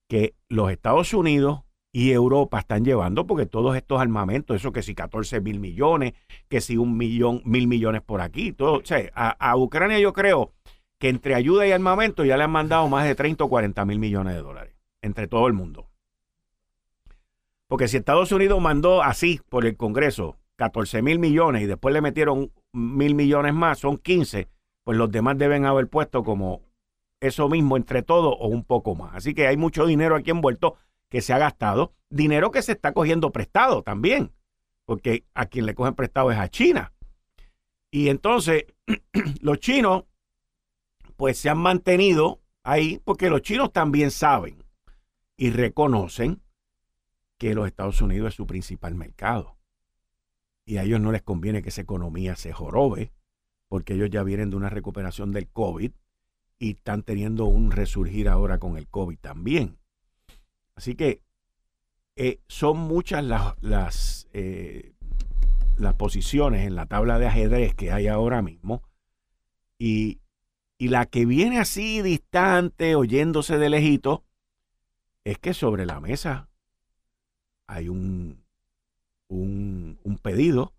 que 0.08 0.34
los 0.48 0.70
Estados 0.70 1.14
Unidos 1.14 1.62
y 1.92 2.12
Europa 2.12 2.58
están 2.58 2.84
llevando, 2.84 3.26
porque 3.26 3.44
todos 3.44 3.76
estos 3.76 4.00
armamentos, 4.00 4.56
eso 4.56 4.72
que 4.72 4.82
si 4.82 4.94
14 4.94 5.42
mil 5.42 5.60
millones, 5.60 6.14
que 6.48 6.62
si 6.62 6.78
un 6.78 6.96
millón, 6.96 7.42
mil 7.44 7.68
millones 7.68 8.00
por 8.00 8.22
aquí, 8.22 8.52
todo, 8.52 8.78
o 8.78 8.84
sea, 8.84 9.10
a, 9.14 9.56
Ucrania 9.58 9.98
yo 9.98 10.14
creo 10.14 10.52
que 10.98 11.10
entre 11.10 11.34
ayuda 11.34 11.66
y 11.66 11.72
armamento 11.72 12.24
ya 12.24 12.38
le 12.38 12.44
han 12.44 12.50
mandado 12.50 12.88
más 12.88 13.04
de 13.04 13.14
30 13.14 13.44
o 13.44 13.48
40 13.48 13.84
mil 13.84 13.98
millones 13.98 14.34
de 14.34 14.42
dólares, 14.42 14.74
entre 15.02 15.28
todo 15.28 15.46
el 15.46 15.52
mundo. 15.52 15.90
Porque 17.68 17.88
si 17.88 17.98
Estados 17.98 18.32
Unidos 18.32 18.60
mandó 18.60 19.02
así 19.02 19.40
por 19.50 19.66
el 19.66 19.76
Congreso 19.76 20.38
14 20.56 21.02
mil 21.02 21.18
millones 21.18 21.62
y 21.62 21.66
después 21.66 21.92
le 21.92 22.00
metieron 22.00 22.52
mil 22.72 23.14
millones 23.14 23.52
más, 23.52 23.78
son 23.78 23.98
15, 23.98 24.48
pues 24.84 24.96
los 24.96 25.10
demás 25.10 25.36
deben 25.36 25.66
haber 25.66 25.88
puesto 25.88 26.22
como 26.22 26.62
eso 27.20 27.48
mismo 27.48 27.76
entre 27.76 28.02
todos 28.02 28.34
o 28.38 28.48
un 28.48 28.64
poco 28.64 28.94
más. 28.94 29.14
Así 29.14 29.34
que 29.34 29.46
hay 29.46 29.56
mucho 29.56 29.86
dinero 29.86 30.16
aquí 30.16 30.30
envuelto 30.30 30.76
que 31.12 31.20
se 31.20 31.34
ha 31.34 31.38
gastado, 31.38 31.92
dinero 32.08 32.50
que 32.50 32.62
se 32.62 32.72
está 32.72 32.94
cogiendo 32.94 33.32
prestado 33.32 33.82
también, 33.82 34.32
porque 34.86 35.26
a 35.34 35.44
quien 35.44 35.66
le 35.66 35.74
cogen 35.74 35.94
prestado 35.94 36.32
es 36.32 36.38
a 36.38 36.48
China. 36.48 36.94
Y 37.90 38.08
entonces 38.08 38.64
los 39.42 39.60
chinos 39.60 40.04
pues 41.16 41.36
se 41.36 41.50
han 41.50 41.58
mantenido 41.58 42.40
ahí 42.62 42.98
porque 43.04 43.28
los 43.28 43.42
chinos 43.42 43.74
también 43.74 44.10
saben 44.10 44.64
y 45.36 45.50
reconocen 45.50 46.40
que 47.36 47.52
los 47.52 47.66
Estados 47.66 48.00
Unidos 48.00 48.30
es 48.30 48.34
su 48.34 48.46
principal 48.46 48.94
mercado. 48.94 49.58
Y 50.64 50.78
a 50.78 50.84
ellos 50.84 50.98
no 50.98 51.12
les 51.12 51.20
conviene 51.20 51.60
que 51.60 51.68
esa 51.68 51.82
economía 51.82 52.36
se 52.36 52.54
jorobe, 52.54 53.12
porque 53.68 53.92
ellos 53.92 54.08
ya 54.08 54.22
vienen 54.22 54.48
de 54.48 54.56
una 54.56 54.70
recuperación 54.70 55.30
del 55.30 55.50
COVID 55.50 55.92
y 56.58 56.70
están 56.70 57.02
teniendo 57.02 57.44
un 57.44 57.70
resurgir 57.70 58.30
ahora 58.30 58.58
con 58.58 58.78
el 58.78 58.88
COVID 58.88 59.18
también. 59.18 59.81
Así 60.74 60.94
que 60.94 61.22
eh, 62.16 62.40
son 62.48 62.78
muchas 62.78 63.24
las, 63.24 63.54
las, 63.62 64.28
eh, 64.32 64.92
las 65.76 65.94
posiciones 65.94 66.66
en 66.66 66.74
la 66.74 66.86
tabla 66.86 67.18
de 67.18 67.26
ajedrez 67.26 67.74
que 67.74 67.92
hay 67.92 68.08
ahora 68.08 68.42
mismo. 68.42 68.82
Y, 69.78 70.20
y 70.78 70.88
la 70.88 71.06
que 71.06 71.26
viene 71.26 71.58
así 71.58 72.02
distante, 72.02 72.94
oyéndose 72.94 73.58
de 73.58 73.70
lejito, 73.70 74.24
es 75.24 75.38
que 75.38 75.54
sobre 75.54 75.86
la 75.86 76.00
mesa 76.00 76.48
hay 77.66 77.88
un, 77.88 78.42
un, 79.28 80.18
pedido 80.20 80.74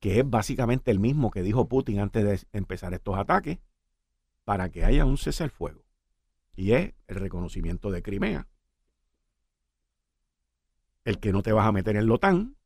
que 0.00 0.20
es 0.20 0.28
básicamente 0.28 0.90
el 0.90 0.98
mismo 0.98 1.30
que 1.30 1.42
dijo 1.42 1.68
Putin 1.68 2.00
antes 2.00 2.24
de 2.24 2.58
empezar 2.58 2.94
estos 2.94 3.16
ataques, 3.16 3.58
para 4.44 4.70
que 4.70 4.84
haya 4.84 5.04
un 5.04 5.18
cese 5.18 5.44
al 5.44 5.50
fuego. 5.50 5.84
Y 6.54 6.72
es 6.72 6.94
el 7.08 7.16
reconocimiento 7.16 7.90
de 7.90 8.02
Crimea. 8.02 8.46
El 11.06 11.20
que 11.20 11.32
no 11.32 11.42
te 11.42 11.52
vas 11.52 11.66
a 11.66 11.72
meter 11.72 11.96
en 11.96 12.08
la 12.08 12.14
OTAN. 12.14 12.56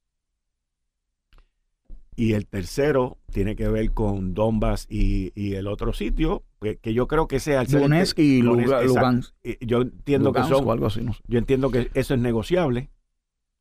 Y 2.16 2.32
el 2.32 2.46
tercero 2.46 3.18
tiene 3.30 3.54
que 3.54 3.68
ver 3.68 3.92
con 3.92 4.34
Donbass 4.34 4.86
y, 4.90 5.54
el 5.54 5.66
otro 5.68 5.92
sitio, 5.92 6.42
que, 6.60 6.94
yo 6.94 7.06
creo 7.06 7.28
que 7.28 7.38
sea 7.38 7.60
el 7.60 7.68
Donetsk 7.68 8.18
y 8.18 8.42
Lugansk. 8.42 9.34
Yo 9.60 9.82
entiendo 9.82 10.32
que 10.32 10.42
son. 10.44 10.68
Algo 10.68 10.86
así, 10.86 11.06
Yo 11.28 11.38
entiendo 11.38 11.70
que 11.70 11.90
eso 11.94 12.14
es 12.14 12.20
negociable. 12.20 12.90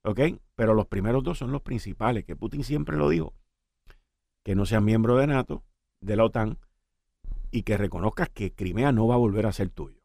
¿Ok? 0.04 0.22
Pero 0.56 0.74
los 0.74 0.88
primeros 0.88 1.24
dos 1.26 1.38
son 1.38 1.52
los 1.52 1.62
principales, 1.62 2.24
que 2.24 2.38
Putin 2.38 2.64
siempre 2.64 2.96
lo 2.98 3.10
dijo. 3.10 3.34
Que 4.44 4.56
no 4.56 4.66
seas 4.66 4.82
miembro 4.82 5.18
de 5.18 5.28
NATO, 5.28 5.64
de 6.00 6.16
la 6.16 6.24
OTAN, 6.24 6.58
y 7.52 7.64
que 7.64 7.78
reconozcas 7.78 8.30
que 8.30 8.54
Crimea 8.54 8.94
no 8.94 9.08
va 9.08 9.16
a 9.16 9.20
volver 9.20 9.46
a 9.46 9.52
ser 9.52 9.70
tuyo. 9.70 10.00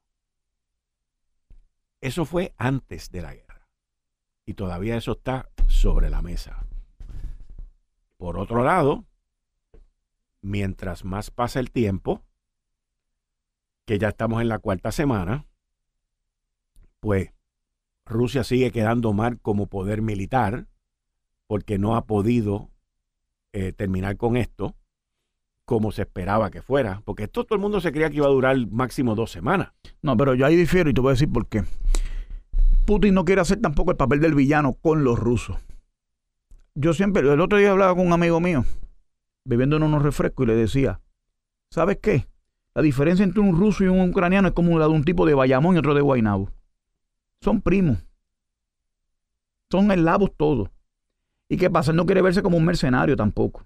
Eso 2.00 2.24
fue 2.24 2.52
antes 2.58 3.10
de 3.12 3.22
la 3.22 3.34
guerra. 3.34 3.43
Y 4.46 4.54
todavía 4.54 4.96
eso 4.96 5.12
está 5.12 5.48
sobre 5.66 6.10
la 6.10 6.22
mesa. 6.22 6.66
Por 8.16 8.38
otro 8.38 8.62
lado, 8.64 9.04
mientras 10.40 11.04
más 11.04 11.30
pasa 11.30 11.60
el 11.60 11.70
tiempo, 11.70 12.22
que 13.84 13.98
ya 13.98 14.08
estamos 14.08 14.40
en 14.40 14.48
la 14.48 14.58
cuarta 14.58 14.92
semana, 14.92 15.46
pues 17.00 17.32
Rusia 18.06 18.44
sigue 18.44 18.70
quedando 18.70 19.12
mal 19.12 19.38
como 19.40 19.66
poder 19.66 20.02
militar 20.02 20.66
porque 21.46 21.78
no 21.78 21.96
ha 21.96 22.06
podido 22.06 22.70
eh, 23.52 23.72
terminar 23.72 24.16
con 24.16 24.36
esto 24.36 24.74
como 25.64 25.92
se 25.92 26.02
esperaba 26.02 26.50
que 26.50 26.60
fuera, 26.60 27.00
porque 27.04 27.24
esto 27.24 27.44
todo 27.44 27.56
el 27.56 27.62
mundo 27.62 27.80
se 27.80 27.90
creía 27.90 28.10
que 28.10 28.16
iba 28.16 28.26
a 28.26 28.30
durar 28.30 28.56
máximo 28.70 29.14
dos 29.14 29.30
semanas. 29.30 29.72
No, 30.02 30.16
pero 30.16 30.34
yo 30.34 30.44
ahí 30.44 30.56
difiero 30.56 30.90
y 30.90 30.94
te 30.94 31.00
voy 31.00 31.10
a 31.10 31.12
decir 31.12 31.30
por 31.32 31.46
qué. 31.46 31.64
Putin 32.84 33.14
no 33.14 33.24
quiere 33.24 33.40
hacer 33.40 33.60
tampoco 33.60 33.90
el 33.90 33.96
papel 33.96 34.20
del 34.20 34.34
villano 34.34 34.74
con 34.74 35.04
los 35.04 35.18
rusos. 35.18 35.56
Yo 36.74 36.92
siempre, 36.92 37.22
el 37.22 37.40
otro 37.40 37.58
día 37.58 37.70
hablaba 37.70 37.94
con 37.94 38.06
un 38.06 38.12
amigo 38.12 38.40
mío, 38.40 38.64
bebiendo 39.44 39.76
en 39.76 39.84
unos 39.84 40.02
refrescos, 40.02 40.44
y 40.44 40.48
le 40.48 40.56
decía, 40.56 41.00
¿sabes 41.70 41.98
qué? 42.02 42.26
La 42.74 42.82
diferencia 42.82 43.24
entre 43.24 43.40
un 43.40 43.56
ruso 43.56 43.84
y 43.84 43.86
un 43.86 44.10
ucraniano 44.10 44.48
es 44.48 44.54
como 44.54 44.78
la 44.78 44.86
de 44.86 44.92
un 44.92 45.04
tipo 45.04 45.24
de 45.24 45.34
Bayamón 45.34 45.76
y 45.76 45.78
otro 45.78 45.94
de 45.94 46.00
Guaynabo. 46.00 46.50
Son 47.40 47.60
primos. 47.60 47.98
Son 49.70 49.90
eslavos 49.92 50.32
todos. 50.36 50.70
¿Y 51.48 51.56
qué 51.56 51.70
pasa? 51.70 51.92
Él 51.92 51.96
no 51.96 52.06
quiere 52.06 52.22
verse 52.22 52.42
como 52.42 52.56
un 52.56 52.64
mercenario 52.64 53.16
tampoco. 53.16 53.64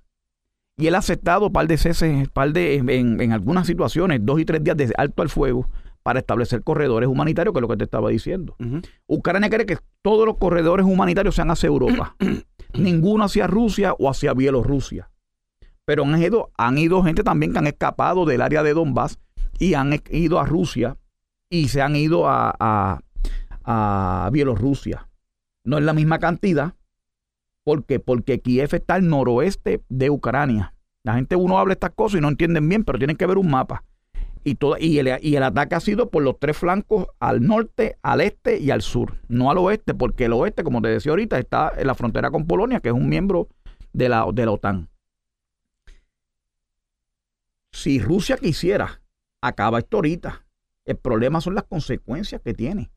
Y 0.77 0.87
él 0.87 0.95
ha 0.95 0.99
aceptado 0.99 1.51
par 1.51 1.67
de 1.67 1.79
ceses, 1.79 2.29
par 2.29 2.53
de, 2.53 2.77
en, 2.77 3.33
algunas 3.33 3.67
situaciones, 3.67 4.21
dos 4.23 4.39
y 4.41 4.45
tres 4.45 4.63
días 4.63 4.77
de 4.77 4.93
alto 4.97 5.23
al 5.23 5.29
fuego 5.29 5.69
para 6.09 6.21
establecer 6.21 6.63
corredores 6.63 7.07
humanitarios, 7.07 7.53
que 7.53 7.59
es 7.59 7.63
lo 7.63 7.69
que 7.69 7.77
te 7.77 7.85
estaba 7.85 8.09
diciendo. 8.09 8.57
Ucrania 9.07 9.51
quiere 9.51 9.67
que 9.67 9.77
todos 10.01 10.25
los 10.25 10.39
corredores 10.39 10.87
humanitarios 10.87 11.35
sean 11.35 11.51
hacia 11.51 11.67
Europa. 11.67 12.17
Ninguno 12.73 13.25
hacia 13.25 13.47
Rusia 13.47 13.93
o 13.99 14.09
hacia 14.09 14.33
Bielorrusia. 14.33 15.11
Pero 15.85 16.05
han 16.05 16.23
ido, 16.23 16.51
han 16.57 16.79
ido 16.79 17.03
gente 17.03 17.23
también 17.23 17.53
que 17.53 17.59
han 17.59 17.67
escapado 17.67 18.25
del 18.25 18.41
área 18.41 18.63
de 18.63 18.73
Donbass 18.73 19.19
y 19.59 19.75
han 19.75 20.01
ido 20.11 20.41
a 20.41 20.47
Rusia 20.47 20.97
y 21.51 21.69
se 21.69 21.83
han 21.83 21.95
ido 21.95 22.25
a 22.27 23.03
a 23.71 24.31
Bielorrusia. 24.33 25.09
No 25.63 25.77
es 25.77 25.85
la 25.85 25.93
misma 25.93 26.19
cantidad. 26.19 26.73
¿Por 27.65 27.85
qué? 27.85 28.01
Porque 28.01 28.41
Kiev 28.41 28.75
está 28.75 28.95
al 28.95 29.07
noroeste 29.07 29.83
de 29.91 30.09
Ucrania. 30.09 30.75
La 31.05 31.15
gente 31.15 31.37
uno 31.37 31.59
habla 31.59 31.75
estas 31.75 31.91
cosas 31.91 32.19
y 32.19 32.23
no 32.23 32.29
entienden 32.29 32.67
bien, 32.67 32.83
pero 32.83 32.99
tienen 32.99 33.17
que 33.17 33.27
ver 33.27 33.37
un 33.37 33.51
mapa. 33.51 33.85
Y, 34.45 34.55
todo, 34.55 34.77
y, 34.79 34.99
el, 34.99 35.19
y 35.23 35.37
el 35.37 35.43
ataque 35.43 35.75
ha 35.75 35.81
sido 35.81 36.11
por 36.11 36.23
los 36.23 36.39
tres 36.39 36.57
flancos, 36.57 37.07
al 37.19 37.47
norte, 37.47 37.99
al 38.03 38.21
este 38.21 38.59
y 38.59 38.71
al 38.71 38.83
sur. 38.83 39.19
No 39.29 39.51
al 39.51 39.59
oeste, 39.59 39.95
porque 39.95 40.27
el 40.27 40.33
oeste, 40.33 40.65
como 40.65 40.81
te 40.81 40.89
decía 40.89 41.11
ahorita, 41.11 41.39
está 41.39 41.73
en 41.77 41.87
la 41.87 41.95
frontera 41.95 42.31
con 42.31 42.47
Polonia, 42.47 42.81
que 42.81 42.89
es 42.89 42.95
un 42.95 43.09
miembro 43.09 43.49
de 43.93 44.09
la, 44.09 44.27
de 44.33 44.45
la 44.45 44.53
OTAN. 44.53 44.89
Si 47.73 48.01
Rusia 48.01 48.37
quisiera, 48.37 49.01
acaba 49.41 49.79
esto 49.79 49.99
ahorita. 49.99 50.45
El 50.85 50.97
problema 50.97 51.41
son 51.41 51.55
las 51.55 51.65
consecuencias 51.65 52.41
que 52.41 52.55
tiene 52.55 52.91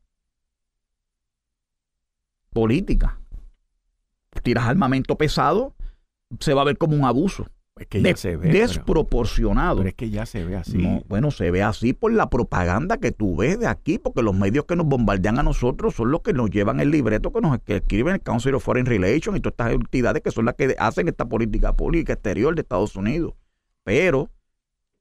política. 2.52 3.18
Tiras 4.42 4.66
armamento 4.66 5.16
pesado, 5.16 5.74
se 6.40 6.54
va 6.54 6.62
a 6.62 6.66
ver 6.66 6.78
como 6.78 6.96
un 6.96 7.04
abuso. 7.04 7.48
Es 7.78 7.86
que 7.86 8.02
ya 8.02 8.16
se 8.16 8.36
ve. 8.36 8.50
Desproporcionado. 8.50 9.78
Pero, 9.78 9.88
es 9.88 9.94
que 9.94 10.10
ya 10.10 10.26
se 10.26 10.44
ve 10.44 10.56
así. 10.56 11.02
bueno, 11.08 11.30
se 11.30 11.50
ve 11.50 11.62
así 11.62 11.92
por 11.94 12.12
la 12.12 12.28
propaganda 12.28 12.98
que 12.98 13.12
tú 13.12 13.36
ves 13.36 13.58
de 13.58 13.66
aquí, 13.66 13.98
porque 13.98 14.22
los 14.22 14.34
medios 14.34 14.66
que 14.66 14.76
nos 14.76 14.86
bombardean 14.86 15.38
a 15.38 15.42
nosotros 15.42 15.94
son 15.94 16.10
los 16.10 16.20
que 16.20 16.32
nos 16.32 16.50
llevan 16.50 16.80
el 16.80 16.90
libreto 16.90 17.32
que 17.32 17.40
nos 17.40 17.58
escriben 17.66 18.14
el 18.14 18.20
Council 18.20 18.54
of 18.54 18.64
Foreign 18.64 18.86
Relations 18.86 19.38
y 19.38 19.40
todas 19.40 19.54
estas 19.54 19.72
entidades 19.72 20.22
que 20.22 20.30
son 20.30 20.44
las 20.44 20.54
que 20.54 20.76
hacen 20.78 21.08
esta 21.08 21.24
política 21.24 21.74
pública 21.74 22.12
exterior 22.12 22.54
de 22.54 22.60
Estados 22.60 22.94
Unidos. 22.94 23.34
Pero 23.84 24.28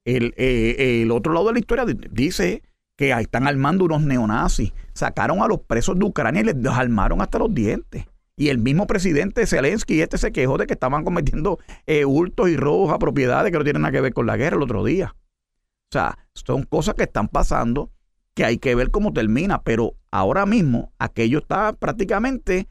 el, 0.06 0.34
eh, 0.38 1.02
el 1.04 1.12
otro 1.12 1.34
lado 1.34 1.48
de 1.48 1.54
la 1.54 1.60
historia 1.60 1.86
dice 1.86 2.64
que 2.96 3.14
ahí 3.14 3.24
están 3.24 3.48
armando 3.48 3.86
unos 3.86 4.02
neonazis. 4.02 4.74
Sacaron 4.94 5.42
a 5.42 5.48
los 5.48 5.60
presos 5.60 6.00
de 6.00 6.06
Ucrania 6.06 6.42
y 6.42 6.46
les 6.46 6.66
armaron 6.68 7.22
hasta 7.22 7.40
los 7.40 7.54
dientes. 7.54 8.06
Y 8.42 8.50
el 8.50 8.58
mismo 8.58 8.88
presidente 8.88 9.46
Zelensky 9.46 10.02
este 10.02 10.18
se 10.18 10.32
quejó 10.32 10.58
de 10.58 10.66
que 10.66 10.74
estaban 10.74 11.04
cometiendo 11.04 11.60
eh, 11.86 12.06
hurtos 12.06 12.50
y 12.50 12.58
robos 12.58 12.92
a 12.92 12.98
propiedades 12.98 13.52
que 13.52 13.58
no 13.60 13.64
tienen 13.64 13.84
nada 13.84 13.92
que 13.92 14.02
ver 14.02 14.16
con 14.16 14.26
la 14.26 14.36
guerra 14.36 14.56
el 14.56 14.64
otro 14.64 14.84
día. 14.84 15.16
O 15.16 15.92
sea, 15.92 16.18
son 16.34 16.64
cosas 16.64 16.96
que 16.96 17.04
están 17.04 17.28
pasando 17.28 17.92
que 18.34 18.44
hay 18.44 18.58
que 18.58 18.74
ver 18.74 18.90
cómo 18.90 19.14
termina. 19.14 19.62
Pero 19.62 19.94
ahora 20.10 20.48
mismo 20.48 20.92
aquello 20.98 21.38
está 21.38 21.74
prácticamente... 21.74 22.68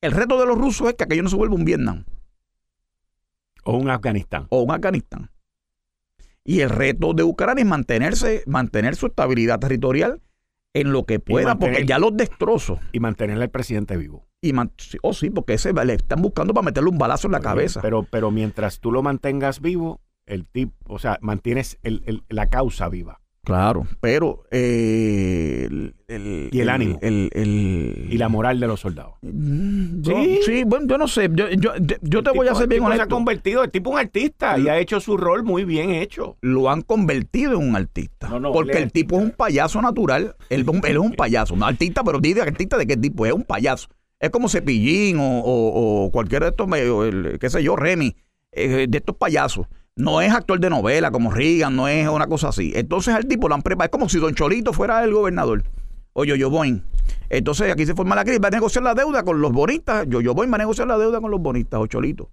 El 0.00 0.10
reto 0.10 0.40
de 0.40 0.46
los 0.46 0.58
rusos 0.58 0.88
es 0.88 0.94
que 0.94 1.04
aquello 1.04 1.22
no 1.22 1.28
se 1.28 1.36
vuelva 1.36 1.54
un 1.54 1.64
Vietnam. 1.64 2.04
O 3.62 3.76
un 3.76 3.88
Afganistán. 3.88 4.48
O 4.48 4.62
un 4.62 4.72
Afganistán. 4.72 5.30
Y 6.42 6.62
el 6.62 6.70
reto 6.70 7.14
de 7.14 7.22
Ucrania 7.22 7.62
es 7.62 7.68
mantenerse, 7.68 8.42
mantener 8.48 8.96
su 8.96 9.06
estabilidad 9.06 9.60
territorial 9.60 10.20
en 10.74 10.90
lo 10.90 11.04
que 11.06 11.20
pueda, 11.20 11.60
porque 11.60 11.86
ya 11.86 12.00
los 12.00 12.16
destrozos. 12.16 12.80
Y 12.90 12.98
mantener 12.98 13.40
al 13.40 13.50
presidente 13.50 13.96
vivo. 13.96 14.25
Y 14.46 14.98
oh, 15.02 15.12
sí, 15.12 15.30
porque 15.30 15.54
ese 15.54 15.72
le 15.72 15.94
están 15.94 16.22
buscando 16.22 16.54
para 16.54 16.64
meterle 16.64 16.90
un 16.90 16.98
balazo 16.98 17.28
en 17.28 17.32
la 17.32 17.40
cabeza. 17.40 17.80
Pero, 17.80 18.04
pero 18.04 18.30
mientras 18.30 18.80
tú 18.80 18.92
lo 18.92 19.02
mantengas 19.02 19.60
vivo, 19.60 20.00
el 20.26 20.46
tipo, 20.46 20.74
o 20.86 20.98
sea, 20.98 21.18
mantienes 21.20 21.78
la 22.28 22.48
causa 22.48 22.88
viva. 22.88 23.20
Claro, 23.46 23.86
pero 24.00 24.42
eh, 24.50 25.68
el, 26.08 26.48
y 26.50 26.60
el, 26.60 26.68
ánimo 26.68 26.98
y 27.00 28.18
la 28.18 28.28
moral 28.28 28.58
de 28.58 28.66
los 28.66 28.80
soldados. 28.80 29.14
Mm, 29.22 30.02
sí, 30.02 30.40
sí 30.44 30.64
bueno, 30.66 30.88
yo 30.88 30.98
no 30.98 31.06
sé. 31.06 31.30
Yo, 31.32 32.22
te 32.24 32.30
voy 32.32 32.48
a 32.48 32.52
hacer 32.52 32.66
bien 32.66 32.82
honesto. 32.82 33.04
Se 33.04 33.06
ha 33.06 33.08
convertido, 33.08 33.62
el 33.62 33.70
tipo 33.70 33.90
un 33.90 33.98
artista 34.00 34.58
y 34.58 34.66
ha 34.66 34.76
hecho 34.78 34.98
su 34.98 35.16
rol 35.16 35.44
muy 35.44 35.64
bien 35.64 35.90
hecho. 35.90 36.36
Lo 36.40 36.68
han 36.68 36.82
convertido 36.82 37.52
en 37.52 37.68
un 37.68 37.76
artista. 37.76 38.28
porque 38.52 38.78
el 38.78 38.90
tipo 38.90 39.16
es 39.16 39.22
un 39.22 39.30
payaso 39.30 39.80
natural. 39.80 40.34
Él, 40.50 40.66
es 40.82 40.96
un 40.96 41.12
payaso, 41.16 41.54
un 41.54 41.62
artista, 41.62 42.02
pero 42.02 42.18
dice 42.18 42.42
artista 42.42 42.76
de 42.76 42.88
qué 42.88 42.96
tipo 42.96 43.26
es, 43.26 43.32
un 43.32 43.44
payaso. 43.44 43.86
Es 44.18 44.30
como 44.30 44.48
Cepillín 44.48 45.18
o, 45.18 45.42
o, 45.44 46.10
cualquiera 46.10 46.46
de 46.46 46.50
estos, 46.50 46.66
el, 46.72 47.38
qué 47.38 47.50
sé 47.50 47.62
yo, 47.62 47.76
Remy, 47.76 48.16
eh, 48.52 48.86
de 48.88 48.98
estos 48.98 49.16
payasos. 49.16 49.66
No 49.94 50.20
es 50.20 50.32
actor 50.32 50.60
de 50.60 50.70
novela 50.70 51.10
como 51.10 51.30
Reagan, 51.30 51.76
no 51.76 51.88
es 51.88 52.08
una 52.08 52.26
cosa 52.26 52.48
así. 52.48 52.72
Entonces 52.74 53.14
al 53.14 53.26
tipo 53.26 53.48
lo 53.48 53.54
han 53.54 53.62
preparado. 53.62 53.86
Es 53.86 53.92
como 53.92 54.08
si 54.08 54.18
Don 54.18 54.34
Cholito 54.34 54.72
fuera 54.72 55.02
el 55.04 55.12
gobernador. 55.12 55.64
O 56.12 56.24
yo, 56.24 56.34
yo 56.34 56.50
voy. 56.50 56.82
Entonces 57.28 57.72
aquí 57.72 57.86
se 57.86 57.94
forma 57.94 58.14
la 58.14 58.24
crisis. 58.24 58.40
Va 58.42 58.48
a 58.48 58.50
negociar 58.50 58.84
la 58.84 58.94
deuda 58.94 59.22
con 59.22 59.40
los 59.40 59.52
bonistas. 59.52 60.06
Yo, 60.08 60.20
yo 60.20 60.34
voy, 60.34 60.46
va 60.48 60.56
a 60.56 60.58
negociar 60.58 60.86
la 60.86 60.98
deuda 60.98 61.20
con 61.20 61.30
los 61.30 61.40
bonistas, 61.40 61.80
o 61.80 61.86
Cholito. 61.86 62.30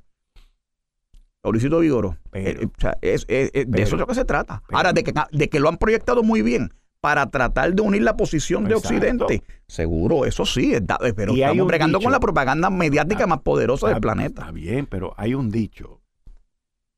Mauricio 1.44 1.80
Vigoro. 1.80 2.18
Eh, 2.34 2.58
eh, 2.62 2.66
o 2.66 2.82
sea, 2.82 2.98
es, 3.02 3.28
de 3.28 3.66
eso 3.82 3.96
es 3.96 4.00
lo 4.00 4.08
que 4.08 4.16
se 4.16 4.24
trata. 4.24 4.64
Ahora, 4.72 4.94
de 4.94 5.04
que, 5.04 5.14
de 5.32 5.50
que 5.50 5.60
lo 5.60 5.68
han 5.68 5.78
proyectado 5.78 6.24
muy 6.24 6.42
bien 6.42 6.74
para 7.04 7.30
tratar 7.30 7.74
de 7.74 7.82
unir 7.82 8.01
la 8.01 8.16
posición 8.16 8.64
de 8.64 8.76
Occidente. 8.76 9.43
Seguro, 9.68 10.24
eso 10.24 10.45
sí, 10.45 10.74
pero 11.18 11.34
estamos 11.34 11.68
bregando 11.68 11.99
con 11.99 12.14
la 12.14 12.20
propaganda 12.22 12.70
mediática 12.70 13.28
más 13.28 13.41
poderosa 13.41 13.89
del 13.89 13.99
planeta. 13.99 14.43
Está 14.43 14.54
bien, 14.54 14.86
pero 14.86 15.14
hay 15.18 15.34
un 15.34 15.51
dicho 15.51 15.99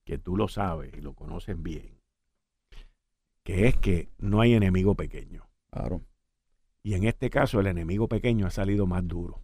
que 0.03 0.20
tú 0.20 0.38
lo 0.38 0.47
sabes 0.47 0.93
y 0.95 1.01
lo 1.01 1.16
conoces 1.16 1.60
bien, 1.60 1.99
que 3.41 3.68
es 3.68 3.78
que 3.78 4.10
no 4.20 4.41
hay 4.41 4.53
enemigo 4.53 4.93
pequeño. 4.93 5.49
Claro. 5.72 6.03
Y 6.84 6.93
en 6.93 7.06
este 7.06 7.32
caso 7.32 7.60
el 7.60 7.66
enemigo 7.66 8.08
pequeño 8.08 8.45
ha 8.45 8.51
salido 8.51 8.86
más 8.86 9.08
duro. 9.08 9.41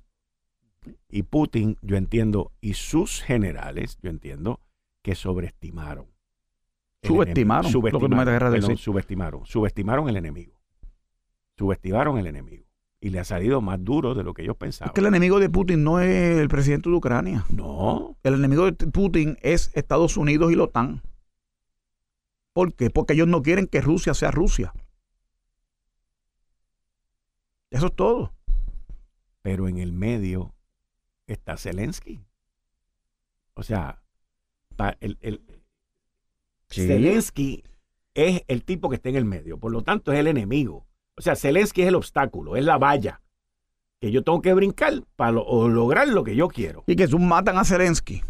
Y 1.09 1.23
Putin, 1.23 1.75
yo 1.81 1.97
entiendo, 1.97 2.51
y 2.61 2.75
sus 2.75 3.23
generales, 3.23 3.97
yo 4.03 4.11
entiendo, 4.11 4.59
que 5.01 5.15
sobreestimaron. 5.15 6.05
Subestimaron, 7.03 7.71
subestimaron, 7.71 8.77
subestimaron, 8.77 9.45
subestimaron 9.45 10.09
el 10.09 10.17
enemigo. 10.17 10.53
Subestimaron 11.57 12.17
el 12.17 12.27
enemigo. 12.27 12.65
Y 12.99 13.09
le 13.09 13.19
ha 13.19 13.23
salido 13.23 13.61
más 13.61 13.83
duro 13.83 14.13
de 14.13 14.23
lo 14.23 14.35
que 14.35 14.43
ellos 14.43 14.55
pensaban. 14.57 14.89
Es 14.89 14.93
que 14.93 15.01
el 15.01 15.07
enemigo 15.07 15.39
de 15.39 15.49
Putin 15.49 15.83
no 15.83 15.99
es 15.99 16.37
el 16.37 16.47
presidente 16.47 16.89
de 16.89 16.95
Ucrania. 16.95 17.45
No. 17.49 18.15
El 18.21 18.35
enemigo 18.35 18.69
de 18.69 18.73
Putin 18.73 19.39
es 19.41 19.71
Estados 19.73 20.17
Unidos 20.17 20.51
y 20.51 20.55
la 20.55 20.65
OTAN. 20.65 21.01
¿Por 22.53 22.73
qué? 22.73 22.91
Porque 22.91 23.13
ellos 23.13 23.27
no 23.27 23.41
quieren 23.41 23.65
que 23.65 23.81
Rusia 23.81 24.13
sea 24.13 24.29
Rusia. 24.29 24.71
Eso 27.71 27.87
es 27.87 27.95
todo. 27.95 28.33
Pero 29.41 29.67
en 29.67 29.79
el 29.79 29.93
medio 29.93 30.53
está 31.25 31.57
Zelensky. 31.57 32.23
O 33.55 33.63
sea, 33.63 34.03
el, 34.99 35.17
el 35.21 35.60
Zelensky 36.71 37.63
es 38.13 38.43
el 38.47 38.63
tipo 38.63 38.89
que 38.89 38.95
está 38.95 39.09
en 39.09 39.15
el 39.15 39.25
medio, 39.25 39.57
por 39.57 39.71
lo 39.71 39.83
tanto 39.83 40.11
es 40.11 40.19
el 40.19 40.27
enemigo. 40.27 40.85
O 41.17 41.21
sea, 41.21 41.35
Zelensky 41.35 41.81
es 41.81 41.87
el 41.89 41.95
obstáculo, 41.95 42.55
es 42.55 42.65
la 42.65 42.77
valla 42.77 43.21
que 44.01 44.11
yo 44.11 44.23
tengo 44.23 44.41
que 44.41 44.53
brincar 44.53 44.93
para 45.15 45.31
lograr 45.31 46.07
lo 46.07 46.23
que 46.23 46.35
yo 46.35 46.47
quiero. 46.47 46.83
Y 46.87 46.95
que 46.95 47.07
si 47.07 47.15
matan 47.17 47.59
a 47.59 47.63
Zelensky, 47.63 48.23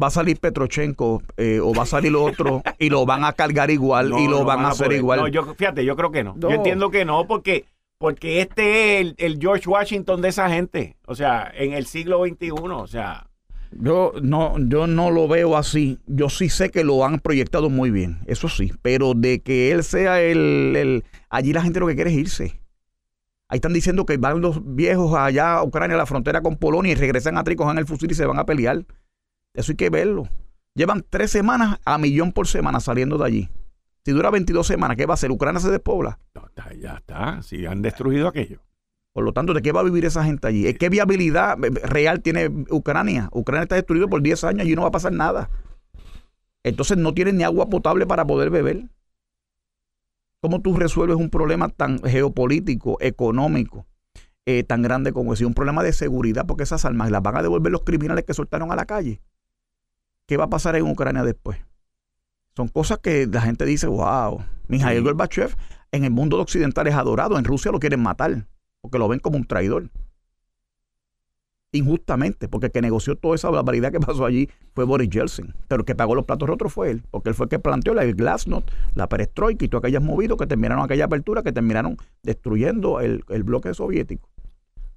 va 0.00 0.06
a 0.06 0.10
salir 0.10 0.38
Petrochenko 0.38 1.22
eh, 1.36 1.58
o 1.60 1.74
va 1.74 1.82
a 1.82 1.86
salir 1.86 2.14
otro 2.14 2.62
y 2.78 2.90
lo 2.90 3.04
van 3.04 3.24
a 3.24 3.32
cargar 3.32 3.70
igual 3.70 4.12
y 4.18 4.28
lo 4.28 4.44
van, 4.44 4.60
a 4.60 4.68
hacer 4.68 4.92
igual. 4.92 5.20
No, 5.20 5.28
yo, 5.28 5.54
fíjate, 5.54 5.84
yo 5.84 5.96
creo 5.96 6.12
que 6.12 6.22
no. 6.22 6.36
Yo 6.38 6.50
entiendo 6.50 6.90
que 6.90 7.04
no 7.04 7.26
porque, 7.26 7.64
porque 7.98 8.40
este 8.40 9.00
es 9.00 9.14
el, 9.18 9.38
George 9.40 9.68
Washington 9.68 10.22
de 10.22 10.28
esa 10.28 10.48
gente. 10.48 10.96
O 11.06 11.16
sea, 11.16 11.50
en 11.54 11.72
el 11.72 11.86
siglo 11.86 12.24
XXI, 12.24 12.50
o 12.52 12.86
sea... 12.86 13.26
Yo 13.72 14.12
no, 14.22 14.58
yo 14.58 14.86
no 14.86 15.10
lo 15.10 15.28
veo 15.28 15.56
así. 15.56 15.98
Yo 16.06 16.28
sí 16.28 16.48
sé 16.48 16.70
que 16.70 16.84
lo 16.84 17.04
han 17.04 17.20
proyectado 17.20 17.70
muy 17.70 17.90
bien, 17.90 18.20
eso 18.26 18.48
sí. 18.48 18.72
Pero 18.82 19.14
de 19.14 19.40
que 19.40 19.72
él 19.72 19.84
sea 19.84 20.20
el, 20.20 20.74
el 20.76 21.04
allí 21.28 21.52
la 21.52 21.62
gente 21.62 21.80
lo 21.80 21.86
que 21.86 21.94
quiere 21.94 22.10
es 22.10 22.16
irse. 22.16 22.60
Ahí 23.48 23.56
están 23.56 23.72
diciendo 23.72 24.06
que 24.06 24.16
van 24.16 24.40
los 24.40 24.60
viejos 24.76 25.12
allá 25.16 25.54
a 25.54 25.64
Ucrania, 25.64 25.96
a 25.96 25.98
la 25.98 26.06
frontera 26.06 26.40
con 26.40 26.56
Polonia, 26.56 26.92
y 26.92 26.94
regresan 26.94 27.36
a 27.36 27.42
en 27.44 27.78
el 27.78 27.86
fusil 27.86 28.10
y 28.10 28.14
se 28.14 28.24
van 28.24 28.38
a 28.38 28.46
pelear. 28.46 28.84
Eso 29.54 29.72
hay 29.72 29.76
que 29.76 29.90
verlo. 29.90 30.28
Llevan 30.74 31.04
tres 31.08 31.32
semanas 31.32 31.80
a 31.84 31.98
millón 31.98 32.30
por 32.30 32.46
semana 32.46 32.78
saliendo 32.78 33.18
de 33.18 33.26
allí. 33.26 33.48
Si 34.04 34.12
dura 34.12 34.30
22 34.30 34.64
semanas, 34.64 34.96
¿qué 34.96 35.04
va 35.04 35.14
a 35.14 35.14
hacer? 35.14 35.32
¿Ucrania 35.32 35.60
se 35.60 35.70
despobla? 35.70 36.20
ya 36.80 36.94
está. 36.94 37.42
Si 37.42 37.66
han 37.66 37.82
destruido 37.82 38.28
aquello. 38.28 38.60
Por 39.12 39.24
lo 39.24 39.32
tanto, 39.32 39.54
¿de 39.54 39.62
qué 39.62 39.72
va 39.72 39.80
a 39.80 39.84
vivir 39.84 40.04
esa 40.04 40.24
gente 40.24 40.46
allí? 40.46 40.72
¿Qué 40.74 40.88
viabilidad 40.88 41.58
real 41.58 42.22
tiene 42.22 42.48
Ucrania? 42.70 43.28
Ucrania 43.32 43.64
está 43.64 43.74
destruido 43.74 44.08
por 44.08 44.22
10 44.22 44.44
años 44.44 44.68
y 44.68 44.74
no 44.74 44.82
va 44.82 44.88
a 44.88 44.92
pasar 44.92 45.12
nada. 45.12 45.50
Entonces 46.62 46.96
no 46.96 47.12
tienen 47.12 47.36
ni 47.36 47.42
agua 47.42 47.68
potable 47.68 48.06
para 48.06 48.24
poder 48.24 48.50
beber. 48.50 48.88
¿Cómo 50.40 50.60
tú 50.60 50.76
resuelves 50.76 51.16
un 51.16 51.28
problema 51.28 51.68
tan 51.68 51.98
geopolítico, 52.02 52.98
económico, 53.00 53.86
eh, 54.46 54.62
tan 54.62 54.80
grande 54.80 55.12
como 55.12 55.34
ese? 55.34 55.44
Un 55.44 55.54
problema 55.54 55.82
de 55.82 55.92
seguridad, 55.92 56.46
porque 56.46 56.62
esas 56.62 56.84
armas 56.84 57.10
las 57.10 57.22
van 57.22 57.36
a 57.36 57.42
devolver 57.42 57.72
los 57.72 57.82
criminales 57.82 58.24
que 58.24 58.32
soltaron 58.32 58.70
a 58.70 58.76
la 58.76 58.84
calle. 58.84 59.20
¿Qué 60.26 60.36
va 60.36 60.44
a 60.44 60.50
pasar 60.50 60.76
en 60.76 60.86
Ucrania 60.86 61.24
después? 61.24 61.58
Son 62.56 62.68
cosas 62.68 62.98
que 62.98 63.26
la 63.26 63.40
gente 63.40 63.64
dice, 63.64 63.86
wow, 63.86 64.42
Mijail 64.68 65.02
Gorbachev 65.02 65.56
en 65.92 66.04
el 66.04 66.10
mundo 66.10 66.40
occidental 66.40 66.86
es 66.86 66.94
adorado, 66.94 67.36
en 67.38 67.44
Rusia 67.44 67.72
lo 67.72 67.80
quieren 67.80 68.00
matar 68.00 68.46
porque 68.80 68.98
lo 68.98 69.08
ven 69.08 69.20
como 69.20 69.36
un 69.36 69.44
traidor. 69.44 69.90
Injustamente, 71.72 72.48
porque 72.48 72.66
el 72.66 72.72
que 72.72 72.80
negoció 72.82 73.14
toda 73.14 73.36
esa 73.36 73.48
barbaridad 73.48 73.92
que 73.92 74.00
pasó 74.00 74.24
allí 74.24 74.48
fue 74.74 74.84
Boris 74.84 75.08
Yeltsin. 75.08 75.54
Pero 75.68 75.82
el 75.82 75.86
que 75.86 75.94
pagó 75.94 76.16
los 76.16 76.24
platos 76.24 76.48
rotos 76.48 76.72
fue 76.72 76.90
él, 76.90 77.02
porque 77.12 77.28
él 77.28 77.34
fue 77.36 77.44
el 77.44 77.50
que 77.50 77.60
planteó 77.60 77.98
el 77.98 78.14
glasnost, 78.14 78.68
la 78.96 79.08
perestroika 79.08 79.64
y 79.64 79.68
todas 79.68 79.84
aquellas 79.84 80.02
movidos 80.02 80.36
que 80.36 80.48
terminaron 80.48 80.84
aquella 80.84 81.04
apertura, 81.04 81.44
que 81.44 81.52
terminaron 81.52 81.96
destruyendo 82.24 83.00
el, 83.00 83.24
el 83.28 83.44
bloque 83.44 83.72
soviético. 83.72 84.28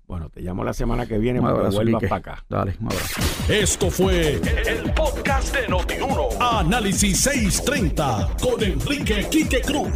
Bueno, 0.07 0.29
te 0.29 0.41
llamo 0.41 0.63
la 0.63 0.73
semana 0.73 1.05
que 1.05 1.17
viene 1.17 1.41
para 1.41 1.69
que 1.69 1.75
vuelvas 1.75 2.03
para 2.03 2.15
acá. 2.17 2.45
Dale, 2.49 2.75
un 2.79 2.87
abrazo. 2.87 3.21
Esto 3.49 3.89
fue 3.89 4.33
el, 4.67 4.93
podcast 4.93 5.55
de 5.55 5.67
Notiuno. 5.67 6.29
Análisis 6.39 7.21
630 7.21 8.35
con 8.41 8.61
Enrique 8.61 9.27
Quique 9.29 9.61
Cruz. 9.61 9.91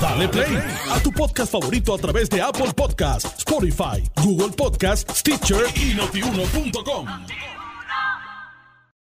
Dale 0.00 0.28
play 0.28 0.58
a 0.90 1.00
tu 1.00 1.10
podcast 1.12 1.52
favorito 1.52 1.94
a 1.94 1.98
través 1.98 2.30
de 2.30 2.40
Apple 2.40 2.72
Podcasts, 2.74 3.38
Spotify, 3.38 4.02
Google 4.22 4.54
Podcasts, 4.56 5.20
Stitcher 5.20 5.64
y 5.76 5.94
notiuno.com. 5.94 7.06